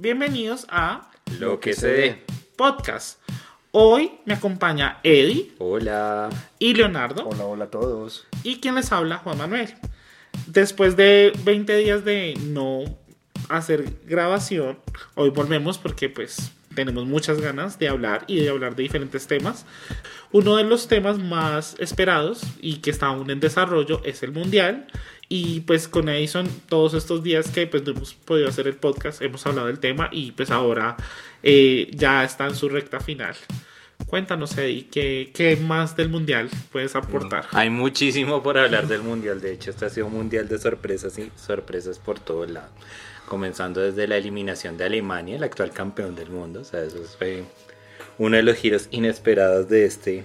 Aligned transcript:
Bienvenidos 0.00 0.64
a 0.70 1.10
Lo 1.40 1.58
que 1.58 1.72
se 1.72 1.88
dé. 1.88 2.24
Podcast. 2.54 3.18
Hoy 3.72 4.12
me 4.26 4.34
acompaña 4.34 5.00
Eddie 5.02 5.50
Hola. 5.58 6.30
y 6.60 6.72
Leonardo. 6.74 7.26
Hola, 7.28 7.44
hola 7.44 7.64
a 7.64 7.70
todos. 7.70 8.24
Y 8.44 8.60
quien 8.60 8.76
les 8.76 8.92
habla, 8.92 9.16
Juan 9.16 9.38
Manuel. 9.38 9.74
Después 10.46 10.96
de 10.96 11.32
20 11.42 11.76
días 11.78 12.04
de 12.04 12.38
no 12.40 12.84
hacer 13.48 13.86
grabación, 14.06 14.78
hoy 15.16 15.30
volvemos 15.30 15.78
porque 15.78 16.08
pues 16.08 16.52
tenemos 16.76 17.04
muchas 17.06 17.40
ganas 17.40 17.80
de 17.80 17.88
hablar 17.88 18.22
y 18.28 18.36
de 18.36 18.50
hablar 18.50 18.76
de 18.76 18.84
diferentes 18.84 19.26
temas. 19.26 19.66
Uno 20.30 20.54
de 20.58 20.62
los 20.62 20.86
temas 20.86 21.18
más 21.18 21.74
esperados 21.80 22.42
y 22.60 22.76
que 22.76 22.90
está 22.90 23.06
aún 23.06 23.30
en 23.30 23.40
desarrollo 23.40 24.00
es 24.04 24.22
el 24.22 24.30
mundial. 24.30 24.86
Y 25.28 25.60
pues 25.60 25.88
con 25.88 26.08
Edison, 26.08 26.48
todos 26.68 26.94
estos 26.94 27.22
días 27.22 27.50
que 27.50 27.66
pues 27.66 27.82
no 27.84 27.92
hemos 27.92 28.14
podido 28.14 28.48
hacer 28.48 28.66
el 28.66 28.76
podcast, 28.76 29.20
hemos 29.20 29.46
hablado 29.46 29.66
del 29.66 29.78
tema 29.78 30.08
y 30.10 30.32
pues 30.32 30.50
ahora 30.50 30.96
eh, 31.42 31.90
ya 31.92 32.24
está 32.24 32.46
en 32.46 32.54
su 32.54 32.68
recta 32.68 32.98
final. 33.00 33.36
Cuéntanos, 34.06 34.56
Eddie, 34.56 34.86
¿qué, 34.90 35.30
¿qué 35.34 35.56
más 35.56 35.94
del 35.96 36.08
mundial 36.08 36.48
puedes 36.72 36.96
aportar? 36.96 37.44
Hay 37.50 37.68
muchísimo 37.68 38.42
por 38.42 38.56
hablar 38.56 38.88
del 38.88 39.02
mundial. 39.02 39.40
De 39.40 39.52
hecho, 39.52 39.70
este 39.70 39.84
ha 39.84 39.90
sido 39.90 40.06
un 40.06 40.14
mundial 40.14 40.48
de 40.48 40.56
sorpresas 40.56 41.18
y 41.18 41.30
sorpresas 41.36 41.98
por 41.98 42.18
todo 42.18 42.46
lado. 42.46 42.70
Comenzando 43.26 43.82
desde 43.82 44.08
la 44.08 44.16
eliminación 44.16 44.78
de 44.78 44.84
Alemania, 44.84 45.36
el 45.36 45.42
actual 45.42 45.72
campeón 45.72 46.14
del 46.14 46.30
mundo. 46.30 46.60
O 46.60 46.64
sea, 46.64 46.82
eso 46.82 47.02
fue 47.18 47.44
uno 48.16 48.36
de 48.36 48.42
los 48.42 48.56
giros 48.56 48.88
inesperados 48.92 49.68
de 49.68 49.84
este, 49.84 50.24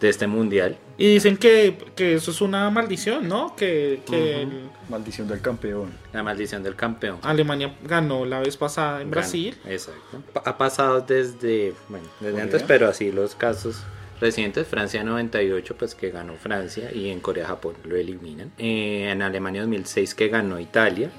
de 0.00 0.08
este 0.08 0.26
mundial. 0.26 0.76
Y 0.98 1.08
dicen 1.14 1.36
que, 1.36 1.76
que 1.94 2.14
eso 2.14 2.30
es 2.30 2.40
una 2.40 2.68
maldición, 2.70 3.28
¿no? 3.28 3.54
Que, 3.56 4.02
que 4.06 4.42
el- 4.42 4.70
Maldición 4.88 5.26
del 5.28 5.40
campeón. 5.40 5.90
La 6.12 6.22
maldición 6.22 6.62
del 6.62 6.76
campeón. 6.76 7.18
Alemania 7.22 7.74
ganó 7.84 8.24
la 8.24 8.40
vez 8.40 8.56
pasada 8.56 9.02
en 9.02 9.10
Brasil. 9.10 9.56
Exacto. 9.66 10.22
Ha 10.44 10.56
pasado 10.58 11.00
desde, 11.00 11.74
bueno, 11.88 12.06
desde 12.20 12.30
Corea. 12.32 12.44
antes, 12.44 12.62
pero 12.62 12.88
así 12.88 13.10
los 13.10 13.34
casos 13.34 13.82
recientes. 14.20 14.66
Francia 14.66 15.02
98, 15.02 15.76
pues 15.76 15.94
que 15.94 16.10
ganó 16.10 16.34
Francia 16.34 16.90
y 16.92 17.10
en 17.10 17.20
Corea-Japón 17.20 17.74
lo 17.84 17.96
eliminan. 17.96 18.52
Eh, 18.58 19.10
en 19.10 19.22
Alemania 19.22 19.62
2006 19.62 20.14
que 20.14 20.28
ganó 20.28 20.60
Italia. 20.60 21.10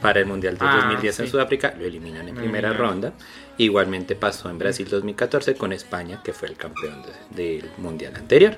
Para 0.00 0.20
el 0.20 0.26
Mundial 0.26 0.58
de 0.58 0.64
Ah, 0.66 0.76
2010 0.82 1.20
en 1.20 1.24
sí. 1.26 1.32
Sudáfrica 1.32 1.74
lo 1.76 1.84
eliminan 1.86 2.28
en 2.28 2.34
primera 2.34 2.72
ronda. 2.74 3.14
Igualmente 3.58 4.14
pasó 4.16 4.50
en 4.50 4.58
Brasil 4.58 4.86
2014 4.88 5.54
con 5.54 5.72
España, 5.72 6.20
que 6.22 6.32
fue 6.32 6.48
el 6.48 6.56
campeón 6.56 7.02
de- 7.34 7.42
del 7.60 7.70
Mundial 7.78 8.14
anterior. 8.16 8.56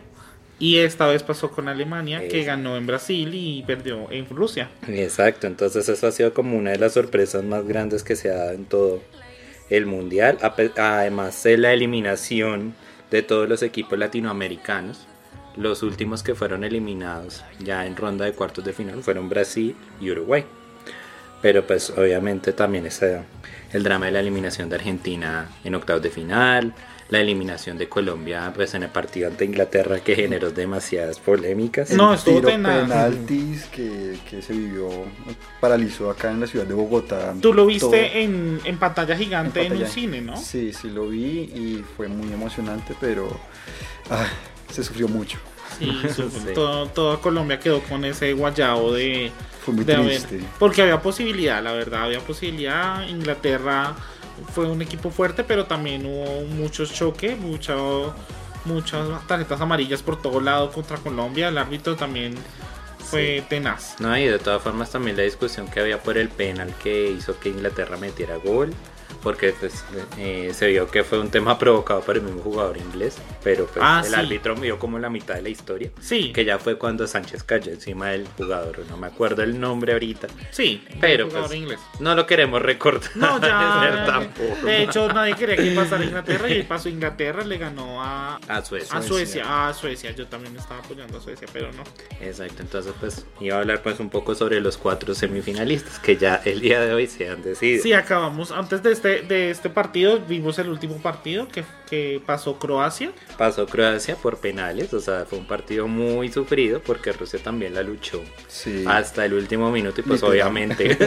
Y 0.60 0.78
esta 0.78 1.06
vez 1.06 1.22
pasó 1.22 1.52
con 1.52 1.68
Alemania, 1.68 2.26
que 2.26 2.42
ganó 2.42 2.76
en 2.76 2.84
Brasil 2.86 3.30
y 3.32 3.62
perdió 3.64 4.10
en 4.10 4.28
Rusia. 4.28 4.68
Exacto, 4.88 5.46
entonces 5.46 5.88
eso 5.88 6.06
ha 6.08 6.10
sido 6.10 6.34
como 6.34 6.56
una 6.58 6.72
de 6.72 6.78
las 6.78 6.94
sorpresas 6.94 7.44
más 7.44 7.64
grandes 7.66 8.02
que 8.02 8.16
se 8.16 8.30
ha 8.30 8.34
dado 8.34 8.52
en 8.52 8.64
todo 8.64 9.00
el 9.70 9.86
mundial. 9.86 10.38
Además 10.76 11.40
de 11.44 11.58
la 11.58 11.72
eliminación 11.72 12.74
de 13.12 13.22
todos 13.22 13.48
los 13.48 13.62
equipos 13.62 13.96
latinoamericanos, 14.00 15.06
los 15.56 15.84
últimos 15.84 16.24
que 16.24 16.34
fueron 16.34 16.64
eliminados 16.64 17.44
ya 17.60 17.86
en 17.86 17.96
ronda 17.96 18.24
de 18.24 18.32
cuartos 18.32 18.64
de 18.64 18.72
final 18.72 19.02
fueron 19.04 19.28
Brasil 19.28 19.76
y 20.00 20.10
Uruguay. 20.10 20.44
Pero 21.40 21.66
pues 21.66 21.90
obviamente 21.90 22.52
también 22.52 22.86
está 22.86 23.24
el 23.72 23.82
drama 23.82 24.06
de 24.06 24.12
la 24.12 24.20
eliminación 24.20 24.68
de 24.68 24.76
Argentina 24.76 25.48
en 25.64 25.74
octavos 25.74 26.02
de 26.02 26.10
final, 26.10 26.74
la 27.10 27.20
eliminación 27.20 27.78
de 27.78 27.88
Colombia 27.88 28.52
pues 28.54 28.74
en 28.74 28.82
el 28.82 28.90
partido 28.90 29.28
ante 29.28 29.44
Inglaterra 29.44 30.00
que 30.00 30.14
generó 30.14 30.50
demasiadas 30.50 31.18
polémicas. 31.18 31.90
No, 31.90 32.12
El 32.12 32.18
estuvo 32.18 32.42
penaltis 32.42 33.64
que, 33.66 34.18
que 34.28 34.42
se 34.42 34.52
vivió, 34.52 34.88
paralizó 35.60 36.10
acá 36.10 36.30
en 36.30 36.40
la 36.40 36.46
ciudad 36.46 36.66
de 36.66 36.74
Bogotá. 36.74 37.34
Tú 37.40 37.54
lo 37.54 37.66
viste 37.66 38.22
en, 38.22 38.60
en 38.64 38.78
pantalla 38.78 39.16
gigante 39.16 39.64
en, 39.64 39.72
En 39.72 39.82
un 39.82 39.86
cine, 39.86 40.20
¿no? 40.20 40.36
Sí, 40.36 40.72
sí 40.72 40.90
lo 40.90 41.08
vi 41.08 41.40
y 41.40 41.84
fue 41.96 42.08
muy 42.08 42.32
emocionante, 42.32 42.94
pero 43.00 43.28
ah, 44.10 44.26
se 44.70 44.84
sufrió 44.84 45.08
mucho. 45.08 45.38
Sí, 45.78 46.00
su- 46.14 46.30
Sí. 46.30 46.52
todo- 46.54 46.86
toda 46.88 47.18
Colombia 47.20 47.58
quedó 47.60 47.80
con 47.82 48.04
ese 48.04 48.32
guayao 48.32 48.92
de, 48.92 49.30
Fue 49.64 49.74
muy 49.74 49.84
de 49.84 49.94
haber- 49.94 50.22
triste. 50.22 50.40
porque 50.58 50.82
había 50.82 51.00
posibilidad, 51.02 51.62
la 51.62 51.72
verdad, 51.72 52.04
había 52.04 52.20
posibilidad. 52.20 53.06
Inglaterra 53.08 53.94
fue 54.54 54.66
un 54.68 54.82
equipo 54.82 55.10
fuerte, 55.10 55.44
pero 55.44 55.66
también 55.66 56.06
hubo 56.06 56.44
muchos 56.46 56.92
choques, 56.92 57.38
mucho, 57.38 58.14
muchas 58.64 59.26
tarjetas 59.26 59.60
amarillas 59.60 60.02
por 60.02 60.20
todo 60.20 60.40
lado 60.40 60.70
contra 60.72 60.96
Colombia. 60.98 61.48
El 61.48 61.58
árbitro 61.58 61.96
también 61.96 62.34
fue 62.98 63.42
tenaz. 63.48 63.96
No, 64.00 64.16
y 64.18 64.26
de 64.26 64.38
todas 64.38 64.62
formas 64.62 64.90
también 64.90 65.16
la 65.16 65.22
discusión 65.22 65.66
que 65.68 65.80
había 65.80 66.02
por 66.02 66.18
el 66.18 66.28
penal 66.28 66.72
que 66.82 67.10
hizo 67.10 67.38
que 67.40 67.48
Inglaterra 67.48 67.96
metiera 67.96 68.36
gol, 68.36 68.72
porque 69.22 69.52
pues 69.58 69.84
eh, 70.16 70.50
se 70.54 70.68
vio 70.68 70.90
que 70.90 71.04
fue 71.04 71.18
un 71.18 71.30
tema 71.30 71.58
provocado 71.58 72.00
por 72.00 72.16
el 72.16 72.22
mismo 72.22 72.42
jugador 72.42 72.76
inglés, 72.76 73.16
pero 73.42 73.66
pues 73.66 73.78
Ah, 73.80 74.02
el 74.04 74.10
sí. 74.12 74.14
árbitro 74.20 74.54
vio 74.54 74.78
como 74.78 74.98
la 74.98 75.10
mitad 75.10 75.34
de 75.34 75.42
la 75.42 75.48
historia, 75.48 75.90
Sí, 76.00 76.32
que 76.32 76.44
ya 76.44 76.58
fue 76.58 76.78
cuando 76.78 77.06
Sánchez 77.06 77.42
cayó 77.42 77.72
encima 77.72 78.08
del 78.10 78.26
jugador, 78.36 78.78
no 78.88 78.96
me 78.96 79.06
acuerdo 79.08 79.42
el 79.42 79.58
nombre 79.58 79.92
ahorita, 79.92 80.28
sí, 80.50 80.84
pero 81.00 81.24
el 81.24 81.30
jugador 81.30 81.48
pues, 81.48 81.58
inglés. 81.58 81.80
no 82.00 82.14
lo 82.14 82.26
queremos 82.26 82.62
recordar 82.62 83.10
No, 83.14 83.40
ya. 83.40 84.04
tampoco. 84.06 84.66
De 84.66 84.82
hecho, 84.84 85.12
nadie 85.12 85.34
quería 85.34 85.56
que 85.56 85.70
pasara 85.72 86.04
Inglaterra 86.04 86.48
y 86.50 86.62
pasó 86.62 86.88
Inglaterra, 86.88 87.44
le 87.44 87.58
ganó 87.58 88.02
a, 88.02 88.36
a 88.48 88.64
Suecia. 88.64 88.96
a 88.96 89.02
Suecia. 89.02 89.68
A 89.68 89.74
Suecia, 89.74 90.10
yo 90.12 90.26
también 90.26 90.56
estaba 90.56 90.80
apoyando 90.80 91.18
a 91.18 91.20
Suecia, 91.20 91.48
pero 91.52 91.70
no. 91.72 91.82
Exacto, 92.20 92.62
entonces 92.62 92.92
pues 93.00 93.26
iba 93.40 93.56
a 93.56 93.60
hablar 93.60 93.82
pues 93.82 93.98
un 94.00 94.10
poco 94.10 94.34
sobre 94.34 94.60
los 94.60 94.76
cuatro 94.76 95.14
semifinalistas 95.14 95.98
que 95.98 96.16
ya 96.16 96.40
el 96.44 96.60
día 96.60 96.80
de 96.80 96.92
hoy 96.94 97.06
se 97.06 97.28
han 97.28 97.42
decidido. 97.42 97.82
Sí, 97.82 97.92
acabamos. 97.92 98.50
Antes 98.52 98.82
de 98.82 98.92
este, 98.98 99.22
de 99.22 99.50
este 99.50 99.70
partido, 99.70 100.18
vimos 100.20 100.58
el 100.58 100.68
último 100.68 100.96
partido 100.98 101.48
que, 101.48 101.64
que 101.88 102.20
pasó 102.24 102.58
Croacia. 102.58 103.12
Pasó 103.36 103.66
Croacia 103.66 104.16
por 104.16 104.38
penales, 104.38 104.92
o 104.92 105.00
sea, 105.00 105.24
fue 105.24 105.38
un 105.38 105.46
partido 105.46 105.86
muy 105.88 106.30
sufrido 106.30 106.80
porque 106.84 107.12
Rusia 107.12 107.38
también 107.42 107.74
la 107.74 107.82
luchó 107.82 108.22
Sí. 108.48 108.84
hasta 108.86 109.24
el 109.24 109.34
último 109.34 109.70
minuto 109.70 110.00
y 110.00 110.04
pues 110.04 110.20
Literal. 110.20 110.32
obviamente, 110.32 110.98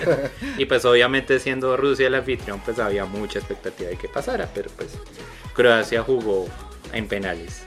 y 0.58 0.66
pues 0.66 0.86
obviamente 0.86 1.40
siendo 1.40 1.76
Rusia 1.78 2.08
el 2.08 2.16
anfitrión 2.16 2.62
pues 2.64 2.80
había 2.80 3.06
mucha 3.06 3.40
expectativa 3.40 3.90
de 3.90 3.98
que 3.98 4.08
pasara, 4.08 4.50
pero 4.54 4.70
pues 4.78 4.98
Croacia 5.54 6.02
jugó 6.04 6.48
en 6.94 7.08
penales 7.08 7.66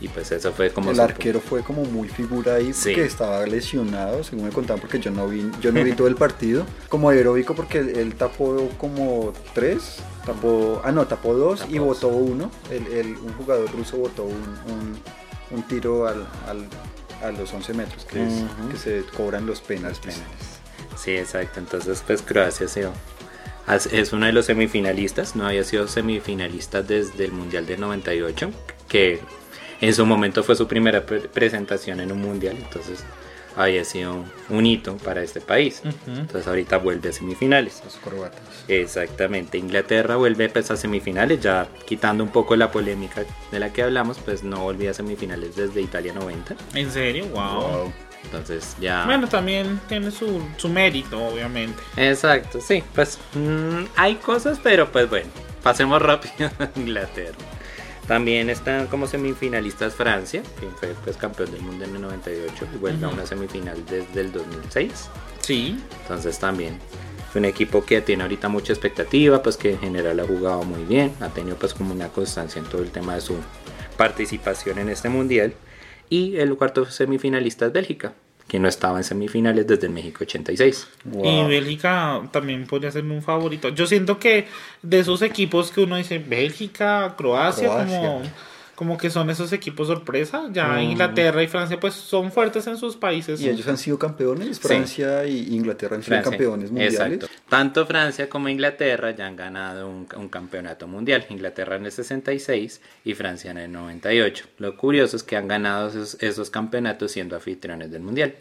y 0.00 0.08
pues 0.08 0.30
eso 0.32 0.52
fue 0.52 0.70
como 0.70 0.90
el 0.90 0.96
su- 0.96 1.02
arquero 1.02 1.40
fue 1.40 1.62
como 1.62 1.84
muy 1.84 2.08
figura 2.08 2.54
ahí 2.54 2.72
Sí. 2.72 2.90
porque 2.90 3.04
estaba 3.04 3.44
lesionado, 3.46 4.22
según 4.22 4.44
me 4.46 4.50
contaban, 4.50 4.80
porque 4.80 5.00
yo 5.00 5.10
no 5.10 5.26
vi, 5.28 5.50
yo 5.60 5.72
no 5.72 5.82
vi 5.82 5.92
todo 5.92 6.06
el 6.08 6.14
partido. 6.14 6.64
Como 6.88 7.08
aeróbico 7.10 7.54
porque 7.54 7.78
él, 7.78 8.14
tapó 8.14 8.68
como 8.78 9.32
tres, 9.54 9.96
tapó, 10.24 10.80
ah 10.84 10.92
no, 10.92 11.06
tapó 11.06 11.34
dos 11.34 11.60
Tapó 11.60 11.72
y 11.74 11.78
votó 11.78 12.08
uno. 12.08 12.50
El, 12.70 12.86
el- 12.88 13.16
un 13.16 13.32
jugador 13.34 13.70
ruso 13.72 13.96
votó 13.96 14.24
un, 14.24 14.32
un- 14.72 14.98
un 15.50 15.62
tiro 15.64 16.06
al, 16.06 16.26
al- 16.46 16.68
a 17.22 17.32
los 17.32 17.52
11 17.52 17.74
metros 17.74 18.04
que, 18.04 18.24
es- 18.24 18.44
que 18.70 18.76
se 18.78 19.02
cobran 19.16 19.46
los 19.46 19.60
penales. 19.60 19.98
Sí, 20.96 21.12
exacto. 21.12 21.58
Entonces, 21.60 22.02
pues 22.06 22.22
Croacia 22.22 22.66
has- 23.66 23.86
es 23.86 24.12
uno 24.12 24.26
de 24.26 24.32
los 24.32 24.46
semifinalistas. 24.46 25.34
No 25.36 25.46
había 25.46 25.64
sido 25.64 25.88
semifinalista 25.88 26.82
desde 26.82 27.24
el 27.24 27.32
Mundial 27.32 27.66
del 27.66 27.80
98, 27.80 28.50
que 28.88 29.20
en 29.80 29.94
su 29.94 30.04
momento 30.06 30.42
fue 30.42 30.56
su 30.56 30.66
primera 30.66 31.04
pre- 31.06 31.20
presentación 31.28 32.00
en 32.00 32.12
un 32.12 32.20
Mundial. 32.20 32.56
Entonces, 32.58 33.04
había 33.56 33.84
sido 33.84 34.24
un 34.50 34.66
hito 34.66 34.96
para 34.98 35.22
este 35.22 35.40
país. 35.40 35.82
Entonces, 36.06 36.46
ahorita 36.46 36.76
vuelve 36.78 37.08
a 37.08 37.12
semifinales. 37.12 37.82
Los 37.84 37.96
croatas. 37.96 38.40
Exactamente, 38.68 39.58
Inglaterra 39.58 40.16
vuelve 40.16 40.48
pues, 40.48 40.70
a 40.70 40.76
semifinales, 40.76 41.40
ya 41.40 41.66
quitando 41.86 42.22
un 42.22 42.30
poco 42.30 42.54
la 42.54 42.70
polémica 42.70 43.24
de 43.50 43.58
la 43.58 43.72
que 43.72 43.82
hablamos, 43.82 44.18
pues 44.18 44.42
no 44.44 44.60
volvía 44.60 44.90
a 44.92 44.94
semifinales 44.94 45.56
desde 45.56 45.80
Italia 45.80 46.12
90. 46.12 46.54
¿En 46.74 46.90
serio? 46.90 47.26
Wow. 47.26 47.60
Wow. 47.60 47.92
Entonces 48.24 48.76
ya... 48.80 49.04
Bueno, 49.06 49.28
también 49.28 49.80
tiene 49.88 50.10
su, 50.10 50.42
su 50.56 50.68
mérito, 50.68 51.18
obviamente. 51.24 51.80
Exacto, 51.96 52.60
sí, 52.60 52.82
pues 52.94 53.18
mm, 53.34 53.84
hay 53.96 54.16
cosas, 54.16 54.60
pero 54.62 54.90
pues 54.92 55.08
bueno, 55.08 55.28
pasemos 55.62 56.00
rápido 56.02 56.50
a 56.58 56.68
Inglaterra. 56.76 57.36
También 58.08 58.48
están 58.48 58.86
como 58.86 59.06
semifinalistas 59.06 59.94
Francia, 59.94 60.42
que 60.58 60.66
fue 60.80 60.94
pues 61.04 61.16
campeón 61.18 61.50
del 61.52 61.60
mundo 61.60 61.84
en 61.84 61.94
el 61.94 62.00
98 62.02 62.66
y 62.74 62.78
vuelve 62.78 63.04
a 63.04 63.08
Ujú. 63.08 63.16
una 63.18 63.26
semifinal 63.26 63.84
desde 63.84 64.20
el 64.22 64.32
2006. 64.32 65.10
Sí. 65.40 65.78
Entonces 66.02 66.38
también 66.38 66.78
es 67.28 67.36
un 67.36 67.44
equipo 67.44 67.84
que 67.84 68.00
tiene 68.00 68.22
ahorita 68.22 68.48
mucha 68.48 68.72
expectativa, 68.72 69.42
pues 69.42 69.58
que 69.58 69.72
en 69.72 69.78
general 69.80 70.18
ha 70.20 70.24
jugado 70.24 70.62
muy 70.62 70.84
bien, 70.84 71.12
ha 71.20 71.28
tenido 71.28 71.56
pues 71.58 71.74
como 71.74 71.92
una 71.92 72.08
constancia 72.08 72.58
en 72.58 72.64
todo 72.66 72.82
el 72.82 72.90
tema 72.90 73.14
de 73.14 73.20
su 73.20 73.36
participación 73.98 74.78
en 74.78 74.88
este 74.88 75.08
mundial. 75.10 75.52
Y 76.08 76.36
el 76.38 76.56
cuarto 76.56 76.86
semifinalista 76.86 77.66
es 77.66 77.72
Bélgica, 77.72 78.14
que 78.48 78.58
no 78.58 78.66
estaba 78.66 78.98
en 78.98 79.04
semifinales 79.04 79.66
desde 79.66 79.86
el 79.86 79.92
México 79.92 80.20
86. 80.22 80.88
Wow. 81.04 81.24
Y 81.24 81.48
Bélgica 81.48 82.22
también 82.32 82.66
podría 82.66 82.90
ser 82.90 83.04
un 83.04 83.22
favorito. 83.22 83.68
Yo 83.68 83.86
siento 83.86 84.18
que 84.18 84.48
de 84.82 84.98
esos 85.00 85.20
equipos 85.20 85.70
que 85.70 85.82
uno 85.82 85.96
dice, 85.96 86.18
Bélgica, 86.18 87.14
Croacia, 87.16 87.68
Croacia. 87.68 87.98
como 87.98 88.22
como 88.78 88.96
que 88.96 89.10
son 89.10 89.28
esos 89.28 89.52
equipos 89.52 89.88
sorpresa. 89.88 90.44
Ya 90.52 90.68
Mm. 90.68 90.82
Inglaterra 90.92 91.42
y 91.42 91.48
Francia 91.48 91.80
pues 91.80 91.94
son 91.94 92.30
fuertes 92.30 92.64
en 92.68 92.76
sus 92.76 92.94
países. 92.96 93.40
Y 93.40 93.48
ellos 93.48 93.66
han 93.66 93.76
sido 93.76 93.98
campeones, 93.98 94.60
Francia 94.60 95.26
y 95.26 95.52
Inglaterra 95.52 95.96
han 95.96 96.02
sido 96.04 96.14
Francia. 96.14 96.30
campeones 96.30 96.70
mundiales. 96.70 96.94
Exacto. 97.00 97.26
Tanto 97.48 97.86
Francia 97.86 98.28
como 98.28 98.48
Inglaterra 98.48 99.10
ya 99.10 99.26
han 99.26 99.34
ganado 99.34 99.88
un, 99.88 100.06
un 100.16 100.28
campeonato 100.28 100.86
mundial. 100.86 101.26
Inglaterra 101.28 101.74
en 101.74 101.86
el 101.86 101.90
66 101.90 102.80
y 103.04 103.14
Francia 103.14 103.50
en 103.50 103.58
el 103.58 103.72
98. 103.72 104.44
Lo 104.58 104.76
curioso 104.76 105.16
es 105.16 105.24
que 105.24 105.34
han 105.36 105.48
ganado 105.48 105.88
esos, 105.88 106.16
esos 106.22 106.48
campeonatos 106.48 107.10
siendo 107.10 107.34
anfitriones 107.34 107.90
del 107.90 108.02
mundial. 108.02 108.36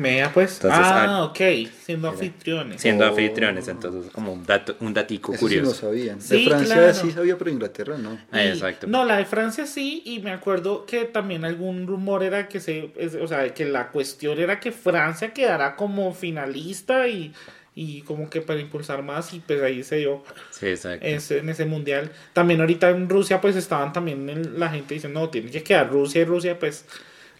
Vea 0.00 0.32
pues. 0.32 0.54
Entonces, 0.62 0.80
ah, 0.80 1.24
ok, 1.24 1.40
siendo 1.84 2.08
anfitriones. 2.08 2.80
Siendo 2.80 3.04
Oh. 3.04 3.08
anfitriones, 3.08 3.66
entonces 3.66 4.12
como 4.12 4.32
un 4.32 4.46
dato, 4.46 4.76
un 4.78 4.94
datico 4.94 5.34
Eso 5.34 5.48
sí 5.48 5.56
no 5.56 5.62
curioso. 5.62 5.80
sabían. 5.88 6.20
Sí, 6.22 6.44
de 6.44 6.48
Francia 6.50 6.74
claro. 6.76 6.94
sí 6.94 7.10
sabía, 7.10 7.36
pero 7.36 7.50
Inglaterra 7.50 7.98
no. 7.98 8.16
Ah, 8.30 8.44
Y- 8.44 8.48
Exacto. 8.48 8.86
No, 8.86 9.04
la 9.04 9.16
de 9.16 9.24
Francia 9.26 9.66
sí, 9.66 10.02
y 10.06 10.20
me 10.20 10.30
acuerdo 10.30 10.86
que 10.86 11.04
también 11.04 11.44
algún 11.44 11.86
rumor 11.88 12.22
era 12.22 12.46
que 12.46 12.60
se, 12.60 12.92
es- 12.96 13.16
o 13.16 13.26
sea, 13.26 13.52
que 13.52 13.64
la 13.64 13.88
cuestión 13.88 14.38
era 14.38 14.60
que 14.60 14.70
Francia 14.70 15.34
quedara 15.34 15.74
como 15.74 16.14
finalista 16.14 17.08
y, 17.08 17.32
y 17.74 18.02
como 18.02 18.30
que 18.30 18.40
para 18.40 18.60
impulsar 18.60 19.02
más, 19.02 19.32
y 19.34 19.40
pues 19.40 19.60
ahí 19.62 19.82
se 19.82 19.96
dio 19.96 20.22
Sí, 20.50 20.66
exacto. 20.68 21.04
ese, 21.04 21.38
en 21.38 21.48
ese 21.48 21.64
mundial. 21.64 22.12
También 22.32 22.60
ahorita 22.60 22.90
en 22.90 23.08
Rusia 23.08 23.40
pues 23.40 23.56
estaban 23.56 23.92
también 23.92 24.28
en- 24.30 24.60
la 24.60 24.68
gente 24.68 24.94
diciendo, 24.94 25.18
no, 25.18 25.28
tiene 25.28 25.50
que 25.50 25.64
quedar 25.64 25.90
Rusia 25.90 26.22
y 26.22 26.24
Rusia, 26.24 26.56
pues 26.56 26.84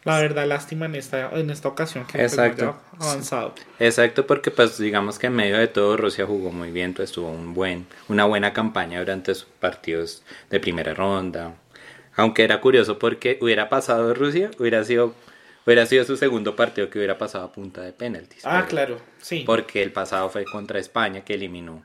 la 0.08 0.20
verdad 0.20 0.46
lástima 0.46 0.86
en 0.86 0.94
esta, 0.96 1.30
en 1.38 1.50
esta 1.50 1.68
ocasión 1.68 2.04
que 2.06 2.18
pues, 2.18 2.32
Exacto. 2.32 2.76
avanzado. 2.98 3.54
Exacto, 3.78 4.26
porque 4.26 4.50
pues 4.50 4.78
digamos 4.78 5.18
que 5.18 5.28
en 5.28 5.34
medio 5.34 5.56
de 5.58 5.68
todo 5.68 5.96
Rusia 5.96 6.26
jugó 6.26 6.50
muy 6.50 6.70
bien, 6.70 6.94
pues 6.94 7.12
tuvo 7.12 7.30
un 7.30 7.54
buen, 7.54 7.86
una 8.08 8.24
buena 8.24 8.52
campaña 8.52 8.98
durante 8.98 9.34
sus 9.34 9.44
partidos 9.60 10.22
de 10.50 10.60
primera 10.60 10.94
ronda. 10.94 11.54
Aunque 12.16 12.42
era 12.42 12.60
curioso 12.60 12.98
porque 12.98 13.38
hubiera 13.40 13.68
pasado 13.68 14.12
Rusia, 14.14 14.50
hubiera 14.58 14.82
sido, 14.84 15.14
hubiera 15.64 15.86
sido 15.86 16.04
su 16.04 16.16
segundo 16.16 16.56
partido 16.56 16.90
que 16.90 16.98
hubiera 16.98 17.16
pasado 17.16 17.44
a 17.44 17.52
punta 17.52 17.82
de 17.82 17.92
penaltis. 17.92 18.44
Ah, 18.44 18.56
Pero- 18.56 18.68
claro, 18.68 19.00
sí. 19.20 19.44
Porque 19.46 19.82
el 19.84 19.92
pasado 19.92 20.28
fue 20.28 20.44
contra 20.44 20.80
España 20.80 21.20
que 21.24 21.34
eliminó 21.34 21.84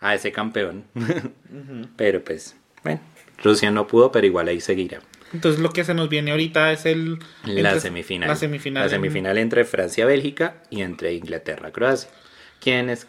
a 0.00 0.14
ese 0.14 0.32
campeón. 0.32 0.84
Pero 1.96 2.22
pues, 2.22 2.56
bueno, 2.82 3.00
Rusia 3.42 3.70
no 3.70 3.86
pudo, 3.86 4.12
pero 4.12 4.26
igual 4.26 4.48
ahí 4.48 4.60
seguirá. 4.60 5.00
Entonces 5.34 5.60
lo 5.60 5.70
que 5.70 5.84
se 5.84 5.92
nos 5.92 6.08
viene 6.08 6.30
ahorita 6.30 6.72
es 6.72 6.86
el... 6.86 7.18
La 7.44 7.70
entre- 7.70 7.80
semifinal. 7.80 8.28
La 8.28 8.36
semifinal. 8.36 8.84
La 8.84 8.88
semifinal 8.88 9.36
entre 9.36 9.64
Francia-Bélgica 9.66 10.62
y 10.70 10.80
entre 10.82 11.12
Inglaterra-Croacia. 11.14 12.08
¿Quién 12.60 12.88
es, 12.88 13.06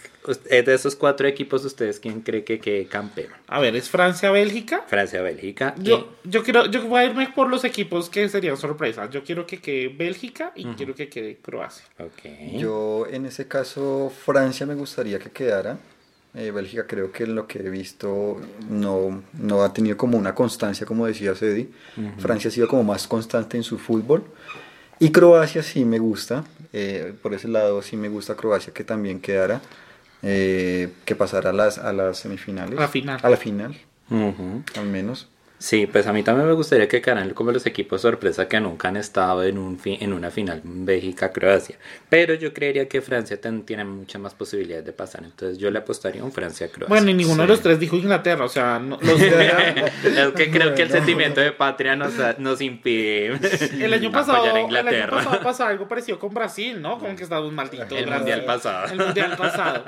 es 0.50 0.66
de 0.66 0.74
esos 0.74 0.98
cuatro 0.98 1.27
equipos, 1.30 1.63
ustedes 1.63 2.01
quién 2.01 2.19
cree 2.22 2.44
que 2.44 2.60
quede 2.60 2.88
campeón? 2.88 3.31
A 3.48 3.62
ver, 3.62 3.74
es 3.77 3.89
Francia-Bélgica. 3.89 4.83
Francia-Bélgica. 4.86 5.75
y- 5.80 5.83
Yo, 5.86 6.13
yo 6.25 6.44
quiero, 6.44 6.66
yo 6.66 6.83
voy 6.88 7.00
a 7.01 7.06
irme 7.06 7.30
por 7.33 7.48
los 7.50 7.63
equipos 7.63 8.10
que 8.10 8.27
serían 8.27 8.57
sorpresas. 8.57 9.10
Yo 9.12 9.24
quiero 9.24 9.48
que 9.48 9.62
quede 9.62 9.88
Bélgica 9.88 10.51
y 10.56 10.66
quiero 10.74 10.94
que 10.94 11.07
quede 11.07 11.38
Croacia. 11.38 11.86
Ok. 12.00 12.57
Yo 12.57 13.07
en 13.10 13.25
ese 13.27 13.48
caso 13.48 14.12
Francia 14.25 14.66
me 14.66 14.74
gustaría 14.75 15.19
que 15.19 15.30
quedara. 15.30 15.77
Eh, 16.38 16.52
Bélgica 16.52 16.86
creo 16.86 17.12
que 17.12 17.24
en 17.24 17.34
lo 17.36 17.48
que 17.48 17.60
he 17.60 17.70
visto 17.70 18.42
no, 18.70 19.24
no 19.34 19.64
ha 19.64 19.72
tenido 19.74 19.96
como 19.96 20.18
una 20.18 20.36
constancia, 20.36 20.86
como 20.86 21.06
decía 21.06 21.34
Cedi. 21.36 21.70
Francia 22.18 22.50
ha 22.50 22.52
sido 22.52 22.68
como 22.68 22.84
más 22.84 23.08
constante 23.08 23.56
en 23.58 23.64
su 23.64 23.78
fútbol. 23.78 24.24
Y 25.00 25.12
Croacia 25.12 25.64
sí 25.64 25.86
me 25.86 26.00
gusta. 26.00 26.44
eh, 26.74 27.14
por 27.22 27.34
ese 27.34 27.48
lado 27.48 27.82
sí 27.82 27.96
me 27.96 28.10
gusta 28.10 28.36
Croacia 28.36 28.74
que 28.74 28.84
también 28.84 29.20
quedara. 29.22 29.62
eh, 30.24 30.90
que 31.06 31.16
pasara 31.16 31.52
a 31.52 31.54
las, 31.54 31.78
a 31.78 31.94
las 31.94 32.18
semifinales. 32.20 32.78
A 32.80 32.82
la 32.82 32.88
final. 32.88 33.20
A 33.24 33.30
la 33.30 33.38
final, 33.38 33.78
al 34.10 34.86
menos. 34.88 35.28
Sí, 35.57 35.88
pues 35.88 36.06
a 36.06 36.13
mí 36.13 36.22
también 36.22 36.48
me 36.48 36.54
gustaría 36.54 36.88
que 36.88 37.02
quedaran 37.02 37.30
como 37.31 37.52
los 37.52 37.66
equipos 37.66 38.02
sorpresa 38.02 38.48
que 38.48 38.60
nunca 38.60 38.90
han 38.90 38.98
estado 38.98 39.44
en, 39.44 39.57
un 39.57 39.80
fi- 39.80 39.98
en 40.02 40.12
una 40.13 40.30
final 40.30 40.62
Bélgica-Croacia. 40.63 41.78
Pero 42.10 42.34
yo 42.34 42.54
creería 42.54 42.88
que 42.88 43.02
Francia 43.02 43.40
tiene 43.66 43.86
muchas 43.86 44.22
más 44.22 44.34
posibilidades 44.34 44.86
de 44.86 44.92
pasar. 44.94 45.24
Entonces 45.24 45.57
yo 45.57 45.72
le 45.72 45.80
apostaría 45.80 46.22
a 46.22 46.25
un 46.25 46.31
Francia-Croacia. 46.31 46.88
Bueno, 46.90 47.10
y 47.10 47.13
ninguno 47.13 47.44
de 47.44 47.48
Sí. 47.48 47.52
los 47.52 47.62
tres 47.62 47.80
dijo 47.80 47.96
Inglaterra. 47.96 48.44
O 48.46 48.50
sea, 48.50 48.80
no- 48.80 48.98
los 49.02 49.19
es 49.22 50.34
que 50.36 50.52
creo 50.52 50.75
que 50.75 50.81
el 50.84 50.92
sentimiento 50.92 51.40
de 51.42 51.52
patria 51.52 51.96
nos, 51.96 52.13
nos 52.38 52.62
impide 52.62 53.28
el 53.81 53.94
año 53.94 54.12
pasado, 54.12 54.44
a 54.44 54.50
el 54.50 54.56
año 54.58 54.66
Inglaterra. 54.66 55.18
pasado 55.18 55.40
pasó 55.42 55.63
algo 55.66 55.88
parecido 55.88 56.19
con 56.19 56.34
Brasil, 56.34 56.81
¿no? 56.81 57.00
Como 57.00 57.16
que 57.16 57.24
estábamos 57.24 57.54
malditos. 57.54 57.92
El 57.92 58.06
Brasil. 58.06 58.18
mundial 58.18 58.46
pasado. 58.46 58.92
El 58.92 58.98
mundial 59.00 59.36
pasado. 59.38 59.86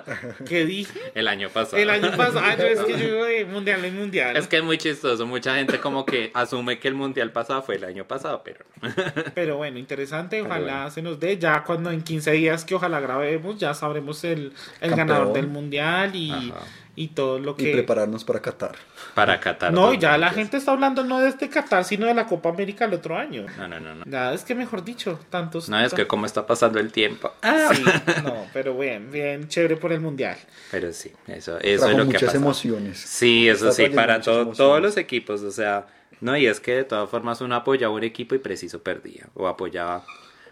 ¿Qué 0.47 0.65
dije? 0.65 0.99
El 1.13 1.27
año 1.27 1.49
pasado. 1.49 1.77
El 1.77 1.89
año 1.89 2.11
pasado. 2.15 2.39
Ah, 2.41 2.53
es 2.53 2.79
que 2.79 2.93
yo 2.97 3.25
de 3.25 3.45
mundial 3.45 3.91
mundial. 3.91 4.37
Es 4.37 4.47
que 4.47 4.57
es 4.57 4.63
muy 4.63 4.77
chistoso. 4.77 5.25
Mucha 5.25 5.56
gente 5.57 5.79
como 5.79 6.05
que 6.05 6.31
asume 6.33 6.79
que 6.79 6.87
el 6.87 6.95
mundial 6.95 7.31
pasado 7.31 7.61
fue 7.61 7.75
el 7.75 7.85
año 7.85 8.05
pasado, 8.05 8.41
pero 8.43 8.65
Pero 9.35 9.57
bueno, 9.57 9.79
interesante. 9.79 10.41
Ojalá 10.41 10.73
bueno. 10.73 10.91
se 10.91 11.01
nos 11.01 11.19
dé. 11.19 11.37
Ya 11.37 11.63
cuando 11.63 11.91
en 11.91 12.01
15 12.01 12.31
días 12.31 12.65
que 12.65 12.75
ojalá 12.75 12.99
grabemos, 12.99 13.57
ya 13.57 13.73
sabremos 13.73 14.23
el, 14.23 14.53
el 14.81 14.95
ganador 14.95 15.33
del 15.33 15.47
mundial 15.47 16.15
y, 16.15 16.31
Ajá. 16.31 16.59
Y 16.97 17.09
todo 17.09 17.37
lo 17.37 17.51
Y 17.51 17.63
que. 17.63 17.71
prepararnos 17.71 18.23
para 18.25 18.41
Qatar. 18.41 18.75
para 19.13 19.39
Qatar. 19.39 19.71
No, 19.71 19.93
ya 19.93 20.17
la 20.17 20.27
2022. 20.31 20.33
gente 20.35 20.57
está 20.57 20.71
hablando 20.71 21.03
no 21.03 21.19
de 21.19 21.29
este 21.29 21.47
Qatar, 21.47 21.85
sino 21.85 22.07
de 22.07 22.13
la 22.15 22.25
Copa 22.25 22.49
América 22.49 22.85
el 22.85 22.93
otro 22.95 23.15
año. 23.15 23.45
No, 23.57 23.67
no, 23.67 23.79
no, 23.79 23.93
no. 23.95 24.03
Ya 24.05 24.33
es 24.33 24.43
que 24.43 24.55
mejor 24.55 24.83
dicho, 24.83 25.19
tantos. 25.29 25.69
No, 25.69 25.79
es 25.79 25.93
que 25.93 26.07
como 26.07 26.25
está 26.25 26.45
pasando 26.47 26.79
el 26.79 26.91
tiempo. 26.91 27.31
Sí, 27.73 27.83
no, 28.23 28.45
pero 28.51 28.77
bien, 28.77 29.11
bien, 29.11 29.47
chévere 29.47 29.77
por 29.77 29.93
el 29.93 29.99
mundial. 30.01 30.37
Pero 30.71 30.91
sí, 30.91 31.11
eso, 31.27 31.57
eso 31.59 31.89
es 31.89 31.97
lo 31.97 32.05
que 32.07 32.13
muchas 32.13 32.33
emociones. 32.35 32.97
Sí, 32.97 33.47
eso 33.47 33.69
Está 33.69 33.83
sí, 33.83 33.89
para 33.89 34.15
muchas 34.17 34.25
todo- 34.25 34.51
todos 34.53 34.81
los 34.81 34.97
equipos, 34.97 35.41
o 35.43 35.51
sea, 35.51 35.85
no, 36.19 36.35
y 36.35 36.47
es 36.47 36.59
que 36.59 36.71
de 36.73 36.83
todas 36.83 37.07
formas 37.09 37.41
uno 37.41 37.55
apoyaba 37.55 37.93
un 37.93 38.03
equipo 38.03 38.33
y 38.33 38.39
preciso 38.39 38.81
perdía, 38.81 39.27
o 39.35 39.47
apoyaba, 39.47 40.03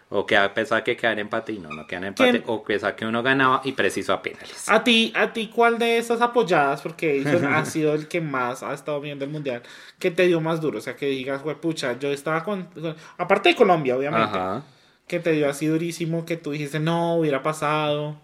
o 0.08 0.24
que 0.24 0.38
pensaba 0.54 0.84
que 0.84 0.96
quedara 0.96 1.20
empate 1.20 1.52
y 1.52 1.58
no, 1.58 1.68
no 1.70 1.86
quedaba 1.86 2.06
empate, 2.06 2.30
¿Quién? 2.30 2.44
o 2.46 2.62
pensaba 2.62 2.94
que 2.94 3.04
uno 3.06 3.22
ganaba 3.22 3.60
y 3.64 3.72
preciso 3.72 4.12
a 4.12 4.22
penales. 4.22 4.68
A 4.68 4.84
ti, 4.84 5.12
a 5.16 5.32
ti, 5.32 5.50
¿cuál 5.52 5.78
de 5.78 5.98
esas 5.98 6.20
apoyadas? 6.20 6.80
Porque 6.82 7.18
eso 7.20 7.40
ha 7.48 7.64
sido 7.64 7.94
el 7.94 8.06
que 8.06 8.20
más 8.20 8.62
ha 8.62 8.72
estado 8.72 9.00
viendo 9.00 9.24
el 9.24 9.30
mundial. 9.32 9.62
¿Qué 9.98 10.10
te 10.12 10.26
dio 10.26 10.40
más 10.40 10.60
duro? 10.60 10.78
O 10.78 10.80
sea, 10.80 10.94
que 10.96 11.06
digas, 11.06 11.42
güey, 11.42 11.56
pucha, 11.56 11.98
yo 11.98 12.12
estaba 12.12 12.44
con, 12.44 12.64
con- 12.66 12.94
Aparte 13.18 13.48
de 13.48 13.56
Colombia, 13.56 13.96
obviamente. 13.96 14.38
Ajá. 14.38 14.62
Que 15.08 15.20
te 15.20 15.32
dio 15.32 15.48
así 15.48 15.66
durísimo 15.66 16.24
que 16.24 16.36
tú 16.36 16.50
dijiste, 16.52 16.78
no, 16.80 17.16
hubiera 17.16 17.42
pasado. 17.42 18.16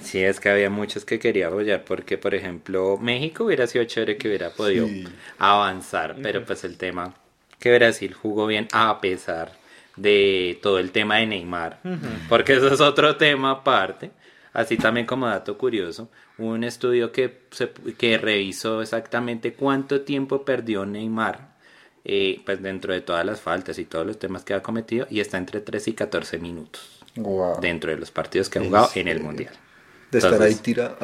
Sí, 0.00 0.22
es 0.22 0.38
que 0.38 0.48
había 0.48 0.70
muchos 0.70 1.04
que 1.04 1.18
quería 1.18 1.48
apoyar 1.48 1.82
porque, 1.84 2.18
por 2.18 2.34
ejemplo, 2.34 2.98
México 2.98 3.44
hubiera 3.44 3.66
sido 3.66 3.84
chévere 3.84 4.16
que 4.16 4.28
hubiera 4.28 4.50
podido 4.50 4.86
Sí. 4.86 5.04
avanzar, 5.38 6.16
pero 6.22 6.44
pues 6.44 6.62
el 6.64 6.76
tema 6.76 7.14
que 7.58 7.74
Brasil 7.76 8.14
jugó 8.14 8.46
bien 8.46 8.68
a 8.72 9.00
pesar 9.00 9.57
de 10.00 10.58
todo 10.62 10.78
el 10.78 10.90
tema 10.92 11.16
de 11.16 11.26
Neymar, 11.26 11.80
porque 12.28 12.54
eso 12.54 12.68
es 12.72 12.80
otro 12.80 13.16
tema 13.16 13.50
aparte. 13.50 14.10
Así 14.52 14.76
también 14.76 15.06
como 15.06 15.26
dato 15.28 15.56
curioso, 15.58 16.10
un 16.38 16.64
estudio 16.64 17.12
que, 17.12 17.42
se- 17.50 17.70
que 17.98 18.18
revisó 18.18 18.80
exactamente 18.82 19.52
cuánto 19.52 20.00
tiempo 20.00 20.44
perdió 20.44 20.84
Neymar 20.86 21.56
eh, 22.04 22.40
pues 22.46 22.60
dentro 22.62 22.92
de 22.92 23.00
todas 23.02 23.24
las 23.26 23.40
faltas 23.40 23.78
y 23.78 23.84
todos 23.84 24.06
los 24.06 24.18
temas 24.18 24.44
que 24.44 24.54
ha 24.54 24.62
cometido 24.62 25.06
y 25.10 25.20
está 25.20 25.36
entre 25.36 25.60
3 25.60 25.88
y 25.88 25.92
14 25.92 26.38
minutos 26.38 27.04
Wow. 27.16 27.60
dentro 27.60 27.90
de 27.90 27.98
los 27.98 28.10
partidos 28.10 28.48
que 28.48 28.58
ha 28.58 28.62
¿En 28.62 28.68
jugado 28.68 28.90
en 28.94 29.08
el? 29.08 29.20
Mundial. 29.20 29.52
De 30.10 30.18
estar 30.18 30.40
ahí 30.40 30.54
tirado. 30.54 30.96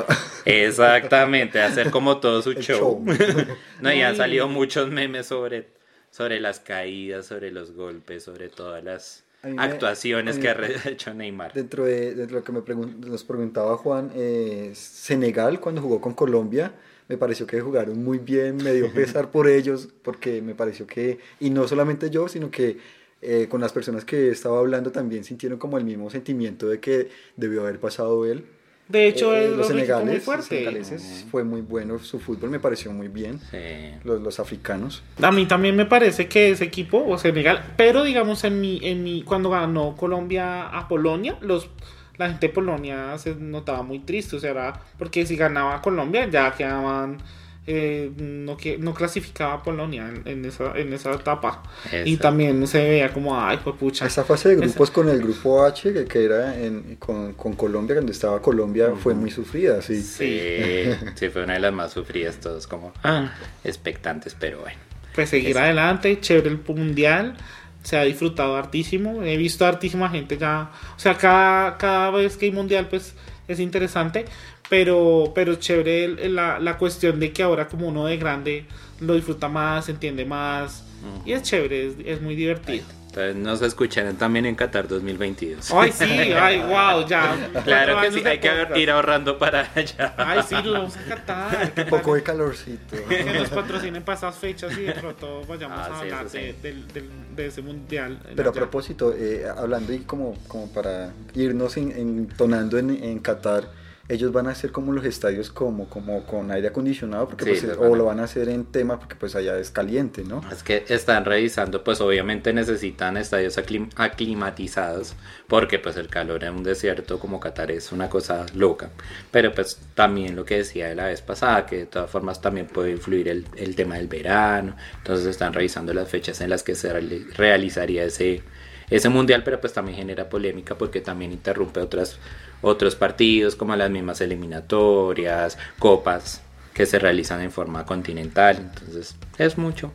Exactamente, 0.47 1.61
hacer 1.61 1.91
como 1.91 2.19
todo 2.19 2.41
su 2.43 2.51
El 2.53 2.59
show. 2.61 3.05
show. 3.05 3.05
no, 3.81 3.93
y 3.93 4.01
han 4.03 4.17
salido 4.17 4.49
muchos 4.49 4.91
memes 4.91 5.27
sobre, 5.27 5.69
sobre 6.15 6.39
las 6.39 6.61
caídas, 6.61 7.27
sobre 7.27 7.51
los 7.51 7.73
golpes, 7.73 8.23
sobre 8.23 8.49
todas 8.49 8.85
las 8.85 9.25
me- 9.43 9.61
actuaciones 9.61 10.39
que 10.39 10.49
ha 10.49 10.89
hecho 10.89 11.13
Neymar. 11.13 11.53
Dentro 11.53 11.85
de, 11.85 12.15
de 12.15 12.27
lo 12.29 12.45
que 12.45 12.53
me 12.53 12.61
pregun- 12.61 12.99
nos 12.99 13.25
preguntaba 13.25 13.77
Juan, 13.77 14.13
eh, 14.15 14.71
Senegal 14.75 15.59
cuando 15.59 15.83
jugó 15.83 16.01
con 16.01 16.15
Colombia, 16.15 16.73
me 17.09 17.19
pareció 17.19 17.49
que 17.49 17.61
jugaron 17.61 18.03
muy 18.05 18.19
bien, 18.19 18.59
me 18.59 18.73
dio 18.73 18.93
pesar 18.95 19.33
por 19.33 19.49
ellos, 19.49 19.89
porque 20.03 20.41
me 20.41 20.55
pareció 20.55 20.87
que, 20.87 21.19
y 21.41 21.51
no 21.51 21.67
solamente 21.67 22.11
yo, 22.11 22.29
sino 22.29 22.49
que 22.49 22.79
eh, 23.21 23.49
con 23.49 23.61
las 23.61 23.73
personas 23.73 24.05
que 24.05 24.31
estaba 24.31 24.61
hablando 24.61 24.93
también 24.93 25.25
sintieron 25.25 25.59
como 25.59 25.79
el 25.79 25.85
mismo 25.85 26.11
sentimiento 26.11 26.69
de 26.69 26.79
que 26.79 27.09
debió 27.37 27.63
haber 27.63 27.81
pasado 27.81 28.25
él. 28.25 28.45
De 28.89 29.07
hecho, 29.09 29.35
Eh, 29.35 29.45
es 29.45 29.51
los 29.51 29.59
muy 29.59 29.67
senegales, 29.69 30.15
los 30.17 30.25
fuerte. 30.25 30.45
senegaleses, 30.45 31.27
fue 31.31 31.43
muy 31.43 31.63
bueno, 31.63 31.99
su 31.99 32.21
fútbol 32.21 32.51
me 32.51 32.61
pareció 32.61 32.93
muy 32.93 33.09
bien, 33.09 33.41
Sí. 33.51 33.57
los, 34.05 34.21
los 34.21 34.39
africanos. 34.41 35.03
A 35.23 35.33
mí 35.33 35.47
también 35.47 35.75
me 35.75 35.87
parece 35.87 36.29
que 36.29 36.51
ese 36.51 36.65
equipo, 36.65 37.03
o 37.07 37.17
Senegal, 37.17 37.65
pero 37.79 38.05
digamos 38.05 38.45
en 38.45 38.61
mi, 38.61 38.81
en 38.83 39.03
mi, 39.03 39.23
cuando 39.23 39.49
ganó 39.49 39.97
Colombia 39.97 40.69
a 40.69 40.87
Polonia, 40.89 41.37
los 41.41 41.71
la 42.17 42.29
gente 42.29 42.47
de 42.47 42.53
Polonia 42.53 43.19
se 43.19 43.35
notaba 43.35 43.83
muy 43.83 43.99
triste, 43.99 44.37
o 44.37 44.39
sea, 44.39 44.51
era 44.53 44.81
porque 44.99 45.27
si 45.27 45.35
ganaba 45.35 45.81
Colombia 45.83 46.29
ya 46.31 46.53
quedaban 46.53 47.17
eh, 47.67 48.11
no 48.17 48.57
que 48.59 48.77
no 48.77 48.93
clasificaba 48.93 49.55
a 49.55 49.63
Polonia 49.63 50.07
en, 50.09 50.23
en 50.29 50.45
esa 50.45 50.77
en 50.79 50.93
esa 50.93 51.13
etapa 51.13 51.63
y 52.05 52.13
Eso. 52.15 52.23
también 52.23 52.67
se 52.67 52.79
veía 52.87 53.13
como 53.13 53.41
ay 53.41 53.59
pues 53.65 53.77
pucha 53.77 54.07
Esa 54.07 54.23
fase 54.25 54.51
de 54.51 54.55
Esa- 54.57 54.65
grupos 54.67 54.91
con 54.91 55.09
el 55.09 55.19
grupo 55.23 55.65
H, 55.65 55.93
que, 55.93 56.05
que 56.05 56.25
era 56.25 56.59
en, 56.61 56.97
con, 56.97 57.33
con 57.33 57.55
Colombia, 57.55 57.97
cuando 57.97 58.13
estaba 58.13 58.43
Colombia, 58.43 58.93
fue 59.03 59.15
muy 59.15 59.31
sufrida, 59.31 59.81
sí. 59.81 60.03
Sí, 60.03 60.91
sí, 61.15 61.29
fue 61.31 61.45
una 61.45 61.55
de 61.55 61.61
las 61.61 61.73
más 61.73 61.93
sufridas, 61.93 62.37
todos 62.39 62.67
como 62.67 62.93
ah, 63.03 63.33
expectantes, 63.65 64.37
pero 64.39 64.61
bueno. 64.61 64.79
pues 65.15 65.31
seguir 65.31 65.51
Eso. 65.51 65.61
adelante, 65.61 66.21
chévere 66.21 66.51
el 66.51 66.61
mundial, 66.69 67.35
se 67.83 67.97
ha 67.97 68.03
disfrutado 68.05 68.57
hartísimo, 68.57 69.23
he 69.23 69.37
visto 69.37 69.65
hartísima 69.67 70.09
gente 70.11 70.37
ya, 70.39 70.71
o 70.97 70.99
sea, 70.99 71.17
cada, 71.17 71.77
cada 71.79 72.11
vez 72.11 72.37
que 72.37 72.47
hay 72.47 72.53
mundial 72.53 72.89
pues 72.89 73.15
es 73.49 73.61
interesante, 73.61 74.25
pero, 74.69 75.33
pero 75.35 75.55
chévere 75.57 76.29
la, 76.29 76.59
la 76.59 76.79
cuestión 76.79 77.21
de 77.21 77.33
que 77.33 77.43
ahora 77.43 77.69
como 77.69 77.89
uno 77.89 78.07
de 78.07 78.17
grande 78.17 78.67
lo 79.01 79.15
disfruta 79.15 79.49
más, 79.49 79.89
entiende 79.89 80.25
más, 80.25 80.85
y 81.27 81.33
es 81.33 81.43
chévere, 81.43 81.87
es, 81.89 81.95
es 82.05 82.21
muy 82.23 82.35
divertido. 82.35 82.85
Entonces 83.09 83.37
nos 83.37 83.63
escucharán 83.63 84.17
también 84.17 84.45
en 84.45 84.57
Qatar 84.57 84.89
2022. 84.89 85.71
Ay, 85.73 85.93
sí, 85.93 86.05
ay, 86.05 86.59
wow, 86.63 87.07
ya. 87.07 87.37
Claro 87.65 88.01
que 88.01 88.11
sí, 88.11 88.21
de 88.23 88.31
hay 88.31 88.41
que 88.41 88.49
podcast. 88.51 88.77
ir 88.77 88.91
ahorrando 88.91 89.39
para 89.39 89.71
allá. 89.73 90.15
Ay, 90.17 90.41
sí, 90.49 90.57
lo 90.65 90.73
vamos 90.73 90.97
a 90.97 91.05
catar. 91.05 91.73
Un 91.77 91.85
poco 91.85 92.17
de 92.17 92.25
calorcito. 92.25 92.97
Que 93.09 93.23
nos 93.23 93.51
patrocinen 93.51 94.03
para 94.03 94.19
esas 94.19 94.35
fechas 94.37 94.77
y 94.77 94.81
de 94.83 94.95
pronto 94.95 95.43
vayamos 95.47 95.79
Ah, 95.79 95.85
a 95.85 95.97
sí, 96.01 96.03
hablar 96.11 96.29
sí. 96.29 96.39
de, 96.39 96.53
del- 96.55 96.89
del- 96.89 97.11
de 97.37 97.47
ese 97.47 97.63
mundial. 97.63 98.19
Pero 98.35 98.49
a 98.49 98.51
allá. 98.51 98.61
propósito, 98.61 99.15
eh, 99.17 99.45
hablando 99.57 99.93
y 99.93 100.01
como, 100.01 100.37
como 100.49 100.73
para 100.73 101.13
irnos 101.35 101.77
en- 101.77 101.93
entonando 101.93 102.79
en, 102.79 102.91
en 102.91 103.21
Qatar, 103.21 103.69
ellos 104.09 104.33
van 104.33 104.47
a 104.49 104.51
hacer 104.51 104.71
como 104.71 104.93
los 104.93 105.05
estadios 105.05 105.51
como, 105.51 105.89
como 105.89 106.27
con 106.27 106.51
aire 106.51 106.69
acondicionado, 106.69 107.29
porque 107.29 107.55
Sí, 107.57 107.67
pues, 107.67 107.79
o 107.79 107.97
lo 107.97 108.05
van 108.05 108.21
a 108.21 108.25
hacer 108.25 108.49
en 108.51 108.67
tema 108.67 108.99
porque 108.99 109.15
pues 109.17 109.35
allá 109.35 109.59
es 109.59 109.71
caliente, 109.71 110.25
¿no? 110.25 110.43
Es 110.53 110.63
que 110.63 110.85
están 110.89 111.25
revisando, 111.25 111.83
pues 111.83 112.01
obviamente 112.03 112.53
necesitan 112.53 113.17
estadios 113.17 113.57
aclim- 113.59 113.91
aclimatizados, 113.97 115.15
porque 115.49 115.79
pues 115.79 115.97
el 115.97 116.09
calor 116.09 116.45
en 116.45 116.55
un 116.55 116.63
desierto 116.63 117.19
como 117.19 117.41
Qatar 117.41 117.71
es 117.71 117.93
una 117.93 118.09
cosa 118.09 118.45
loca. 118.55 118.91
Pero 119.31 119.53
pues 119.55 119.79
también 119.95 120.37
lo 120.37 120.45
que 120.45 120.59
decía 120.59 120.89
de 120.89 120.95
la 120.95 121.07
vez 121.07 121.23
pasada, 121.23 121.67
que 121.67 121.79
de 121.79 121.87
todas 121.87 122.11
formas 122.11 122.41
también 122.41 122.67
puede 122.67 122.91
influir 122.91 123.29
el, 123.29 123.47
el 123.57 123.75
tema 123.75 123.97
del 123.97 124.09
verano. 124.09 124.77
Entonces 124.99 125.27
están 125.27 125.53
revisando 125.53 125.95
las 125.95 126.09
fechas 126.09 126.41
en 126.41 126.51
las 126.51 126.63
que 126.63 126.75
se 126.75 126.93
reali- 126.93 127.27
realizaría 127.35 128.05
ese, 128.05 128.43
ese 128.91 129.09
mundial, 129.09 129.43
pero 129.45 129.61
pues 129.61 129.73
también 129.73 129.99
genera 129.99 130.29
polémica 130.29 130.77
porque 130.77 131.01
también 131.01 131.33
interrumpe 131.33 131.81
otras, 131.81 132.19
otros 132.63 132.97
partidos 132.97 133.57
como 133.57 133.75
las 133.77 133.91
mismas 133.91 134.21
eliminatorias, 134.21 135.59
copas 135.79 136.43
que 136.73 136.87
se 136.87 136.99
realizan 136.99 137.41
en 137.41 137.53
forma 137.53 137.87
continental. 137.87 138.57
Entonces 138.59 139.17
es 139.39 139.57
mucho 139.59 139.93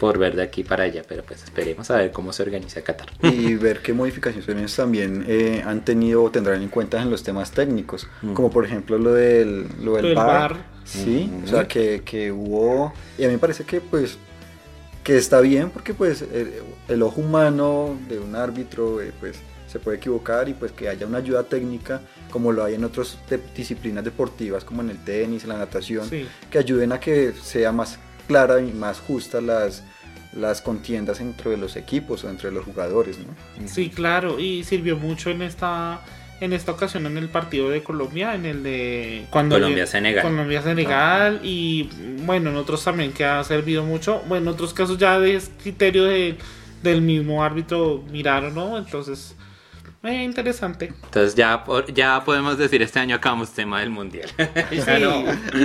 por 0.00 0.18
ver 0.18 0.34
de 0.34 0.42
aquí 0.42 0.64
para 0.64 0.84
allá, 0.84 1.02
pero 1.06 1.22
pues 1.22 1.44
esperemos 1.44 1.90
a 1.90 1.98
ver 1.98 2.10
cómo 2.10 2.32
se 2.32 2.42
organiza 2.42 2.80
Qatar. 2.82 3.08
y 3.22 3.54
ver 3.54 3.82
qué 3.82 3.92
modificaciones 3.92 4.74
también 4.74 5.24
eh, 5.28 5.62
han 5.64 5.84
tenido 5.84 6.24
o 6.24 6.30
tendrán 6.30 6.62
en 6.62 6.68
cuenta 6.68 7.00
en 7.00 7.10
los 7.10 7.22
temas 7.22 7.52
técnicos, 7.52 8.08
como 8.34 8.50
por 8.50 8.64
ejemplo 8.64 8.98
lo 8.98 9.12
del, 9.12 9.66
lo 9.82 9.96
del 9.96 10.02
Lo 10.02 10.08
del 10.08 10.14
bar, 10.14 10.56
sí, 10.84 11.30
o 11.44 11.46
sea 11.46 11.68
que, 11.68 12.02
que 12.02 12.32
hubo, 12.32 12.94
y 13.18 13.24
a 13.24 13.26
mí 13.26 13.34
me 13.34 13.38
parece 13.38 13.64
que 13.64 13.82
pues 13.82 14.16
que 15.04 15.16
está 15.16 15.40
bien 15.40 15.70
porque 15.70 15.94
pues 15.94 16.22
el, 16.22 16.52
el 16.88 17.02
ojo 17.02 17.20
humano 17.20 17.96
de 18.08 18.18
un 18.18 18.34
árbitro 18.36 19.00
eh, 19.00 19.12
pues 19.18 19.38
se 19.66 19.78
puede 19.78 19.96
equivocar 19.98 20.48
y 20.48 20.54
pues 20.54 20.72
que 20.72 20.88
haya 20.88 21.06
una 21.06 21.18
ayuda 21.18 21.44
técnica 21.44 22.00
como 22.30 22.50
lo 22.52 22.64
hay 22.64 22.74
en 22.74 22.84
otras 22.84 23.16
de- 23.30 23.40
disciplinas 23.56 24.04
deportivas 24.04 24.64
como 24.64 24.82
en 24.82 24.90
el 24.90 24.98
tenis, 25.04 25.44
en 25.44 25.50
la 25.50 25.58
natación, 25.58 26.08
Sí. 26.08 26.26
que 26.50 26.58
ayuden 26.58 26.92
a 26.92 27.00
que 27.00 27.32
sea 27.40 27.72
más 27.72 27.98
clara 28.26 28.60
y 28.60 28.72
más 28.72 28.98
justa 29.00 29.40
las, 29.40 29.82
las 30.32 30.60
contiendas 30.60 31.20
entre 31.20 31.56
los 31.56 31.76
equipos 31.76 32.24
o 32.24 32.30
entre 32.30 32.50
los 32.52 32.64
jugadores, 32.64 33.16
¿no? 33.18 33.68
Sí, 33.68 33.90
claro, 33.90 34.38
y 34.38 34.64
sirvió 34.64 34.96
mucho 34.96 35.30
en 35.30 35.42
esta 35.42 36.00
en 36.40 36.52
esta 36.52 36.72
ocasión 36.72 37.06
en 37.06 37.18
el 37.18 37.28
partido 37.28 37.68
de 37.70 37.82
Colombia, 37.82 38.34
en 38.34 38.46
el 38.46 38.62
de 38.62 39.26
cuando 39.30 39.56
Colombia-Senegal. 39.56 40.22
Colombia 40.22 40.62
Senegal 40.62 41.40
y 41.42 41.88
bueno, 42.24 42.50
en 42.50 42.56
otros 42.56 42.82
también 42.82 43.12
que 43.12 43.24
ha 43.24 43.42
servido 43.44 43.84
mucho. 43.84 44.22
Bueno, 44.26 44.48
en 44.50 44.54
otros 44.54 44.72
casos 44.74 44.96
ya 44.98 45.18
de 45.18 45.40
criterio 45.62 46.04
de- 46.04 46.36
del 46.82 47.02
mismo 47.02 47.44
árbitro 47.44 48.02
mirar 48.10 48.44
o 48.46 48.50
no, 48.50 48.78
entonces 48.78 49.36
eh, 50.02 50.22
interesante. 50.22 50.94
Entonces 51.04 51.34
ya, 51.34 51.62
por- 51.62 51.92
ya 51.92 52.24
podemos 52.24 52.56
decir 52.56 52.80
este 52.80 52.98
año 53.00 53.16
acabamos 53.16 53.50
tema 53.52 53.80
del 53.80 53.90
mundial. 53.90 54.30
Sí. 54.70 54.80
No. 54.98 55.22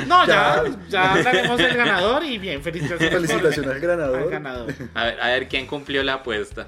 No, 0.08 0.28
ya, 0.28 0.62
ya 0.90 1.14
hablaremos 1.14 1.58
del 1.58 1.78
ganador 1.78 2.26
y 2.26 2.38
bien, 2.38 2.62
felicitaciones. 2.64 3.12
por- 3.12 3.22
Felicitaciones 3.30 3.72
al 3.72 3.80
ganador. 3.80 4.20
al 4.24 4.30
ganador. 4.30 4.74
A 4.94 5.06
ver, 5.06 5.22
a 5.22 5.28
ver 5.30 5.48
quién 5.48 5.68
cumplió 5.68 6.04
la 6.04 6.16
apuesta. 6.16 6.68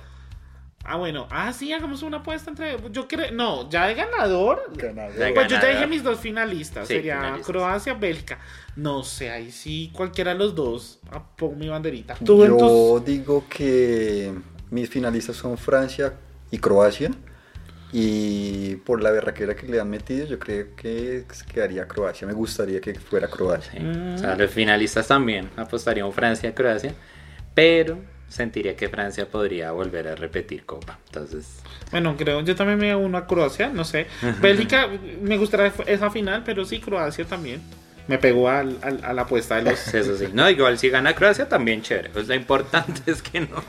Ah, 0.89 0.95
bueno, 0.95 1.27
ah, 1.29 1.51
sí, 1.51 1.73
hagamos 1.73 2.01
una 2.01 2.17
apuesta 2.17 2.49
entre. 2.49 2.77
Yo 2.91 3.07
creo. 3.07 3.31
No, 3.33 3.69
ya 3.69 3.87
de 3.87 3.95
ganador. 3.95 4.63
Ganador. 4.75 5.13
De 5.13 5.33
Pues 5.33 5.47
yo 5.47 5.59
te 5.59 5.65
ganador. 5.65 5.73
dije 5.75 5.87
mis 5.87 6.03
dos 6.03 6.19
finalistas. 6.19 6.87
Sí, 6.87 6.93
sería 6.95 7.17
finalistas. 7.17 7.47
Croacia, 7.47 7.93
Bélgica. 7.93 8.39
No 8.77 9.03
sé, 9.03 9.29
ahí 9.31 9.51
sí, 9.51 9.91
cualquiera 9.93 10.31
de 10.33 10.39
los 10.39 10.55
dos. 10.55 10.99
ah, 11.11 11.21
Pongo 11.35 11.55
mi 11.55 11.67
banderita. 11.67 12.15
Yo 12.21 12.57
tus- 12.57 13.05
digo 13.05 13.43
que 13.49 14.33
mis 14.71 14.89
finalistas 14.89 15.35
son 15.35 15.57
Francia 15.57 16.13
y 16.51 16.57
Croacia. 16.57 17.11
Y 17.93 18.75
por 18.77 19.01
la 19.01 19.11
berraquera 19.11 19.55
que 19.55 19.65
le 19.67 19.79
han 19.79 19.89
metido, 19.89 20.25
yo 20.27 20.37
creo 20.39 20.75
que 20.75 21.23
quedaría 21.53 21.87
Croacia. 21.87 22.27
Me 22.27 22.33
gustaría 22.33 22.81
que 22.81 22.93
fuera 22.95 23.29
Croacia. 23.29 23.79
Sí. 23.79 23.87
O 24.15 24.17
sea, 24.17 24.35
los 24.35 24.51
finalistas 24.51 25.07
también 25.07 25.49
apostarían 25.55 26.11
Francia-Croacia, 26.11 26.93
pero 27.53 27.97
sentiría 28.29 28.75
que 28.75 28.89
Francia 28.89 29.29
podría 29.29 29.71
volver 29.71 30.07
a 30.07 30.15
repetir 30.15 30.65
Copa. 30.65 30.99
Entonces, 31.07 31.61
Bueno, 31.91 32.15
creo, 32.17 32.41
yo 32.41 32.55
también 32.55 32.79
me 32.79 32.95
uno 32.95 33.17
a 33.17 33.27
Croacia, 33.27 33.69
no 33.69 33.83
sé. 33.83 34.07
Bélgica, 34.41 34.87
me 35.21 35.37
gustaría 35.37 35.73
esa 35.85 36.09
final, 36.09 36.43
pero 36.45 36.65
sí, 36.65 36.79
Croacia 36.79 37.25
también. 37.25 37.61
Me 38.07 38.17
pegó 38.17 38.47
al, 38.49 38.77
al- 38.81 39.03
a 39.03 39.13
la 39.13 39.23
apuesta 39.23 39.55
de 39.55 39.63
los. 39.63 39.87
eso 39.93 40.17
sí. 40.17 40.29
No, 40.33 40.49
igual 40.49 40.77
si 40.79 40.89
gana 40.89 41.13
Croacia 41.13 41.49
también 41.49 41.81
chévere. 41.81 42.09
Pues 42.09 42.27
lo 42.27 42.35
importante 42.35 43.01
es 43.11 43.21
que 43.21 43.41
no, 43.41 43.63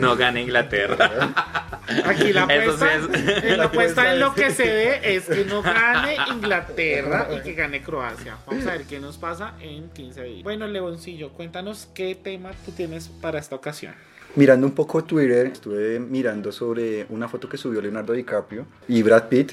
no 0.00 0.16
gane 0.16 0.42
Inglaterra. 0.42 1.80
Aquí 2.06 2.32
la 2.32 2.46
sí 2.46 2.52
apuesta, 2.52 2.94
es- 2.94 3.44
eh, 3.44 3.56
la 3.56 3.64
apuesta 3.64 4.12
en 4.12 4.20
lo 4.20 4.34
que 4.34 4.50
se 4.50 4.64
ve 4.64 5.00
es 5.16 5.24
que 5.26 5.44
no 5.44 5.62
gane 5.62 6.16
Inglaterra 6.32 7.28
y 7.36 7.40
que 7.42 7.54
gane 7.54 7.82
Croacia. 7.82 8.36
Vamos 8.46 8.66
a 8.66 8.72
ver 8.72 8.82
qué 8.84 8.98
nos 9.00 9.18
pasa 9.18 9.54
en 9.60 9.88
15 9.90 10.22
días. 10.22 10.42
Bueno, 10.42 10.66
Leoncillo, 10.66 11.30
cuéntanos 11.30 11.88
qué 11.94 12.14
tema 12.14 12.50
tú 12.64 12.72
tienes 12.72 13.08
para 13.08 13.38
esta 13.38 13.54
ocasión. 13.56 13.94
Mirando 14.34 14.66
un 14.66 14.74
poco 14.74 15.02
Twitter, 15.02 15.46
estuve 15.46 15.98
mirando 15.98 16.52
sobre 16.52 17.06
una 17.08 17.28
foto 17.28 17.48
que 17.48 17.56
subió 17.56 17.80
Leonardo 17.80 18.12
DiCaprio 18.12 18.66
y 18.86 19.02
Brad 19.02 19.24
Pitt, 19.28 19.52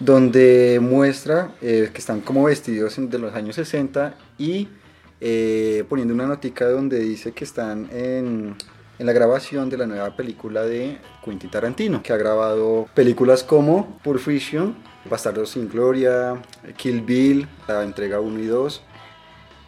donde 0.00 0.78
muestra 0.82 1.52
eh, 1.62 1.90
que 1.92 1.98
están 1.98 2.20
como 2.20 2.44
vestidos 2.44 2.96
de 2.98 3.18
los 3.18 3.34
años 3.34 3.56
60 3.56 4.14
y 4.38 4.68
eh, 5.20 5.84
poniendo 5.88 6.14
una 6.14 6.26
notica 6.26 6.68
donde 6.68 6.98
dice 6.98 7.32
que 7.32 7.44
están 7.44 7.88
en, 7.92 8.56
en 8.98 9.06
la 9.06 9.12
grabación 9.12 9.70
de 9.70 9.78
la 9.78 9.86
nueva 9.86 10.16
película 10.16 10.62
de 10.62 10.98
Quentin 11.24 11.50
Tarantino, 11.50 12.02
que 12.02 12.12
ha 12.12 12.16
grabado 12.16 12.88
películas 12.94 13.42
como 13.42 13.98
Pulp 14.02 14.20
Fiction, 14.20 14.76
Bastardos 15.08 15.50
sin 15.50 15.68
Gloria, 15.68 16.40
Kill 16.76 17.02
Bill, 17.02 17.48
la 17.68 17.82
entrega 17.82 18.20
1 18.20 18.38
y 18.40 18.46
2. 18.46 18.82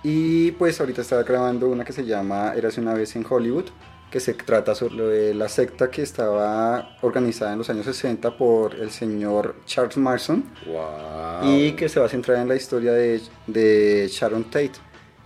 Y 0.08 0.52
pues 0.52 0.78
ahorita 0.78 1.00
está 1.02 1.20
grabando 1.24 1.68
una 1.68 1.84
que 1.84 1.92
se 1.92 2.04
llama 2.04 2.52
Érase 2.54 2.80
una 2.80 2.94
vez 2.94 3.16
en 3.16 3.26
Hollywood, 3.28 3.64
que 4.08 4.20
se 4.20 4.34
trata 4.34 4.72
sobre 4.76 5.34
la 5.34 5.48
secta 5.48 5.90
que 5.90 6.02
estaba 6.02 6.96
organizada 7.02 7.54
en 7.54 7.58
los 7.58 7.70
años 7.70 7.86
60 7.86 8.38
por 8.38 8.76
el 8.76 8.92
señor 8.92 9.56
Charles 9.66 9.96
Manson 9.96 10.44
Wow. 10.64 11.50
y 11.56 11.72
que 11.72 11.88
se 11.88 11.98
va 11.98 12.06
a 12.06 12.08
centrar 12.08 12.38
en 12.38 12.46
la 12.46 12.54
historia 12.54 12.92
de, 12.92 13.20
de 13.48 14.06
Sharon 14.08 14.44
Tate. 14.44 14.74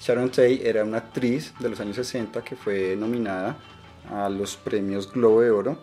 Sharon 0.00 0.30
Tate 0.30 0.66
era 0.66 0.82
una 0.82 0.96
actriz 0.96 1.52
de 1.58 1.68
los 1.68 1.78
años 1.78 1.96
60 1.96 2.42
que 2.42 2.56
fue 2.56 2.96
nominada 2.96 3.58
a 4.10 4.30
los 4.30 4.56
premios 4.56 5.12
Globo 5.12 5.42
de 5.42 5.50
Oro 5.50 5.78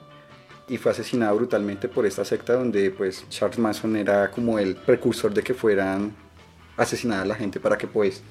y 0.68 0.78
fue 0.78 0.92
asesinada 0.92 1.34
brutalmente 1.34 1.88
por 1.88 2.08
esta 2.08 2.26
secta 2.26 2.54
donde 2.54 2.90
pues 2.90 3.30
Charles 3.30 3.60
Manson 3.60 3.96
era 3.96 4.32
como 4.32 4.58
el 4.58 4.76
precursor 4.76 5.36
de 5.36 5.44
que 5.44 5.54
fueran 5.54 6.16
asesinadas 6.78 7.28
la 7.28 7.36
gente 7.36 7.60
para 7.60 7.78
que 7.78 7.86
pues 7.86 8.24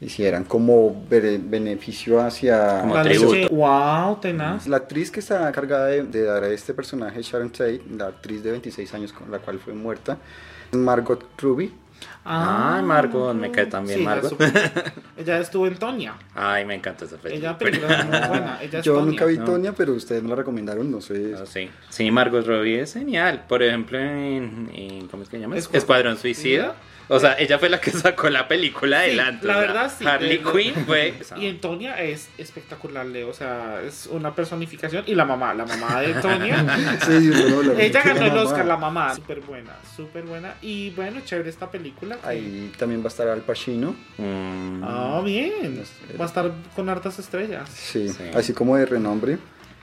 hicieran 0.00 0.44
como 0.44 1.04
bene- 1.10 1.40
beneficio 1.42 2.20
hacia 2.20 2.80
Como 2.82 2.94
Vale, 2.94 3.10
tributo. 3.10 3.34
sí. 3.34 3.46
Wow, 3.50 4.16
tenaz. 4.20 4.66
la 4.66 4.76
actriz 4.78 5.10
que 5.10 5.20
está 5.20 5.48
encargada 5.48 5.86
de, 5.86 6.04
de 6.04 6.22
dar 6.24 6.44
a 6.44 6.48
este 6.48 6.72
personaje, 6.74 7.20
Sharon 7.22 7.50
Tate, 7.50 7.82
la 7.96 8.06
actriz 8.06 8.42
de 8.42 8.52
26 8.52 8.94
años 8.94 9.12
con 9.12 9.30
la 9.30 9.38
cual 9.38 9.58
fue 9.58 9.72
muerta, 9.74 10.18
es 10.70 10.78
Margot 10.78 11.24
Ruby. 11.38 11.72
Ay, 12.24 12.82
Margot, 12.84 13.34
me 13.34 13.50
cae 13.50 13.66
también 13.66 14.00
ella 14.00 14.08
Margot. 14.10 14.38
Ella 15.16 15.38
estuvo 15.40 15.66
en 15.66 15.74
Tonya. 15.76 16.14
Ay, 16.32 16.64
me 16.64 16.76
encanta 16.76 17.06
esa 17.06 17.16
película. 17.16 17.48
Ella 17.50 17.58
película 17.58 17.98
es 17.98 18.04
muy 18.06 18.18
buena. 18.28 18.58
Ella 18.62 18.78
es 18.78 18.84
Yo 18.84 18.94
Tonya. 18.94 19.06
nunca 19.06 19.24
vi 19.24 19.38
¿no? 19.38 19.44
Tonya, 19.44 19.72
pero 19.72 19.94
ustedes 19.94 20.22
me 20.22 20.28
la 20.28 20.36
recomendaron, 20.36 20.88
no 20.88 21.00
sé. 21.00 21.34
Ah, 21.36 21.44
sí. 21.44 21.68
sí, 21.88 22.08
Margot 22.12 22.46
Robbie 22.46 22.80
es 22.82 22.92
genial. 22.92 23.44
Por 23.48 23.64
ejemplo, 23.64 23.98
en, 23.98 24.70
en- 24.72 25.08
¿cómo 25.08 25.24
es 25.24 25.28
que 25.28 25.38
se 25.38 25.40
llama? 25.40 25.56
Escuadrón 25.56 25.78
Escuadrón 25.82 26.18
Suicida. 26.18 26.76
O 27.10 27.18
sea, 27.18 27.38
ella 27.38 27.58
fue 27.58 27.68
la 27.70 27.80
que 27.80 27.90
sacó 27.90 28.28
la 28.28 28.46
película 28.48 28.98
Sí, 29.00 29.06
adelante. 29.10 29.46
la 29.46 29.56
verdad, 29.58 29.92
sí. 29.96 30.06
Harley 30.06 30.38
De- 30.38 30.52
Quinn 30.52 30.74
fue. 30.86 31.14
Y 31.38 31.46
en 31.46 31.60
Tonya 31.60 32.00
es 32.02 32.28
espectacular, 32.36 33.06
Leo. 33.06 33.28
O 33.28 33.32
sea, 33.32 33.80
es 33.86 34.06
una 34.10 34.34
personificación. 34.34 35.04
Y 35.06 35.14
la 35.14 35.24
mamá, 35.24 35.54
la 35.54 35.64
mamá 35.64 36.00
de 36.00 36.14
Tonya. 36.14 36.64
Sí, 37.06 37.30
Ella 37.78 38.02
la 38.04 38.12
ganó 38.14 38.26
el. 38.26 38.38
Oscar, 38.46 38.66
la 38.66 38.76
mamá. 38.76 39.14
Súper 39.14 39.40
buena, 39.40 39.72
súper 39.96 40.24
buena. 40.24 40.54
Y 40.60 40.90
bueno, 40.90 41.20
chévere 41.24 41.48
esta 41.50 41.70
película. 41.70 42.16
que- 42.16 42.28
Ahí 42.28 42.72
también 42.78 43.00
va 43.00 43.06
a 43.06 43.08
estar 43.08 43.26
Al 43.28 43.40
Pacino. 43.40 43.94
Mm, 44.18 44.82
Ah, 44.84 45.22
bien. 45.24 45.80
Es- 45.82 46.20
Va 46.20 46.24
a 46.24 46.28
estar 46.28 46.52
con 46.76 46.88
hartas 46.88 47.18
estrellas. 47.18 47.68
Sí, 47.72 48.08
Sí. 48.10 48.24
así 48.34 48.52
como 48.52 48.76
de 48.76 48.86
renombre. 48.86 49.38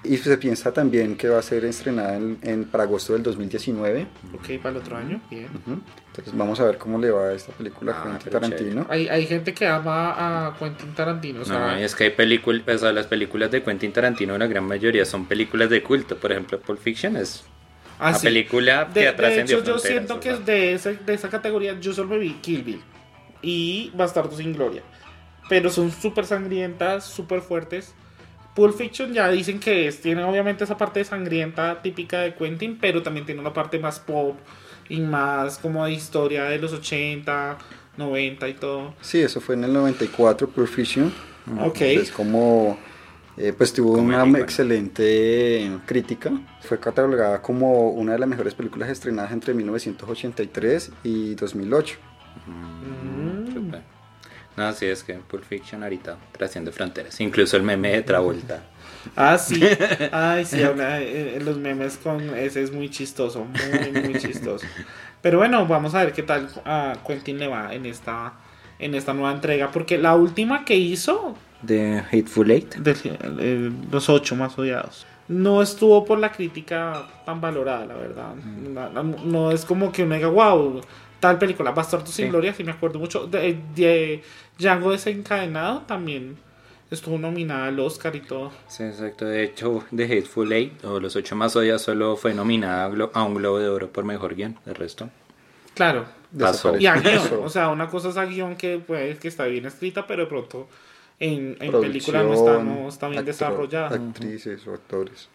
Y 0.07 0.17
se 0.17 0.37
piensa 0.37 0.71
también 0.73 1.15
que 1.17 1.27
va 1.29 1.39
a 1.39 1.41
ser 1.41 1.65
estrenada 1.65 2.15
en, 2.15 2.37
en- 2.43 2.65
para 2.65 2.83
agosto 2.83 3.13
del 3.13 3.23
2019. 3.23 4.05
Ok, 4.33 4.57
para 4.61 4.69
el 4.71 4.77
otro 4.77 4.97
año. 4.97 5.19
Bien. 5.29 5.45
Ujú. 5.47 5.79
Entonces 6.07 6.37
vamos 6.37 6.59
a 6.59 6.65
ver 6.65 6.77
cómo 6.77 6.97
le 6.99 7.11
va 7.11 7.29
a 7.29 7.33
esta 7.33 7.51
película 7.53 7.93
Ah, 7.95 7.99
a 8.01 8.03
Quentin 8.03 8.19
pero 8.25 8.39
Tarantino. 8.39 8.85
Hay, 8.89 9.07
hay 9.09 9.25
gente 9.25 9.53
que 9.53 9.67
ama 9.67 10.47
a 10.47 10.55
Quentin 10.57 10.93
Tarantino. 10.93 11.41
O 11.41 11.45
sea, 11.45 11.59
No, 11.59 11.75
es 11.75 11.95
que 11.95 12.05
hay 12.05 12.09
películas, 12.11 12.63
o 12.67 12.77
sea, 12.77 12.91
las 12.93 13.07
películas 13.07 13.51
de 13.51 13.63
Quentin 13.63 13.91
Tarantino, 13.91 14.37
la 14.37 14.47
gran 14.47 14.63
mayoría 14.65 15.05
son 15.05 15.25
películas 15.25 15.69
de 15.69 15.81
culto. 15.83 16.17
Por 16.17 16.31
ejemplo, 16.31 16.59
Pulp 16.59 16.79
Fiction 16.79 17.15
es 17.17 17.43
ah, 17.99 18.09
una 18.09 18.17
sí. 18.19 18.27
película 18.27 18.89
que 18.93 18.99
De, 19.01 19.07
ha 19.07 19.13
de 19.13 19.41
hecho, 19.41 19.63
yo 19.63 19.79
siento 19.79 20.19
que 20.19 20.29
es 20.31 20.45
de, 20.45 20.73
ese- 20.73 20.97
de 21.05 21.13
esa 21.13 21.29
categoría. 21.29 21.79
Yo 21.79 21.93
solo 21.93 22.09
me 22.09 22.19
vi 22.19 22.33
Kill 22.41 22.63
Bill 22.63 22.81
y 23.41 23.91
Bastardo 23.95 24.35
sin 24.37 24.53
Gloria. 24.53 24.81
Pero 25.49 25.69
son 25.69 25.91
súper 25.91 26.25
sangrientas, 26.25 27.05
súper 27.05 27.41
fuertes. 27.41 27.93
Pulp 28.55 28.75
Fiction 28.75 29.13
ya 29.13 29.29
dicen 29.29 29.59
que 29.59 29.87
es, 29.87 30.01
tiene 30.01 30.23
obviamente 30.23 30.63
esa 30.63 30.77
parte 30.77 31.03
sangrienta 31.03 31.81
típica 31.81 32.21
de 32.21 32.33
Quentin, 32.33 32.77
pero 32.79 33.03
también 33.03 33.25
tiene 33.25 33.41
una 33.41 33.53
parte 33.53 33.77
más 33.79 33.99
pop 33.99 34.37
y 34.87 35.01
más 35.01 35.57
como 35.57 35.85
de 35.85 35.91
historia 35.91 36.45
de 36.45 36.57
los 36.57 36.71
80, 36.71 37.57
90 37.97 38.47
y 38.47 38.53
todo. 38.53 38.93
Sí, 39.01 39.19
eso 39.19 39.41
fue 39.41 39.55
en 39.55 39.65
el 39.65 39.73
94, 39.73 40.47
Pulp 40.47 40.67
Fiction. 40.67 41.13
Ok. 41.59 41.81
Es 41.81 42.11
como, 42.11 42.77
eh, 43.37 43.53
pues 43.55 43.73
tuvo 43.73 43.95
Como 43.95 44.07
una 44.07 44.39
excelente 44.39 45.69
crítica. 45.85 46.31
Fue 46.61 46.79
catalogada 46.79 47.41
como 47.41 47.89
una 47.89 48.13
de 48.13 48.19
las 48.19 48.29
mejores 48.29 48.53
películas 48.53 48.89
estrenadas 48.89 49.33
entre 49.33 49.53
1983 49.53 50.91
y 51.03 51.35
2008. 51.35 51.97
Mm. 52.47 53.34
No, 54.57 54.71
sí, 54.73 54.85
es 54.85 55.03
que 55.03 55.13
Pulp 55.15 55.43
Fiction 55.43 55.83
ahorita 55.83 56.17
trasciende 56.31 56.71
fronteras. 56.71 57.19
Incluso 57.19 57.57
el 57.57 57.63
meme 57.63 57.91
de 57.91 58.01
Travolta. 58.03 58.63
Ah, 59.15 59.37
sí. 59.37 59.61
Ay, 60.11 60.45
sí, 60.45 60.63
habla, 60.63 61.01
eh, 61.01 61.39
los 61.43 61.57
memes 61.57 61.97
con 61.97 62.21
ese 62.35 62.63
es 62.63 62.71
muy 62.71 62.89
chistoso, 62.89 63.45
muy, 63.45 64.01
muy 64.01 64.15
chistoso. 64.19 64.65
Pero 65.21 65.39
bueno, 65.39 65.65
vamos 65.67 65.93
a 65.93 66.03
ver 66.03 66.13
qué 66.13 66.23
tal 66.23 66.47
a 66.65 66.95
Quentin 67.05 67.37
le 67.37 67.47
va 67.47 67.73
en 67.73 67.85
esta, 67.85 68.33
en 68.79 68.95
esta 68.95 69.13
nueva 69.13 69.33
entrega, 69.33 69.71
porque 69.71 69.97
la 69.97 70.15
última 70.15 70.63
que 70.65 70.75
hizo, 70.75 71.35
De 71.61 71.99
Hateful 72.11 72.49
Eight. 72.51 72.75
de, 72.75 72.95
eh, 73.39 73.71
los 73.91 74.07
ocho 74.09 74.35
más 74.35 74.57
odiados, 74.57 75.05
no 75.27 75.61
estuvo 75.61 76.05
por 76.05 76.19
la 76.19 76.31
crítica 76.31 77.07
tan 77.25 77.41
valorada, 77.41 77.85
la 77.87 77.95
verdad. 77.95 78.35
No, 78.35 78.89
no- 78.89 79.03
no 79.25 79.51
es 79.51 79.65
como 79.65 79.91
que 79.91 80.03
uno 80.03 80.15
diga, 80.15 80.27
wow, 80.27 80.81
tal 81.19 81.37
película, 81.39 81.71
Bastardo 81.71 82.05
sin 82.07 82.25
Sí. 82.25 82.29
Gloria, 82.31 82.53
sí 82.53 82.63
me 82.63 82.71
acuerdo 82.71 82.99
mucho. 82.99 83.27
De, 83.27 83.57
de 83.75 84.23
Django 84.57 84.91
desencadenado 84.91 85.81
también 85.81 86.37
estuvo 86.91 87.17
nominada 87.17 87.67
al 87.67 87.79
Oscar 87.79 88.15
y 88.15 88.21
todo. 88.21 88.51
Sí, 88.67 88.83
exacto. 88.83 89.25
De 89.25 89.43
hecho, 89.43 89.83
The 89.95 90.03
Hateful 90.05 90.51
Eight, 90.53 90.83
o 90.85 90.99
Los 90.99 91.15
Ocho 91.15 91.35
Más 91.35 91.55
Odiados, 91.55 91.81
solo 91.81 92.15
fue 92.15 92.33
nominada 92.33 92.85
a 93.13 93.23
un 93.23 93.35
Globo 93.35 93.59
de 93.59 93.67
Oro 93.69 93.89
por 93.89 94.03
Mejor 94.05 94.35
Guión. 94.35 94.57
El 94.65 94.75
resto. 94.75 95.09
Claro, 95.73 96.05
Pasó. 96.39 96.77
Y 96.77 96.85
a 96.85 96.95
guion, 96.95 97.21
o 97.43 97.49
sea, 97.49 97.69
una 97.69 97.89
cosa 97.89 98.09
es 98.09 98.17
a 98.17 98.25
guion 98.25 98.55
que 98.55 98.79
pues 98.85 99.19
que 99.19 99.27
está 99.27 99.45
bien 99.45 99.65
escrita, 99.65 100.05
pero 100.07 100.23
de 100.23 100.27
pronto 100.29 100.67
en, 101.19 101.57
en 101.59 101.71
película 101.81 102.23
no 102.23 102.33
está, 102.33 102.63
no 102.63 102.87
está 102.89 103.07
bien 103.07 103.19
actor- 103.19 103.25
desarrollada. 103.25 103.87
Actrices 103.95 104.65
o 104.67 104.73
actores. 104.73 105.27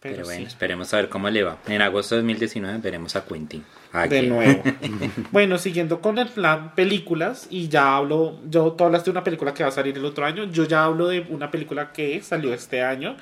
Pero, 0.00 0.14
Pero, 0.16 0.24
bueno, 0.26 0.40
sí, 0.40 0.46
esperemos 0.46 0.92
a 0.94 0.96
ver 0.96 1.08
cómo 1.08 1.28
le 1.30 1.42
va. 1.42 1.58
En 1.68 1.82
agosto 1.82 2.14
de 2.14 2.22
2019 2.22 2.78
veremos 2.78 3.14
a 3.16 3.24
Quentin. 3.24 3.64
De 3.92 4.18
Aquí. 4.18 4.26
nuevo. 4.28 4.62
bueno, 5.32 5.58
siguiendo 5.58 6.00
con 6.00 6.18
el 6.18 6.28
plan 6.28 6.74
películas, 6.74 7.46
y 7.50 7.68
ya 7.68 7.96
hablo, 7.96 8.38
yo 8.48 8.72
tú 8.72 8.84
hablaste 8.84 9.06
de 9.06 9.12
una 9.12 9.24
película 9.24 9.52
que 9.54 9.62
va 9.62 9.68
a 9.70 9.72
salir 9.72 9.96
el 9.96 10.04
otro 10.04 10.24
año, 10.24 10.44
yo 10.44 10.64
ya 10.64 10.84
hablo 10.84 11.08
de 11.08 11.26
una 11.28 11.50
película 11.50 11.92
que 11.92 12.22
salió 12.22 12.52
este 12.54 12.82
año. 12.82 13.16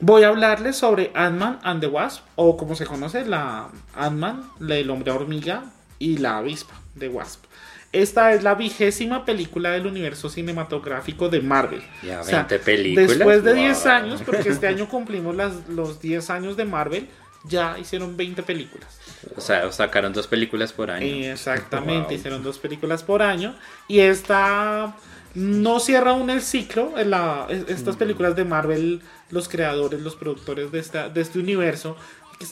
Voy 0.00 0.24
a 0.24 0.28
hablarles 0.28 0.76
sobre 0.76 1.10
Ant-Man 1.14 1.58
and 1.62 1.80
the 1.80 1.86
Wasp, 1.86 2.22
o 2.34 2.56
como 2.56 2.74
se 2.76 2.84
conoce, 2.86 3.24
la 3.24 3.68
Ant-Man, 3.94 4.42
del 4.60 4.90
hombre 4.90 5.10
hormiga 5.10 5.64
y 5.98 6.18
la 6.18 6.38
avispa 6.38 6.74
de 6.94 7.08
Wasp. 7.08 7.44
Esta 7.92 8.34
es 8.34 8.42
la 8.42 8.54
vigésima 8.56 9.24
película 9.24 9.70
del 9.70 9.86
universo 9.86 10.28
cinematográfico 10.28 11.30
de 11.30 11.40
Marvel. 11.40 11.82
Ya, 12.02 12.20
O 12.20 12.24
sea, 12.24 12.38
20 12.40 12.58
películas. 12.58 13.08
Después 13.16 13.42
de 13.44 13.52
Wow. 13.54 13.60
10 13.62 13.86
años, 13.86 14.22
porque 14.26 14.50
este 14.50 14.66
año 14.66 14.86
cumplimos 14.88 15.34
las, 15.34 15.66
los 15.68 16.00
10 16.00 16.28
años 16.28 16.56
de 16.58 16.66
Marvel, 16.66 17.08
ya 17.48 17.78
hicieron 17.78 18.16
20 18.16 18.42
películas. 18.42 18.88
O 19.36 19.40
sea, 19.40 19.70
sacaron 19.72 20.12
dos 20.12 20.26
películas 20.26 20.72
por 20.72 20.90
año. 20.90 21.06
Exactamente, 21.06 22.08
Wow. 22.08 22.16
hicieron 22.18 22.42
dos 22.42 22.58
películas 22.58 23.02
por 23.02 23.22
año. 23.22 23.54
Y 23.88 24.00
esta 24.00 24.96
no 25.34 25.80
cierra 25.80 26.12
aún 26.12 26.30
el 26.30 26.42
ciclo. 26.42 26.92
La- 27.04 27.46
es- 27.48 27.68
estas 27.68 27.96
películas 27.96 28.36
de 28.36 28.44
Marvel, 28.44 29.02
los 29.30 29.48
creadores, 29.48 30.00
los 30.00 30.16
productores 30.16 30.70
de, 30.72 30.78
esta, 30.78 31.08
de 31.08 31.20
este 31.20 31.38
universo, 31.38 31.96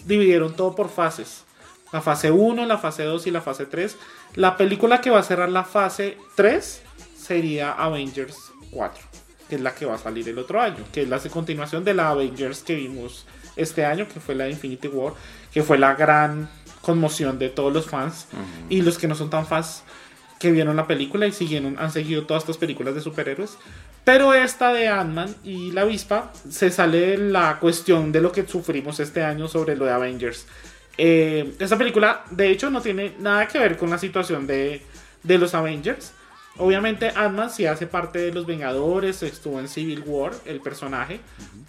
dividieron 0.05 0.55
todo 0.57 0.75
por 0.75 0.89
fases. 0.91 1.45
La 1.93 2.01
fase 2.01 2.31
1, 2.31 2.67
la 2.67 2.79
fase 2.79 3.05
2 3.05 3.27
y 3.27 3.31
la 3.31 3.41
fase 3.41 3.67
3. 3.67 3.97
La 4.35 4.57
película 4.57 5.01
que 5.01 5.11
va 5.11 5.21
a 5.21 5.23
cerrar 5.23 5.49
la 5.51 5.63
fase 5.65 6.19
3 6.35 6.83
sería 7.17 7.73
Avengers 7.73 8.37
4, 8.71 9.01
que 9.49 9.55
es 9.55 9.61
la 9.61 9.75
que 9.75 9.87
va 9.87 9.95
a 9.95 9.99
salir 9.99 10.29
el 10.29 10.39
otro 10.39 10.61
año, 10.61 10.85
que 10.93 11.03
es 11.03 11.09
la 11.09 11.21
continuación 11.21 11.85
de 11.85 11.95
la 11.95 12.09
Avengers 12.11 12.63
que 12.65 12.75
vimos 12.75 13.27
este 13.57 13.85
año, 13.85 14.09
que 14.09 14.21
fue 14.21 14.35
la 14.35 14.45
de 14.45 14.51
Infinity 14.51 14.89
War, 14.89 15.15
que 15.53 15.63
fue 15.63 15.79
la 15.79 15.95
gran 15.95 16.49
conmoción 16.81 17.39
de 17.39 17.49
todos 17.49 17.73
los 17.73 17.87
fans 17.87 18.27
y 18.69 18.83
los 18.83 18.99
que 18.99 19.09
no 19.09 19.15
son 19.15 19.31
tan 19.31 19.47
fans 19.47 19.83
que 20.39 20.53
vieron 20.53 20.77
la 20.77 20.87
película 20.87 21.27
y 21.27 21.33
siguieron, 21.33 21.77
han 21.79 21.91
seguido 21.91 22.27
todas 22.27 22.43
estas 22.43 22.59
películas 22.59 22.95
de 22.95 23.01
superhéroes. 23.01 23.57
Pero 24.05 24.35
esta 24.35 24.73
de 24.73 24.89
Ant-Man 24.89 25.35
y 25.43 25.73
la 25.73 25.83
avispa 25.83 26.31
se 26.51 26.71
sale 26.71 27.01
de 27.01 27.17
la 27.17 27.59
cuestión 27.59 28.13
de 28.13 28.21
lo 28.21 28.31
que 28.31 28.47
sufrimos 28.47 29.01
este 29.01 29.25
año 29.25 29.49
sobre 29.49 29.77
lo 29.77 29.87
de 29.87 29.93
Avengers. 29.93 30.47
Eh, 30.99 31.55
esta 31.59 31.79
película, 31.79 32.25
de 32.31 32.51
hecho, 32.51 32.71
no 32.71 32.83
tiene 32.83 33.15
nada 33.19 33.49
que 33.49 33.59
ver 33.59 33.79
con 33.79 33.89
la 33.89 33.97
situación 33.97 34.47
de, 34.47 34.83
de 35.23 35.39
los 35.39 35.55
Avengers. 35.55 36.13
Obviamente, 36.57 37.09
Ant-Man 37.15 37.51
sí 37.51 37.67
hace 37.67 37.87
parte 37.87 38.19
de 38.21 38.33
los 38.33 38.47
Vengadores, 38.47 39.23
estuvo 39.23 39.59
en 39.59 39.69
Civil 39.69 40.03
War, 40.07 40.33
el 40.45 40.61
personaje. 40.61 41.21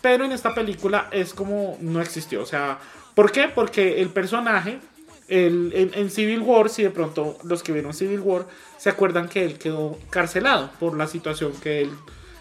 Pero 0.02 0.26
en 0.26 0.32
esta 0.32 0.54
película 0.54 1.10
es 1.12 1.34
como 1.34 1.78
no 1.82 2.02
existió. 2.02 2.44
O 2.44 2.46
sea, 2.46 2.78
¿por 3.16 3.32
qué? 3.32 3.48
Porque 3.54 4.02
el 4.02 4.10
personaje 4.10 4.80
el- 5.28 5.72
en, 5.74 5.92
en 5.96 6.12
Civil 6.12 6.42
War, 6.42 6.70
si 6.70 6.84
de 6.84 6.92
pronto 6.92 7.38
los 7.44 7.64
que 7.64 7.72
vieron 7.72 7.94
Civil 7.96 8.20
War 8.20 8.46
se 8.78 8.90
acuerdan 8.92 9.28
que 9.28 9.44
él 9.44 9.58
quedó 9.58 9.98
carcelado 10.12 10.70
por 10.80 10.96
la 10.96 11.08
situación 11.08 11.52
que 11.54 11.82
él, 11.82 11.90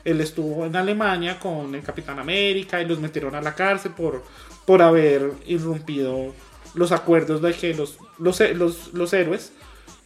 él 0.04 0.20
estuvo 0.20 0.66
en 0.66 0.76
Alemania 0.76 1.38
con 1.40 1.74
el 1.74 1.82
Capitán 1.82 2.18
América 2.18 2.82
y 2.82 2.84
los 2.86 2.98
metieron 3.00 3.34
a 3.34 3.40
la 3.40 3.54
cárcel 3.54 3.92
por, 3.92 4.22
por 4.66 4.82
haber 4.82 5.32
irrumpido 5.46 6.34
los 6.74 6.92
acuerdos 6.92 7.40
de 7.40 7.54
que 7.54 7.72
los, 7.72 7.96
los, 8.18 8.38
los, 8.54 8.92
los 8.92 9.12
héroes 9.14 9.52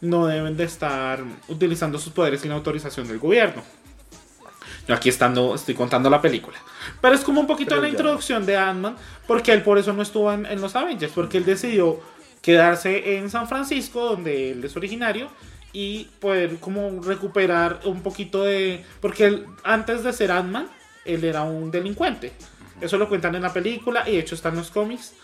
no 0.01 0.27
deben 0.27 0.57
de 0.57 0.65
estar 0.65 1.23
utilizando 1.49 1.99
sus 1.99 2.13
poderes 2.13 2.41
sin 2.41 2.53
autorización 2.53 3.09
del 3.09 3.19
gobierno. 3.19 3.63
Yo 4.87 4.95
aquí 4.95 5.11
estando, 5.11 5.55
estoy 5.55 5.75
contando 5.75 6.09
la 6.09 6.23
película. 6.23 6.57
Pero 7.01 7.15
es 7.15 7.21
como 7.21 7.41
un 7.41 7.47
poquito 7.47 7.71
Pero 7.71 7.83
la 7.83 7.89
ya. 7.89 7.93
introducción 7.93 8.47
de 8.47 8.57
Ant-Man, 8.57 8.97
porque 9.27 9.53
él 9.53 9.63
por 9.63 9.77
eso 9.79 9.93
no 9.93 10.03
estuvo 10.03 10.33
en, 10.33 10.47
en 10.47 10.61
los 10.61 10.75
Avengers, 10.77 11.13
porque 11.15 11.39
él 11.39 11.45
decidió 11.45 12.01
quedarse 12.41 13.19
en 13.19 13.29
San 13.29 13.49
Francisco, 13.49 14.05
donde 14.07 14.53
él 14.53 14.65
es 14.65 14.77
originario, 14.77 15.29
y 15.73 16.05
poder 16.21 16.57
como 16.59 17.03
recuperar 17.03 17.81
un 17.85 18.03
poquito 18.03 18.45
de... 18.45 18.85
Porque 19.01 19.27
él, 19.27 19.47
antes 19.63 20.03
de 20.05 20.13
ser 20.15 20.33
Ant-Man, 20.33 20.69
él 21.05 21.25
era 21.25 21.43
un 21.43 21.71
delincuente. 21.71 22.33
Eso 22.81 22.97
lo 22.97 23.09
cuentan 23.09 23.35
en 23.35 23.43
la 23.43 23.53
película 23.53 24.09
y 24.09 24.13
de 24.13 24.21
hecho 24.21 24.35
está 24.35 24.49
en 24.49 24.57
los 24.57 24.71
cómics. 24.71 25.15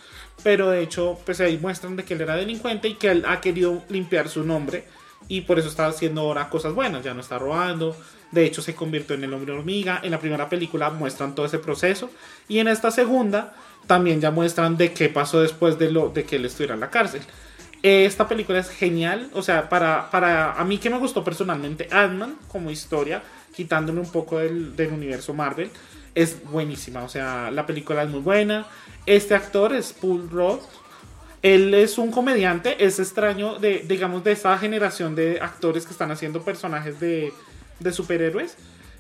Pero 0.43 0.71
de 0.71 0.83
hecho, 0.83 1.19
pues 1.25 1.41
ahí 1.41 1.59
muestran 1.59 1.97
de 1.97 2.05
que 2.05 2.15
él 2.15 2.21
era 2.21 2.37
delincuente 2.37 2.89
y 2.89 2.95
que 2.95 3.11
él 3.11 3.25
ha 3.27 3.41
querido 3.41 3.83
limpiar 3.89 4.29
su 4.29 4.45
nombre. 4.45 4.85
Y 5.29 5.43
por 5.43 5.59
eso 5.59 5.69
está 5.69 5.87
haciendo 5.87 6.23
ahora 6.23 6.51
cosas 6.51 6.75
buenas. 6.75 7.03
Ya 7.03 7.15
no 7.15 7.21
está 7.21 7.39
robando. 7.39 7.97
De 8.31 8.45
hecho, 8.45 8.61
se 8.61 8.75
convirtió 8.75 9.15
en 9.15 9.25
el 9.25 9.33
hombre 9.33 9.53
hormiga. 9.53 10.01
En 10.03 10.11
la 10.11 10.19
primera 10.19 10.49
película 10.49 10.91
muestran 10.91 11.35
todo 11.35 11.47
ese 11.47 11.59
proceso. 11.59 12.11
Y 12.49 12.59
en 12.59 12.69
esta 12.69 12.91
segunda 12.91 13.55
también 13.87 14.21
ya 14.21 14.31
muestran 14.31 14.77
de 14.77 14.93
qué 14.93 15.09
pasó 15.09 15.41
después 15.41 15.79
de, 15.79 15.91
lo, 15.91 16.09
de 16.09 16.25
que 16.25 16.37
él 16.37 16.45
estuviera 16.45 16.75
en 16.75 16.81
la 16.81 16.91
cárcel. 16.91 17.23
Esta 17.83 18.29
película 18.29 18.59
es 18.59 18.69
genial. 18.69 19.31
O 19.33 19.43
sea, 19.43 19.69
para, 19.69 20.11
para 20.11 20.53
a 20.53 20.65
mí 20.65 20.79
que 20.79 20.91
me 20.91 20.99
gustó 20.99 21.25
personalmente 21.25 21.89
Ant-Man 21.91 22.37
como 22.49 22.71
historia, 22.71 23.23
quitándole 23.55 24.01
un 24.01 24.11
poco 24.11 24.39
del, 24.39 24.75
del 24.75 24.93
universo 24.93 25.33
Marvel, 25.33 25.71
es 26.15 26.43
buenísima. 26.45 27.03
O 27.03 27.09
sea, 27.09 27.51
la 27.51 27.67
película 27.67 28.03
es 28.03 28.11
muy 28.11 28.21
buena. 28.21 28.67
Este 29.07 29.35
actor 29.35 29.75
es 29.75 29.93
Paul 29.93 30.29
Rudd. 30.31 30.61
Él 31.43 31.75
es 31.75 31.99
un 31.99 32.11
comediante, 32.11 32.85
es 32.85 32.99
extraño 32.99 33.59
de, 33.59 33.85
digamos, 33.87 34.25
de 34.25 34.33
esa 34.33 34.57
generación 34.57 35.15
de 35.15 35.41
actores 35.43 35.85
que 35.85 35.93
están 35.93 36.11
haciendo 36.11 36.43
personajes 36.43 36.99
de 37.01 37.33
superhéroes. 37.93 38.57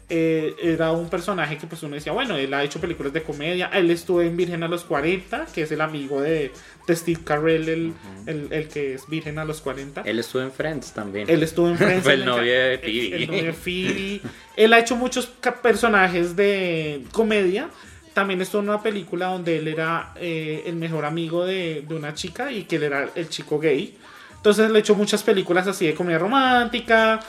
Eh, 0.09 0.55
era 0.63 0.93
un 0.93 1.09
personaje 1.09 1.57
que 1.57 1.67
pues 1.67 1.83
uno 1.83 1.95
decía, 1.95 2.13
bueno, 2.13 2.37
él 2.37 2.53
ha 2.53 2.63
hecho 2.63 2.81
películas 2.81 3.13
de 3.13 3.23
comedia, 3.23 3.71
él 3.73 3.91
estuvo 3.91 4.21
en 4.21 4.37
Virgen 4.37 4.63
a 4.63 4.69
los 4.69 4.85
40, 4.85 5.47
que 5.47 5.63
es 5.63 5.73
el 5.73 5.81
amigo 5.81 6.21
de, 6.21 6.53
de 6.87 6.97
Steve 6.97 7.21
Carell, 7.25 7.69
el, 7.69 7.93
el, 8.27 8.49
el 8.51 8.69
que 8.69 8.95
es 8.95 9.09
Virgen 9.09 9.39
a 9.39 9.45
los 9.45 9.61
40. 9.61 10.03
Él 10.03 10.19
estuvo 10.19 10.43
en 10.43 10.53
Friends 10.53 10.93
también. 10.93 11.29
Él 11.31 11.43
estuvo 11.43 11.69
en 11.69 11.79
Friends. 11.79 12.03
Fue 12.05 12.15
el 12.15 12.25
novio 12.25 12.53
de 12.53 12.79
Phoebe. 12.79 13.17
El, 13.17 13.27
novio 13.29 13.45
de 13.45 13.53
Phoebe. 13.53 14.21
Él 14.57 14.73
ha 14.73 14.79
hecho 14.79 14.97
muchos 14.97 15.27
personajes 15.63 16.37
de 16.37 17.03
comedia. 17.13 17.71
También 18.13 18.41
estuvo 18.43 18.63
en 18.63 18.69
una 18.69 18.83
película 18.83 19.27
donde 19.27 19.59
él 19.59 19.69
era 19.69 20.13
eh, 20.17 20.65
el 20.67 20.77
mejor 20.77 21.05
amigo 21.05 21.45
de, 21.45 21.85
de 21.89 21.95
una 21.95 22.15
chica 22.15 22.53
y 22.53 22.65
que 22.65 22.77
él 22.77 22.85
era 22.85 23.09
el 23.15 23.29
chico 23.29 23.59
gay. 23.59 23.97
Entonces 24.37 24.71
le 24.71 24.77
ha 24.77 24.81
hecho 24.81 24.95
muchas 24.95 25.23
películas 25.23 25.67
así 25.67 25.87
de 25.87 25.95
comedia 25.95 26.19
romántica, 26.19 27.21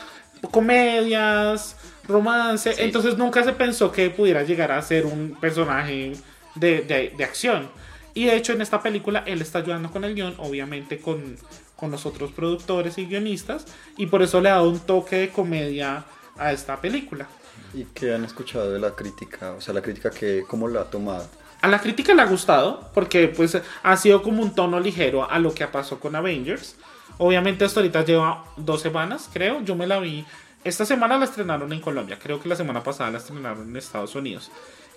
comedias, 0.52 1.78
romance. 2.08 2.74
Sí. 2.74 2.82
Entonces 2.82 3.18
nunca 3.18 3.44
se 3.44 3.54
pensó 3.54 3.92
que 3.92 4.10
pudiera 4.10 4.44
llegar 4.44 4.72
a 4.72 4.82
ser 4.82 5.06
un 5.06 5.38
personaje 5.40 6.14
de, 6.56 6.82
de- 6.82 7.14
de 7.18 7.24
acción. 7.24 7.70
Y 8.14 8.26
de 8.26 8.36
hecho 8.36 8.54
en 8.54 8.62
esta 8.62 8.82
película 8.82 9.24
él 9.26 9.42
está 9.42 9.60
ayudando 9.60 9.92
con 9.92 10.04
el 10.06 10.16
guion, 10.16 10.36
obviamente 10.38 11.00
con, 11.00 11.36
con 11.76 11.92
los 11.92 12.06
otros 12.06 12.32
productores 12.32 12.98
y 12.98 13.06
guionistas. 13.06 13.66
Y 13.98 14.06
por 14.08 14.22
eso 14.22 14.40
le 14.42 14.50
ha 14.50 14.54
dado 14.54 14.70
un 14.70 14.80
toque 14.80 15.18
de 15.18 15.30
comedia 15.30 16.06
a 16.38 16.52
esta 16.54 16.80
película. 16.80 17.28
¿Y 17.74 17.84
qué 17.94 18.14
han 18.14 18.24
escuchado 18.24 18.72
de 18.72 18.80
la 18.80 18.92
crítica? 18.92 19.52
O 19.52 19.62
sea, 19.62 19.74
la 19.74 19.82
crítica 19.82 20.10
que, 20.10 20.44
¿cómo 20.48 20.68
la 20.70 20.82
ha 20.82 20.86
tomado? 20.86 21.28
A 21.62 21.68
la 21.68 21.80
crítica 21.80 22.14
le 22.14 22.22
ha 22.22 22.26
gustado 22.26 22.90
porque 22.94 23.28
pues 23.28 23.58
ha 23.84 23.98
sido 23.98 24.22
como 24.22 24.42
un 24.44 24.54
tono 24.56 24.80
ligero 24.80 25.30
a 25.30 25.40
lo 25.40 25.54
que 25.54 25.66
pasó 25.68 26.00
con 26.00 26.16
Avengers. 26.16 26.76
Obviamente 27.18 27.66
hasta 27.66 27.80
ahorita 27.80 28.06
lleva 28.06 28.46
dos 28.56 28.82
semanas, 28.82 29.30
creo. 29.34 29.62
Yo 29.64 29.76
me 29.76 29.88
la 29.88 30.00
vi. 30.00 30.26
Esta 30.66 30.84
semana 30.84 31.20
la 31.20 31.26
estrenaron 31.26 31.72
en 31.72 31.80
Colombia. 31.80 32.18
Creo 32.22 32.42
que 32.42 32.50
la 32.50 32.56
semana 32.56 32.82
pasada 32.82 33.12
la 33.12 33.20
estrenaron 33.20 33.70
en 33.70 33.78
Estados 33.78 34.16
Unidos. 34.16 34.52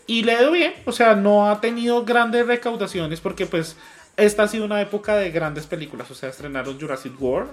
Y 0.07 0.23
le 0.23 0.33
ido 0.33 0.51
bien. 0.51 0.73
O 0.87 0.93
sea, 0.93 1.15
no 1.15 1.51
ha 1.51 1.61
tenido 1.61 2.07
grandes 2.07 2.47
recaudaciones 2.47 3.21
porque 3.21 3.45
pues 3.45 3.77
esta 4.17 4.45
ha 4.45 4.49
sido 4.49 4.65
una 4.65 4.81
época 4.81 5.15
de 5.17 5.31
grandes 5.31 5.67
películas. 5.67 6.11
O 6.11 6.15
sea, 6.15 6.31
estrenaron 6.31 6.81
Jurassic 6.81 7.21
World. 7.21 7.51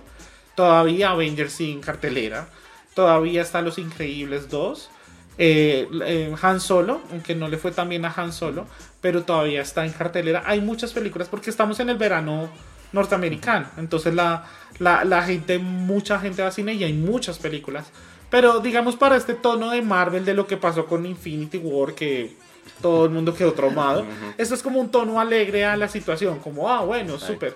Todavía 0.55 1.09
Avengers 1.09 1.59
en 1.59 1.81
cartelera. 1.81 2.47
Todavía 2.93 3.41
está 3.41 3.61
Los 3.61 3.77
Increíbles 3.77 4.49
2. 4.49 4.89
Eh, 5.37 5.89
eh, 6.05 6.33
Han 6.41 6.61
Solo, 6.61 7.01
aunque 7.11 7.35
no 7.35 7.49
le 7.49 7.57
fue 7.57 7.71
tan 7.71 7.89
bien 7.89 8.05
a 8.05 8.13
Han 8.15 8.31
Solo, 8.31 8.65
pero 9.01 9.23
todavía 9.23 9.61
está 9.61 9.85
en 9.85 9.91
cartelera. 9.91 10.43
Hay 10.45 10.61
muchas 10.61 10.93
películas 10.93 11.27
porque 11.27 11.49
estamos 11.49 11.81
en 11.81 11.89
el 11.89 11.97
verano 11.97 12.49
norteamericano. 12.95 13.67
Entonces 13.77 14.15
la, 14.15 14.45
la, 14.79 15.03
la 15.03 15.21
gente, 15.21 15.59
mucha 15.59 16.19
gente 16.19 16.41
va 16.41 16.47
a 16.47 16.51
cine 16.51 16.73
y 16.73 16.83
hay 16.83 16.93
muchas 16.93 17.37
películas. 17.37 17.91
Pero 18.31 18.59
digamos 18.59 18.95
para 18.95 19.15
este 19.15 19.35
tono 19.35 19.69
de 19.69 19.83
Marvel 19.83 20.25
de 20.25 20.33
lo 20.33 20.47
que 20.47 20.57
pasó 20.57 20.87
con 20.87 21.05
Infinity 21.05 21.57
War, 21.57 21.93
que 21.93 22.33
todo 22.81 23.05
el 23.05 23.11
mundo 23.11 23.35
quedó 23.35 23.53
traumado. 23.53 24.05
Esto 24.37 24.55
es 24.55 24.63
como 24.63 24.79
un 24.79 24.89
tono 24.89 25.19
alegre 25.19 25.65
a 25.65 25.77
la 25.77 25.87
situación, 25.87 26.39
como, 26.39 26.69
ah, 26.69 26.81
bueno, 26.81 27.19
súper. 27.19 27.55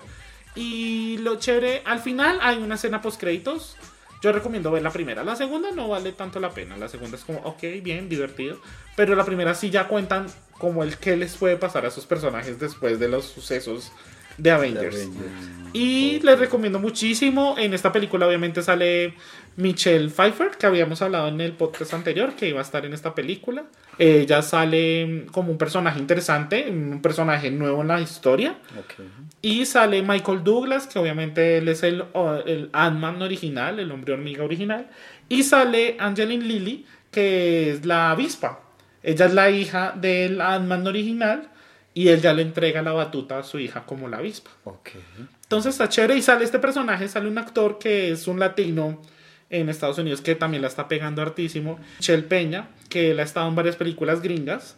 Y 0.54 1.18
lo 1.18 1.36
chévere, 1.36 1.82
al 1.84 2.00
final 2.00 2.38
hay 2.40 2.58
una 2.58 2.76
escena 2.76 3.02
post 3.02 3.20
créditos. 3.20 3.76
Yo 4.22 4.32
recomiendo 4.32 4.70
ver 4.70 4.82
la 4.82 4.90
primera. 4.90 5.24
La 5.24 5.34
segunda 5.34 5.70
no 5.70 5.88
vale 5.88 6.12
tanto 6.12 6.40
la 6.40 6.50
pena. 6.50 6.76
La 6.76 6.88
segunda 6.88 7.16
es 7.16 7.24
como, 7.24 7.38
ok, 7.40 7.62
bien, 7.82 8.08
divertido. 8.08 8.60
Pero 8.94 9.14
la 9.14 9.24
primera 9.24 9.54
sí 9.54 9.70
ya 9.70 9.88
cuentan 9.88 10.26
como 10.58 10.82
el 10.82 10.98
que 10.98 11.16
les 11.16 11.36
puede 11.36 11.56
pasar 11.56 11.86
a 11.86 11.88
esos 11.88 12.04
personajes 12.04 12.60
después 12.60 12.98
de 12.98 13.08
los 13.08 13.24
sucesos 13.24 13.92
de 14.38 14.50
Avengers. 14.50 14.94
Avengers. 14.94 15.50
Y 15.72 16.18
les 16.20 16.38
recomiendo 16.38 16.80
muchísimo. 16.80 17.54
En 17.56 17.74
esta 17.74 17.92
película 17.92 18.26
obviamente 18.26 18.62
sale 18.62 19.14
Michelle 19.56 20.08
Pfeiffer, 20.08 20.50
que 20.58 20.66
habíamos 20.66 21.00
hablado 21.00 21.28
en 21.28 21.40
el 21.40 21.52
podcast 21.52 21.94
anterior, 21.94 22.34
que 22.34 22.48
iba 22.48 22.58
a 22.58 22.62
estar 22.62 22.84
en 22.84 22.92
esta 22.92 23.14
película. 23.14 23.64
Ella 23.98 24.42
sale 24.42 25.26
como 25.30 25.52
un 25.52 25.58
personaje 25.58 26.00
interesante, 26.00 26.66
un 26.68 27.00
personaje 27.02 27.50
nuevo 27.50 27.82
en 27.82 27.88
la 27.88 28.00
historia. 28.00 28.58
Y 29.42 29.64
sale 29.66 30.02
Michael 30.02 30.42
Douglas, 30.42 30.88
que 30.88 30.98
obviamente 30.98 31.58
él 31.58 31.68
es 31.68 31.82
el, 31.84 32.04
el 32.46 32.70
Ant-Man 32.72 33.22
original, 33.22 33.78
el 33.78 33.92
hombre 33.92 34.14
hormiga 34.14 34.44
original. 34.44 34.88
Y 35.28 35.44
sale 35.44 35.96
Angeline 36.00 36.42
Lilly, 36.42 36.86
que 37.12 37.70
es 37.70 37.86
la 37.86 38.10
avispa. 38.10 38.60
Ella 39.02 39.26
es 39.26 39.34
la 39.34 39.50
hija 39.50 39.92
del 39.96 40.40
Ant-Man 40.40 40.86
original. 40.86 41.49
Y 41.92 42.08
él 42.08 42.20
ya 42.20 42.32
le 42.32 42.42
entrega 42.42 42.82
la 42.82 42.92
batuta 42.92 43.38
a 43.38 43.42
su 43.42 43.58
hija 43.58 43.84
como 43.84 44.08
la 44.08 44.18
avispa. 44.18 44.50
Ok. 44.64 44.90
Entonces 45.42 45.74
está 45.74 45.88
chévere 45.88 46.16
y 46.16 46.22
sale 46.22 46.44
este 46.44 46.58
personaje, 46.58 47.08
sale 47.08 47.28
un 47.28 47.38
actor 47.38 47.78
que 47.78 48.12
es 48.12 48.28
un 48.28 48.38
latino 48.38 49.02
en 49.50 49.68
Estados 49.68 49.98
Unidos 49.98 50.20
que 50.20 50.36
también 50.36 50.62
la 50.62 50.68
está 50.68 50.86
pegando 50.86 51.22
hartísimo, 51.22 51.80
Chel 51.98 52.24
Peña, 52.24 52.68
que 52.88 53.10
él 53.10 53.18
ha 53.18 53.24
estado 53.24 53.48
en 53.48 53.56
varias 53.56 53.74
películas 53.74 54.22
gringas 54.22 54.76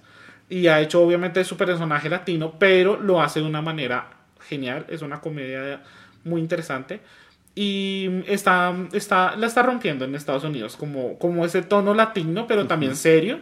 y 0.49 0.67
ha 0.69 0.81
hecho 0.81 1.03
obviamente 1.03 1.45
su 1.45 1.59
personaje 1.59 2.09
latino, 2.09 2.59
pero 2.59 2.99
lo 2.99 3.21
hace 3.21 3.41
de 3.41 3.47
una 3.47 3.61
manera 3.61 4.09
genial, 4.41 4.87
es 4.89 5.03
una 5.03 5.21
comedia 5.21 5.83
muy 6.25 6.41
interesante 6.41 7.01
y 7.55 8.09
está, 8.27 8.75
está, 8.93 9.37
la 9.37 9.47
está 9.47 9.63
rompiendo 9.63 10.05
en 10.05 10.15
Estados 10.15 10.45
Unidos 10.45 10.77
como, 10.77 11.19
como 11.19 11.45
ese 11.45 11.63
tono 11.63 11.93
latino, 11.93 12.47
pero 12.47 12.67
también 12.67 12.97
serio. 12.97 13.41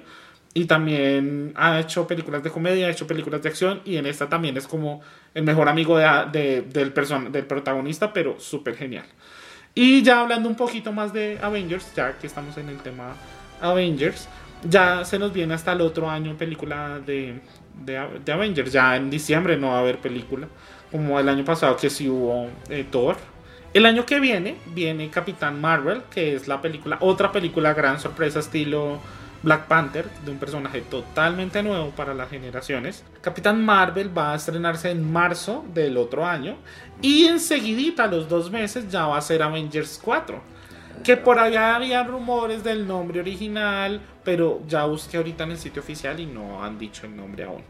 Y 0.52 0.64
también 0.64 1.52
ha 1.56 1.78
hecho 1.78 2.08
películas 2.08 2.42
de 2.42 2.50
comedia, 2.50 2.88
ha 2.88 2.90
hecho 2.90 3.06
películas 3.06 3.40
de 3.42 3.48
acción 3.48 3.82
y 3.84 3.96
en 3.98 4.06
esta 4.06 4.28
también 4.28 4.56
es 4.56 4.66
como 4.66 5.00
el 5.32 5.44
mejor 5.44 5.68
amigo 5.68 5.96
de, 5.96 6.04
de- 6.32 6.62
del, 6.62 6.92
person- 6.92 7.30
del 7.30 7.46
protagonista, 7.46 8.12
pero 8.12 8.40
súper 8.40 8.74
genial. 8.76 9.04
Y 9.74 10.02
ya 10.02 10.20
hablando 10.20 10.48
un 10.48 10.56
poquito 10.56 10.92
más 10.92 11.12
de 11.12 11.38
Avengers, 11.40 11.94
ya 11.94 12.18
que 12.18 12.26
estamos 12.26 12.56
en 12.58 12.68
el 12.68 12.78
tema 12.78 13.14
Avengers, 13.60 14.28
ya 14.68 15.04
se 15.04 15.18
nos 15.20 15.32
viene 15.32 15.54
hasta 15.54 15.72
el 15.72 15.80
otro 15.82 16.10
año 16.10 16.36
película 16.36 16.98
de, 17.06 17.40
de, 17.84 18.32
Avengers. 18.32 18.72
Ya 18.72 18.96
en 18.96 19.08
diciembre 19.10 19.56
no 19.56 19.68
va 19.68 19.76
a 19.76 19.80
haber 19.80 19.98
película, 19.98 20.48
como 20.90 21.20
el 21.20 21.28
año 21.28 21.44
pasado 21.44 21.76
que 21.76 21.90
sí 21.90 22.08
hubo 22.08 22.48
eh, 22.68 22.84
Thor. 22.90 23.16
El 23.72 23.86
año 23.86 24.04
que 24.04 24.18
viene 24.18 24.56
viene 24.66 25.10
Capitán 25.10 25.60
Marvel, 25.60 26.02
que 26.10 26.34
es 26.34 26.48
la 26.48 26.60
película, 26.60 26.98
otra 27.00 27.30
película 27.30 27.72
gran 27.72 28.00
sorpresa 28.00 28.40
estilo 28.40 29.00
Black 29.42 29.66
Panther, 29.68 30.06
de 30.24 30.30
un 30.30 30.38
personaje 30.38 30.82
totalmente 30.82 31.62
nuevo 31.62 31.90
para 31.90 32.12
las 32.14 32.28
generaciones. 32.28 33.04
Capitán 33.22 33.64
Marvel 33.64 34.16
va 34.16 34.32
a 34.32 34.36
estrenarse 34.36 34.90
en 34.90 35.10
marzo 35.10 35.64
del 35.72 35.96
otro 35.96 36.26
año 36.26 36.56
y 37.00 37.24
enseguidita, 37.24 38.04
a 38.04 38.06
los 38.06 38.28
dos 38.28 38.50
meses, 38.50 38.90
ya 38.90 39.06
va 39.06 39.16
a 39.16 39.20
ser 39.22 39.42
Avengers 39.42 39.98
4. 40.02 40.40
Que 41.02 41.16
por 41.16 41.38
allá 41.38 41.76
había 41.76 42.04
rumores 42.04 42.62
del 42.62 42.86
nombre 42.86 43.20
original, 43.20 44.02
pero 44.22 44.60
ya 44.68 44.84
busqué 44.84 45.16
ahorita 45.16 45.44
en 45.44 45.52
el 45.52 45.58
sitio 45.58 45.80
oficial 45.80 46.20
y 46.20 46.26
no 46.26 46.62
han 46.62 46.78
dicho 46.78 47.06
el 47.06 47.16
nombre 47.16 47.44
aún. 47.44 47.62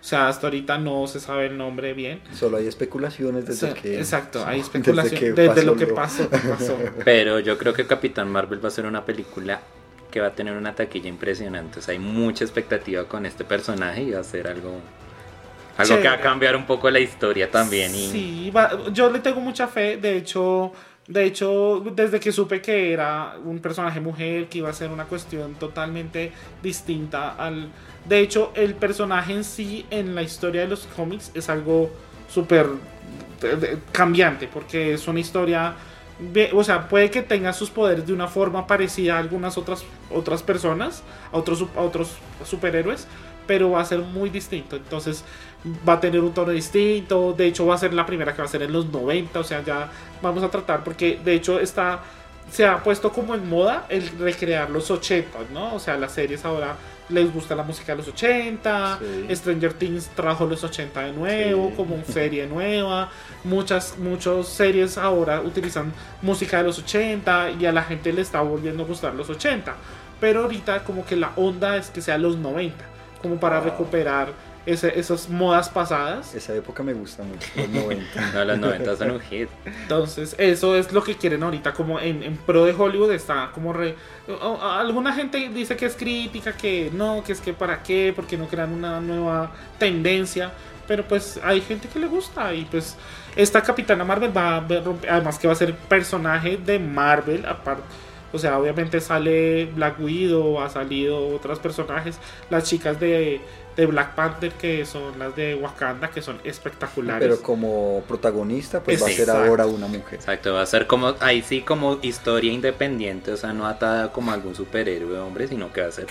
O 0.00 0.04
sea, 0.04 0.28
hasta 0.28 0.46
ahorita 0.46 0.78
no 0.78 1.06
se 1.06 1.20
sabe 1.20 1.46
el 1.46 1.58
nombre 1.58 1.92
bien. 1.92 2.22
Solo 2.32 2.56
hay 2.56 2.66
especulaciones 2.66 3.44
desde 3.44 3.66
O 3.66 3.72
sea, 3.72 3.82
que. 3.82 3.98
Exacto, 3.98 4.42
hay 4.46 4.62
desde 4.72 5.10
que 5.18 5.32
desde, 5.32 5.64
lo 5.64 5.76
que 5.76 5.86
lo- 5.86 5.94
pasó. 5.94 6.30
que 6.30 6.38
pasó. 6.38 6.78
Pero 7.04 7.40
yo 7.40 7.58
creo 7.58 7.74
que 7.74 7.86
Capitán 7.86 8.30
Marvel 8.30 8.64
va 8.64 8.68
a 8.68 8.70
ser 8.70 8.86
una 8.86 9.04
película 9.04 9.60
que 10.10 10.20
va 10.20 10.28
a 10.28 10.32
tener 10.32 10.56
una 10.56 10.74
taquilla 10.74 11.08
impresionante. 11.08 11.78
O 11.80 11.82
sea, 11.82 11.92
hay 11.92 11.98
mucha 11.98 12.44
expectativa 12.44 13.04
con 13.04 13.26
este 13.26 13.44
personaje 13.44 14.02
y 14.02 14.10
va 14.12 14.20
a 14.20 14.24
ser 14.24 14.46
algo, 14.48 14.80
algo 15.76 15.96
que 16.00 16.08
va 16.08 16.14
a 16.14 16.20
cambiar 16.20 16.56
un 16.56 16.66
poco 16.66 16.90
la 16.90 16.98
historia 17.00 17.50
también. 17.50 17.94
Y 17.94 18.08
Sí, 18.08 18.50
va- 18.54 18.70
yo 18.92 19.10
le 19.10 19.20
tengo 19.20 19.40
mucha 19.40 19.66
fe. 19.68 19.96
De 19.96 20.16
hecho, 20.16 20.72
de 21.06 21.24
hecho, 21.24 21.82
desde 21.94 22.20
que 22.20 22.32
supe 22.32 22.60
que 22.60 22.92
era 22.92 23.34
un 23.44 23.58
personaje 23.60 24.00
mujer, 24.00 24.46
que 24.48 24.58
iba 24.58 24.68
a 24.70 24.72
ser 24.72 24.90
una 24.90 25.04
cuestión 25.04 25.54
totalmente 25.54 26.32
distinta 26.62 27.30
al. 27.34 27.68
De 28.06 28.20
hecho, 28.20 28.52
el 28.54 28.74
personaje 28.74 29.32
en 29.34 29.44
sí, 29.44 29.86
en 29.90 30.14
la 30.14 30.22
historia 30.22 30.62
de 30.62 30.68
los 30.68 30.86
cómics, 30.96 31.30
es 31.34 31.48
algo 31.48 31.90
súper 32.28 32.66
de- 33.40 33.78
cambiante, 33.92 34.48
porque 34.48 34.94
es 34.94 35.06
una 35.08 35.20
historia. 35.20 35.74
O 36.52 36.64
sea, 36.64 36.88
puede 36.88 37.10
que 37.10 37.22
tenga 37.22 37.52
sus 37.52 37.70
poderes 37.70 38.06
de 38.06 38.12
una 38.12 38.26
forma 38.26 38.66
parecida 38.66 39.16
a 39.16 39.18
algunas 39.18 39.56
otras, 39.56 39.84
otras 40.10 40.42
personas, 40.42 41.02
a 41.32 41.36
otros, 41.36 41.64
a 41.76 41.80
otros 41.80 42.16
superhéroes, 42.44 43.06
pero 43.46 43.70
va 43.70 43.80
a 43.80 43.84
ser 43.84 44.00
muy 44.00 44.28
distinto. 44.28 44.76
Entonces, 44.76 45.24
va 45.88 45.94
a 45.94 46.00
tener 46.00 46.20
un 46.20 46.34
tono 46.34 46.50
distinto. 46.50 47.32
De 47.32 47.46
hecho, 47.46 47.66
va 47.66 47.76
a 47.76 47.78
ser 47.78 47.94
la 47.94 48.04
primera 48.04 48.32
que 48.32 48.42
va 48.42 48.46
a 48.46 48.50
ser 48.50 48.62
en 48.62 48.72
los 48.72 48.86
90. 48.86 49.38
O 49.38 49.44
sea, 49.44 49.62
ya 49.62 49.90
vamos 50.20 50.42
a 50.42 50.50
tratar, 50.50 50.84
porque 50.84 51.20
de 51.24 51.34
hecho 51.34 51.60
está. 51.60 52.00
Se 52.50 52.66
ha 52.66 52.82
puesto 52.82 53.12
como 53.12 53.34
en 53.34 53.46
moda 53.48 53.84
el 53.90 54.08
recrear 54.18 54.70
los 54.70 54.90
80, 54.90 55.38
¿no? 55.52 55.74
O 55.74 55.78
sea, 55.78 55.98
las 55.98 56.12
series 56.12 56.46
ahora 56.46 56.76
les 57.08 57.32
gusta 57.32 57.54
la 57.54 57.62
música 57.62 57.92
de 57.92 57.98
los 57.98 58.08
80. 58.08 58.98
Sí. 59.28 59.36
Stranger 59.36 59.72
Things 59.74 60.08
trajo 60.14 60.46
los 60.46 60.62
80 60.64 61.00
de 61.00 61.12
nuevo, 61.12 61.68
Sí. 61.70 61.74
como 61.76 62.02
serie 62.08 62.46
nueva. 62.46 63.10
Muchas, 63.44 63.96
muchas 63.98 64.46
series 64.48 64.98
ahora 64.98 65.40
utilizan 65.40 65.92
música 66.22 66.58
de 66.58 66.64
los 66.64 66.78
80 66.78 67.50
y 67.58 67.66
a 67.66 67.72
la 67.72 67.82
gente 67.82 68.12
le 68.12 68.20
está 68.22 68.40
volviendo 68.42 68.82
a 68.82 68.86
gustar 68.86 69.14
los 69.14 69.30
80. 69.30 69.74
Pero 70.20 70.42
ahorita 70.42 70.84
como 70.84 71.06
que 71.06 71.16
la 71.16 71.30
onda 71.36 71.76
es 71.76 71.90
que 71.90 72.02
sea 72.02 72.18
los 72.18 72.36
90, 72.36 72.84
como 73.22 73.38
para 73.38 73.60
Wow. 73.60 73.64
recuperar 73.70 74.28
ese- 74.72 74.98
esas 74.98 75.28
modas 75.28 75.68
pasadas. 75.68 76.34
Esa 76.34 76.54
época 76.54 76.82
me 76.82 76.92
gusta 76.92 77.22
mucho, 77.22 77.46
los 77.56 77.68
90. 77.68 78.30
No, 78.34 78.44
los 78.44 78.58
90 78.58 78.96
son 78.96 79.10
un 79.12 79.20
hit. 79.20 79.48
Entonces, 79.64 80.34
eso 80.38 80.76
es 80.76 80.92
lo 80.92 81.02
que 81.02 81.16
quieren 81.16 81.42
ahorita, 81.42 81.72
como 81.72 81.98
en, 82.00 82.22
en 82.22 82.36
pro 82.36 82.64
de 82.64 82.72
Hollywood 82.72 83.12
está 83.12 83.50
como 83.54 83.72
re... 83.72 83.94
o- 84.28 84.32
o- 84.32 84.62
Alguna 84.62 85.12
gente 85.12 85.48
dice 85.48 85.76
que 85.76 85.86
es 85.86 85.96
crítica, 85.96 86.52
que 86.56 86.90
no, 86.92 87.22
que 87.24 87.32
es 87.32 87.40
que 87.40 87.52
para 87.52 87.82
qué, 87.82 88.12
porque 88.14 88.36
no 88.36 88.46
crean 88.48 88.72
una 88.72 89.00
nueva 89.00 89.52
tendencia. 89.78 90.52
Pero 90.86 91.04
pues 91.06 91.38
hay 91.44 91.60
gente 91.60 91.86
que 91.88 91.98
le 91.98 92.06
gusta 92.06 92.54
y 92.54 92.64
pues 92.64 92.96
esta 93.36 93.62
Capitana 93.62 94.04
Marvel 94.04 94.34
va 94.34 94.56
a 94.56 94.60
ver- 94.60 94.82
romper- 94.84 95.10
además 95.10 95.38
que 95.38 95.46
va 95.46 95.52
a 95.52 95.56
ser 95.56 95.74
personaje 95.74 96.56
de 96.56 96.78
Marvel, 96.78 97.44
aparte... 97.46 97.82
O 98.30 98.38
sea, 98.38 98.58
obviamente 98.58 99.00
sale 99.00 99.64
Black 99.74 99.98
Widow, 100.00 100.60
ha 100.60 100.68
salido 100.68 101.28
otros 101.28 101.58
personajes, 101.60 102.18
las 102.50 102.64
chicas 102.64 103.00
de, 103.00 103.40
de 103.78 103.86
Black 103.86 104.14
Panther 104.16 104.52
que 104.52 104.84
son 104.84 105.18
las 105.20 105.34
de 105.36 105.54
Wakanda, 105.54 106.10
que 106.10 106.20
son 106.20 106.38
espectaculares. 106.44 107.26
Pero 107.28 107.40
como 107.40 108.02
protagonista, 108.08 108.82
pues 108.82 109.00
va 109.00 109.06
a 109.06 109.10
ser 109.10 109.20
Exacto. 109.20 109.44
ahora 109.48 109.66
una 109.66 109.86
mujer. 109.86 110.14
Exacto, 110.14 110.52
va 110.52 110.62
a 110.62 110.66
ser 110.66 110.86
como, 110.88 111.14
ahí 111.20 111.42
sí 111.42 111.60
como 111.62 111.98
historia 112.02 112.52
independiente, 112.52 113.30
o 113.32 113.36
sea, 113.36 113.52
no 113.52 113.66
atada 113.66 114.10
como 114.12 114.32
algún 114.32 114.54
superhéroe 114.56 115.18
hombre, 115.20 115.46
sino 115.48 115.72
que 115.72 115.80
va 115.82 115.86
a 115.86 115.92
ser 115.92 116.06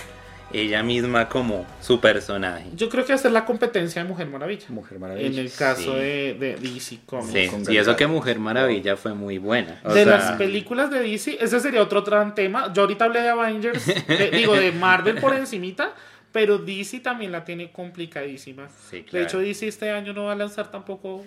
ella 0.50 0.82
misma 0.82 1.28
como 1.28 1.66
su 1.82 2.00
personaje. 2.00 2.64
Yo 2.74 2.88
creo 2.88 3.04
que 3.04 3.12
va 3.12 3.16
a 3.18 3.22
ser 3.22 3.32
la 3.32 3.44
competencia 3.44 4.02
de 4.02 4.08
Mujer 4.08 4.28
Maravilla. 4.28 4.64
Mujer 4.70 4.98
Maravilla. 4.98 5.26
En 5.26 5.38
el 5.38 5.52
caso 5.52 5.92
Sí. 5.92 5.98
de, 5.98 6.36
de 6.40 6.56
DC 6.56 7.00
Comics. 7.04 7.32
Sí, 7.34 7.48
con 7.48 7.70
y 7.70 7.76
eso 7.76 7.94
que. 7.96 8.06
Mujer 8.06 8.38
Maravilla 8.38 8.96
fue 8.96 9.12
muy 9.12 9.36
buena. 9.36 9.78
o 9.84 9.92
De 9.92 10.04
sea, 10.04 10.16
las 10.16 10.32
películas 10.38 10.90
de 10.90 11.00
DC, 11.00 11.36
ese 11.38 11.60
sería 11.60 11.82
otro 11.82 12.02
gran 12.02 12.34
tema. 12.34 12.72
Yo 12.72 12.80
ahorita 12.80 13.04
hablé 13.04 13.20
de 13.20 13.28
Avengers, 13.28 13.84
de- 14.06 14.30
digo 14.32 14.54
de 14.56 14.72
Marvel 14.72 15.16
por 15.20 15.34
encimita, 15.34 15.92
pero 16.32 16.58
DC 16.58 17.00
también 17.00 17.32
la 17.32 17.44
tiene 17.44 17.70
complicadísima. 17.72 18.68
Sí, 18.68 18.98
De 18.98 19.04
claro. 19.04 19.24
hecho, 19.24 19.38
DC 19.38 19.68
este 19.68 19.90
año 19.90 20.12
no 20.12 20.24
va 20.24 20.32
a 20.32 20.36
lanzar 20.36 20.70
tampoco 20.70 21.24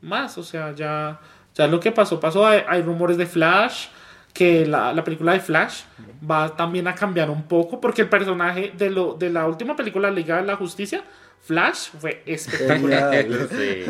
más. 0.00 0.38
O 0.38 0.42
sea, 0.42 0.72
ya, 0.72 1.20
ya 1.54 1.66
lo 1.66 1.80
que 1.80 1.92
pasó, 1.92 2.20
pasó. 2.20 2.46
Hay, 2.46 2.62
hay 2.66 2.82
rumores 2.82 3.16
de 3.16 3.26
Flash, 3.26 3.88
que 4.32 4.66
la, 4.66 4.92
la 4.92 5.04
película 5.04 5.32
de 5.32 5.40
Flash 5.40 5.82
va 6.28 6.54
también 6.56 6.86
a 6.88 6.94
cambiar 6.94 7.30
un 7.30 7.44
poco, 7.44 7.80
porque 7.80 8.02
el 8.02 8.08
personaje 8.08 8.72
de, 8.76 8.90
lo, 8.90 9.14
de 9.14 9.30
la 9.30 9.46
última 9.46 9.76
película 9.76 10.10
Liga 10.10 10.36
de 10.36 10.46
la 10.46 10.56
Justicia, 10.56 11.02
Flash, 11.40 11.90
fue 11.98 12.22
espectacular. 12.26 13.26
Sí. 13.50 13.84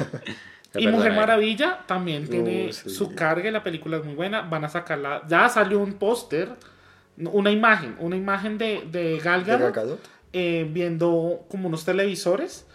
Y 0.76 0.88
Mujer 0.88 1.12
Maravilla 1.12 1.78
también 1.86 2.26
tiene 2.26 2.72
sí. 2.72 2.90
su 2.90 3.14
carga 3.14 3.48
y 3.48 3.52
la 3.52 3.62
película 3.62 3.98
es 3.98 4.04
muy 4.04 4.14
buena. 4.14 4.42
Van 4.42 4.64
a 4.64 4.68
sacarla. 4.68 5.22
Ya 5.28 5.48
salió 5.48 5.78
un 5.78 5.92
póster, 5.94 6.48
una 7.16 7.52
imagen, 7.52 7.94
una 8.00 8.16
imagen 8.16 8.58
de, 8.58 8.82
de 8.90 9.20
Gal 9.20 9.44
¿De 9.44 9.56
Gal 9.56 9.70
Gadot? 9.70 10.00
Eh, 10.34 10.68
viendo 10.70 11.44
como 11.48 11.68
unos 11.68 11.84
televisores 11.86 12.66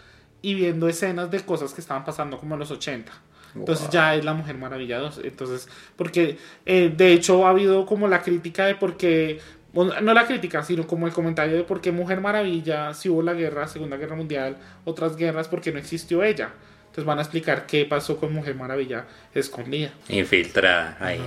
y 0.42 0.54
viendo 0.54 0.88
escenas 0.88 1.30
de 1.30 1.40
cosas 1.40 1.72
que 1.74 1.80
estaban 1.80 2.04
pasando 2.04 2.38
como 2.38 2.54
en 2.54 2.60
los 2.60 2.70
80. 2.72 3.12
Entonces 3.54 3.84
Wow. 3.86 3.92
ya 3.92 4.14
es 4.16 4.24
la 4.24 4.32
Mujer 4.32 4.56
Maravilla 4.56 4.98
2. 4.98 5.20
Entonces, 5.24 5.68
porque 5.96 6.38
eh, 6.66 6.92
de 6.96 7.12
hecho 7.12 7.46
ha 7.46 7.50
habido 7.50 7.84
como 7.86 8.08
la 8.08 8.22
crítica 8.22 8.64
de 8.66 8.74
por 8.74 8.96
qué, 8.96 9.40
bueno, 9.72 10.00
no 10.00 10.14
la 10.14 10.26
crítica, 10.26 10.62
sino 10.62 10.86
como 10.86 11.06
el 11.06 11.12
comentario 11.12 11.56
de 11.56 11.64
por 11.64 11.80
qué 11.80 11.92
Mujer 11.92 12.20
Maravilla, 12.20 12.94
si 12.94 13.08
hubo 13.08 13.22
la 13.22 13.34
guerra, 13.34 13.68
Segunda 13.68 13.96
Guerra 13.96 14.16
Mundial, 14.16 14.56
otras 14.84 15.16
guerras, 15.16 15.48
porque 15.48 15.72
no 15.72 15.78
existió 15.78 16.22
ella. 16.22 16.52
Entonces 16.90 17.04
van 17.04 17.18
a 17.18 17.22
explicar 17.22 17.66
qué 17.66 17.84
pasó 17.86 18.16
con 18.16 18.32
Mujer 18.32 18.56
Maravilla 18.56 19.06
escondida. 19.32 19.90
Infiltrada 20.08 20.96
ahí. 21.00 21.20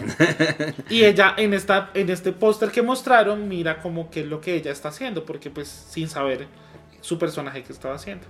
Y 0.90 1.04
ella 1.06 1.34
en 1.38 1.54
esta 1.54 1.90
en 1.94 2.10
este 2.10 2.34
póster 2.34 2.70
que 2.70 2.82
mostraron 2.82 3.48
mira 3.48 3.82
como 3.82 4.12
qué 4.12 4.22
es 4.22 4.28
lo 4.28 4.42
que 4.42 4.56
ella 4.56 4.72
está 4.72 4.90
haciendo, 4.90 5.26
porque 5.26 5.50
pues 5.50 5.68
sin 5.70 6.10
saber 6.10 6.48
su 7.00 7.18
personaje 7.18 7.64
que 7.64 7.72
estaba 7.72 7.96
haciendo. 7.96 8.26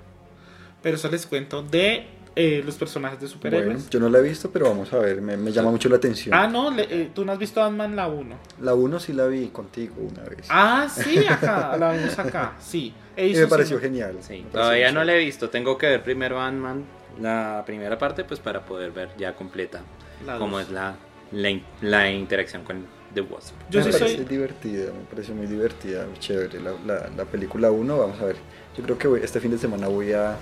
Pero 0.83 0.95
eso 0.97 1.09
les 1.09 1.25
cuento 1.25 1.63
de 1.63 2.05
eh, 2.35 2.61
los 2.65 2.75
personajes 2.75 3.19
de 3.19 3.27
superhéroes. 3.27 3.73
Bueno, 3.73 3.89
yo 3.89 3.99
no 3.99 4.09
la 4.09 4.19
he 4.19 4.21
visto, 4.23 4.51
pero 4.51 4.67
vamos 4.69 4.91
a 4.93 4.99
ver, 4.99 5.21
me, 5.21 5.35
me 5.37 5.51
llama 5.51 5.71
mucho 5.71 5.87
la 5.89 5.95
atención. 5.97 6.33
Ah, 6.35 6.47
no, 6.47 6.69
le- 6.71 6.83
eh, 6.89 7.09
tú 7.15 7.23
no 7.25 7.31
has 7.31 7.37
visto 7.39 7.63
Ant-Man 7.63 7.95
la 7.95 8.07
1. 8.07 8.35
La 8.61 8.73
1 8.75 8.99
sí 8.99 9.13
la 9.13 9.25
vi 9.27 9.47
contigo 9.47 9.95
una 9.97 10.23
vez. 10.23 10.45
Ah, 10.49 10.87
sí, 10.87 11.25
acá, 11.29 11.77
la 11.77 11.93
vimos 11.93 12.17
acá, 12.19 12.53
sí. 12.59 12.93
Me 13.17 13.47
pareció 13.47 13.79
genial. 13.79 14.17
Sí, 14.21 14.33
me 14.33 14.37
pareció 14.41 14.51
todavía 14.51 14.91
no 14.91 15.03
la 15.03 15.15
he 15.15 15.19
visto. 15.19 15.49
Tengo 15.49 15.77
que 15.77 15.87
ver 15.87 16.03
primero 16.03 16.39
Ant-Man, 16.41 16.83
la 17.21 17.63
primera 17.65 17.97
parte, 17.97 18.23
pues 18.23 18.39
para 18.39 18.61
poder 18.65 18.91
ver 18.91 19.09
ya 19.17 19.33
completa 19.35 19.81
La 20.25 20.37
cómo 20.37 20.57
dos. 20.57 20.67
es 20.67 20.73
la, 20.73 20.95
la, 21.31 21.59
la 21.81 22.11
interacción 22.11 22.63
con 22.63 22.85
The 23.13 23.21
Wasp. 23.21 23.53
Yo 23.69 23.79
me 23.79 23.85
sí 23.91 23.91
parece 23.99 24.15
soy... 24.17 24.25
divertida, 24.25 24.91
me 24.91 25.03
pareció 25.09 25.35
muy 25.35 25.45
divertida, 25.47 26.05
muy 26.05 26.17
chévere. 26.19 26.59
La, 26.59 26.71
la, 26.85 27.09
la 27.15 27.25
película 27.25 27.69
1, 27.71 27.97
vamos 27.97 28.19
a 28.21 28.25
ver. 28.25 28.37
Yo 28.77 28.83
creo 28.83 28.97
que 28.97 29.07
voy- 29.07 29.21
este 29.23 29.39
fin 29.39 29.51
de 29.51 29.57
semana 29.59 29.87
voy 29.87 30.13
a, 30.13 30.35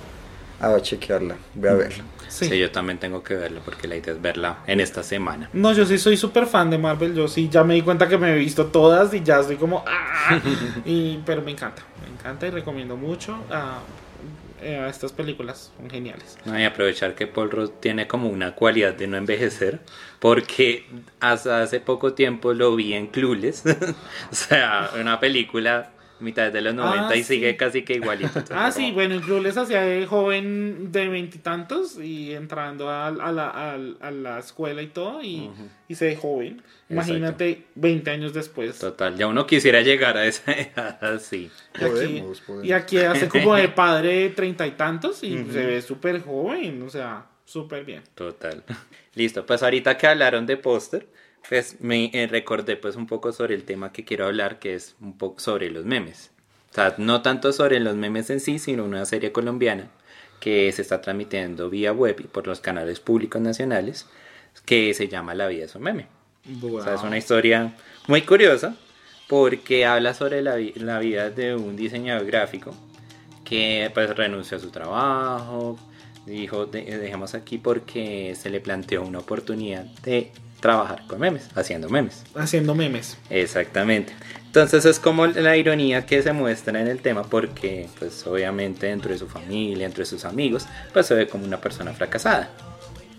a 0.61 0.79
chequearla, 0.81 1.35
voy 1.55 1.69
a 1.69 1.73
verla. 1.73 2.03
Sí. 2.29 2.45
Sí. 2.45 2.57
yo 2.57 2.71
también 2.71 2.97
tengo 2.97 3.21
que 3.21 3.35
verla 3.35 3.59
porque 3.65 3.89
la 3.89 3.97
idea 3.97 4.13
es 4.13 4.21
verla 4.21 4.59
en 4.65 4.79
esta 4.79 5.03
semana. 5.03 5.49
No, 5.51 5.73
yo 5.73 5.85
sí 5.85 5.97
soy 5.97 6.15
súper 6.15 6.45
fan 6.45 6.69
de 6.69 6.77
Marvel. 6.77 7.13
Yo 7.13 7.27
sí 7.27 7.49
ya 7.49 7.61
me 7.65 7.73
di 7.73 7.81
cuenta 7.81 8.07
que 8.07 8.17
me 8.17 8.31
he 8.31 8.37
visto 8.37 8.67
todas 8.67 9.13
y 9.13 9.21
ya 9.21 9.41
estoy 9.41 9.57
como. 9.57 9.83
¡ah! 9.85 10.39
y, 10.85 11.17
pero 11.25 11.41
me 11.41 11.51
encanta, 11.51 11.81
me 12.01 12.07
encanta 12.17 12.47
y 12.47 12.51
recomiendo 12.51 12.95
mucho 12.95 13.35
a, 13.51 13.79
eh, 14.61 14.85
estas 14.89 15.11
películas. 15.11 15.71
Son 15.77 15.89
geniales. 15.89 16.37
No, 16.45 16.59
y 16.59 16.63
aprovechar 16.63 17.15
que 17.15 17.27
Paul 17.27 17.51
Rudd 17.51 17.71
tiene 17.79 18.07
como 18.07 18.29
una 18.29 18.55
cualidad 18.55 18.93
de 18.93 19.07
no 19.07 19.17
envejecer, 19.17 19.79
porque 20.19 20.85
hasta 21.19 21.61
hace 21.61 21.79
poco 21.79 22.13
tiempo 22.13 22.53
lo 22.53 22.75
vi 22.75 22.93
en 22.93 23.07
Clueless, 23.07 23.63
o 24.31 24.35
sea, 24.35 24.91
una 24.99 25.19
película 25.19 25.91
mitad 26.21 26.51
de 26.51 26.61
los 26.61 26.73
90 26.73 27.09
Ah, 27.09 27.15
y 27.15 27.23
sí. 27.23 27.35
sigue 27.35 27.57
casi 27.57 27.83
que 27.83 27.93
igualito. 27.95 28.27
Entonces, 28.39 28.55
Ah, 28.57 28.71
sí, 28.71 28.81
como- 28.83 28.93
bueno, 28.95 29.15
incluso 29.15 29.41
les 29.41 29.57
hacía 29.57 29.81
de 29.81 30.05
joven 30.05 30.91
de 30.91 31.07
veintitantos 31.09 31.97
y, 31.99 32.33
entrando 32.33 32.89
a, 32.89 33.07
a 33.07 33.31
la, 33.31 33.49
a- 33.49 33.73
a 34.07 34.11
la 34.11 34.39
escuela 34.39 34.81
y 34.81 34.87
todo 34.87 35.21
y, 35.23 35.49
y 35.87 35.95
se 35.95 36.05
de 36.05 36.15
joven. 36.15 36.61
Imagínate 36.89 37.63
20 37.75 38.11
años 38.11 38.33
después. 38.33 38.77
Total, 38.79 39.15
ya 39.17 39.27
uno 39.27 39.45
quisiera 39.47 39.81
llegar 39.81 40.17
a 40.17 40.25
esa 40.25 40.51
edad 40.53 41.03
así. 41.03 41.49
Y 41.79 41.83
aquí, 41.83 41.89
Podemos, 41.91 42.41
podemos. 42.41 42.65
y 42.67 42.71
aquí 42.73 42.97
hace 42.99 43.27
como 43.29 43.55
de 43.55 43.69
padre 43.69 44.13
de 44.23 44.29
treinta 44.29 44.67
y 44.67 44.71
tantos 44.71 45.23
y 45.23 45.37
se 45.51 45.65
ve 45.65 45.81
súper 45.81 46.21
joven, 46.21 46.81
o 46.83 46.89
sea, 46.89 47.25
súper 47.45 47.85
bien. 47.85 48.03
Total. 48.15 48.63
Listo, 49.15 49.45
pues 49.45 49.61
ahorita 49.63 49.97
que 49.97 50.07
hablaron 50.07 50.45
de 50.45 50.57
póster, 50.57 51.07
pues 51.47 51.77
me 51.81 52.09
eh, 52.13 52.27
recordé 52.27 52.77
pues 52.77 52.95
un 52.95 53.07
poco 53.07 53.31
sobre 53.31 53.55
el 53.55 53.63
tema 53.63 53.91
que 53.91 54.05
quiero 54.05 54.25
hablar, 54.25 54.59
que 54.59 54.75
es 54.75 54.95
un 55.01 55.17
poco 55.17 55.39
sobre 55.39 55.69
los 55.69 55.85
memes. 55.85 56.31
O 56.71 56.73
sea, 56.73 56.95
no 56.97 57.21
tanto 57.21 57.51
sobre 57.51 57.79
los 57.79 57.95
memes 57.95 58.29
en 58.29 58.39
sí, 58.39 58.59
sino 58.59 58.85
una 58.85 59.05
serie 59.05 59.31
colombiana 59.31 59.87
que 60.39 60.71
se 60.71 60.81
está 60.81 61.01
transmitiendo 61.01 61.69
vía 61.69 61.91
web 61.93 62.15
y 62.19 62.23
por 62.23 62.47
los 62.47 62.61
canales 62.61 62.99
públicos 62.99 63.41
nacionales, 63.41 64.07
que 64.65 64.93
se 64.93 65.07
llama 65.07 65.35
La 65.35 65.47
vida 65.47 65.65
es 65.65 65.75
un 65.75 65.83
meme. 65.83 66.07
O 66.79 66.83
sea, 66.83 66.95
es 66.95 67.01
una 67.03 67.17
historia 67.17 67.75
muy 68.07 68.21
curiosa 68.23 68.75
porque 69.27 69.85
habla 69.85 70.13
sobre 70.13 70.41
la, 70.41 70.57
la 70.75 70.99
vida 70.99 71.29
de 71.29 71.55
un 71.55 71.75
diseñador 71.75 72.25
gráfico 72.25 72.73
que 73.45 73.91
pues 73.93 74.15
renunció 74.15 74.57
a 74.57 74.59
su 74.59 74.71
trabajo, 74.71 75.77
dijo 76.25 76.65
"De- 76.65 76.83
dejemos 76.97 77.33
aquí 77.35 77.57
porque 77.57 78.33
se 78.35 78.49
le 78.49 78.59
planteó 78.61 79.03
una 79.03 79.19
oportunidad 79.19 79.83
de 80.03 80.31
trabajar 80.61 81.03
con 81.07 81.19
memes, 81.19 81.49
haciendo 81.55 81.89
memes. 81.89 82.23
Haciendo 82.35 82.73
memes. 82.73 83.17
Exactamente. 83.29 84.13
Entonces 84.45 84.85
es 84.85 84.99
como 84.99 85.27
la 85.27 85.57
ironía 85.57 86.05
que 86.05 86.21
se 86.21 86.31
muestra 86.33 86.79
en 86.79 86.87
el 86.87 87.01
tema 87.01 87.23
porque 87.23 87.89
pues 87.99 88.25
obviamente 88.27 88.87
dentro 88.87 89.11
de 89.11 89.17
su 89.17 89.27
familia, 89.27 89.85
dentro 89.85 90.01
de 90.01 90.05
sus 90.05 90.23
amigos, 90.23 90.67
pues 90.93 91.07
se 91.07 91.15
ve 91.15 91.27
como 91.27 91.45
una 91.45 91.59
persona 91.59 91.93
fracasada. 91.93 92.49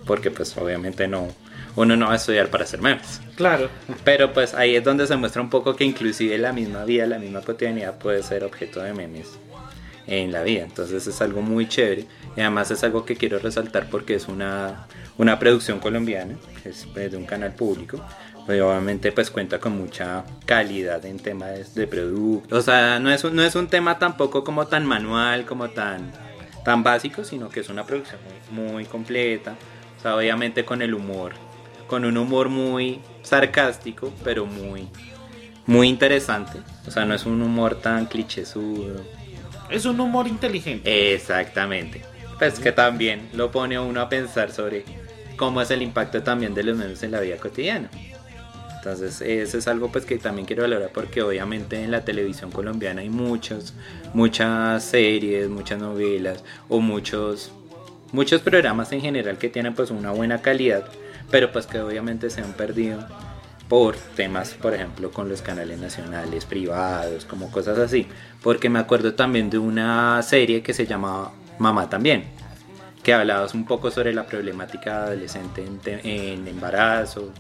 Porque 0.06 0.30
pues 0.30 0.56
obviamente 0.56 1.08
no, 1.08 1.28
uno 1.76 1.96
no 1.96 2.06
va 2.06 2.12
a 2.12 2.16
estudiar 2.16 2.48
para 2.48 2.64
hacer 2.64 2.80
memes. 2.80 3.20
Claro. 3.34 3.68
Pero 4.04 4.32
pues 4.32 4.54
ahí 4.54 4.76
es 4.76 4.84
donde 4.84 5.06
se 5.06 5.16
muestra 5.16 5.42
un 5.42 5.50
poco 5.50 5.74
que 5.74 5.84
inclusive 5.84 6.36
la 6.38 6.52
misma 6.52 6.84
vida, 6.84 7.06
la 7.06 7.18
misma 7.18 7.40
cotidianidad 7.40 7.98
puede 7.98 8.22
ser 8.22 8.44
objeto 8.44 8.80
de 8.82 8.92
memes 8.92 9.28
en 10.06 10.32
la 10.32 10.42
vida. 10.42 10.62
Entonces 10.62 11.06
es 11.06 11.22
algo 11.22 11.42
muy 11.42 11.68
chévere. 11.68 12.06
Y 12.36 12.40
además 12.40 12.70
es 12.70 12.84
algo 12.84 13.04
que 13.04 13.16
quiero 13.16 13.38
resaltar 13.38 13.88
porque 13.90 14.14
es 14.14 14.28
una, 14.28 14.86
una 15.18 15.38
producción 15.38 15.78
colombiana, 15.78 16.36
es 16.64 16.86
pues, 16.92 17.10
de 17.10 17.16
un 17.16 17.24
canal 17.24 17.54
público. 17.54 18.00
Pero 18.46 18.70
obviamente 18.70 19.12
pues 19.12 19.30
cuenta 19.30 19.60
con 19.60 19.78
mucha 19.78 20.24
calidad 20.46 21.04
en 21.06 21.18
temas 21.18 21.74
de 21.74 21.86
producto. 21.86 22.56
O 22.56 22.60
sea, 22.60 22.98
no 22.98 23.12
es, 23.12 23.22
un, 23.22 23.36
no 23.36 23.42
es 23.42 23.54
un 23.54 23.68
tema 23.68 23.98
tampoco 23.98 24.42
como 24.42 24.66
tan 24.66 24.84
manual, 24.84 25.44
como 25.46 25.70
tan, 25.70 26.10
tan 26.64 26.82
básico, 26.82 27.22
sino 27.22 27.48
que 27.48 27.60
es 27.60 27.68
una 27.68 27.84
producción 27.84 28.18
muy, 28.50 28.64
muy 28.72 28.84
completa. 28.84 29.54
O 29.96 30.02
sea, 30.02 30.16
obviamente 30.16 30.64
con 30.64 30.82
el 30.82 30.92
humor, 30.92 31.34
con 31.86 32.04
un 32.04 32.16
humor 32.16 32.48
muy 32.48 33.00
sarcástico, 33.22 34.12
pero 34.24 34.44
muy, 34.44 34.88
muy 35.66 35.88
interesante. 35.88 36.58
O 36.86 36.90
sea, 36.90 37.04
no 37.04 37.14
es 37.14 37.24
un 37.24 37.40
humor 37.42 37.76
tan 37.76 38.06
clichésudo. 38.06 39.04
Es 39.70 39.84
un 39.84 40.00
humor 40.00 40.26
inteligente. 40.26 41.14
Exactamente. 41.14 42.02
Pues 42.38 42.58
que 42.58 42.72
también 42.72 43.28
lo 43.34 43.52
pone 43.52 43.76
a 43.76 43.82
uno 43.82 44.00
a 44.00 44.08
pensar 44.08 44.50
sobre 44.50 44.84
cómo 45.36 45.60
es 45.60 45.70
el 45.70 45.82
impacto 45.82 46.22
también 46.22 46.54
de 46.54 46.62
los 46.62 46.76
memes 46.76 47.02
en 47.02 47.12
la 47.12 47.20
vida 47.20 47.36
cotidiana. 47.36 47.90
Entonces 48.76 49.20
eso 49.20 49.58
es 49.58 49.68
algo 49.68 49.92
pues 49.92 50.04
que 50.04 50.18
también 50.18 50.44
quiero 50.44 50.62
valorar 50.62 50.90
porque 50.92 51.22
obviamente 51.22 51.80
en 51.82 51.92
la 51.92 52.04
televisión 52.04 52.50
colombiana 52.50 53.02
hay 53.02 53.10
muchos, 53.10 53.74
muchas 54.12 54.82
series, 54.84 55.48
muchas 55.48 55.80
novelas 55.80 56.42
o 56.68 56.80
muchos, 56.80 57.52
muchos 58.10 58.40
programas 58.40 58.90
en 58.90 59.00
general 59.00 59.38
que 59.38 59.48
tienen 59.48 59.74
pues 59.74 59.92
una 59.92 60.10
buena 60.10 60.42
calidad, 60.42 60.84
pero 61.30 61.52
pues 61.52 61.66
que 61.66 61.80
obviamente 61.80 62.28
se 62.28 62.40
han 62.40 62.54
perdido 62.54 63.06
por 63.68 63.96
temas, 63.96 64.54
por 64.54 64.74
ejemplo, 64.74 65.12
con 65.12 65.28
los 65.28 65.42
canales 65.42 65.78
nacionales, 65.78 66.44
privados, 66.44 67.24
como 67.24 67.50
cosas 67.52 67.78
así. 67.78 68.06
Porque 68.42 68.68
me 68.68 68.80
acuerdo 68.80 69.14
también 69.14 69.48
de 69.48 69.58
una 69.58 70.20
serie 70.22 70.62
que 70.62 70.74
se 70.74 70.86
llamaba 70.86 71.32
Mamá 71.58 71.88
también, 71.88 72.24
que 73.02 73.12
hablaba 73.12 73.46
un 73.54 73.64
poco 73.64 73.90
sobre 73.90 74.12
la 74.12 74.24
problemática 74.24 75.04
adolescente 75.04 75.64
en, 75.64 75.80
en 76.04 76.46
embarazo, 76.46 77.32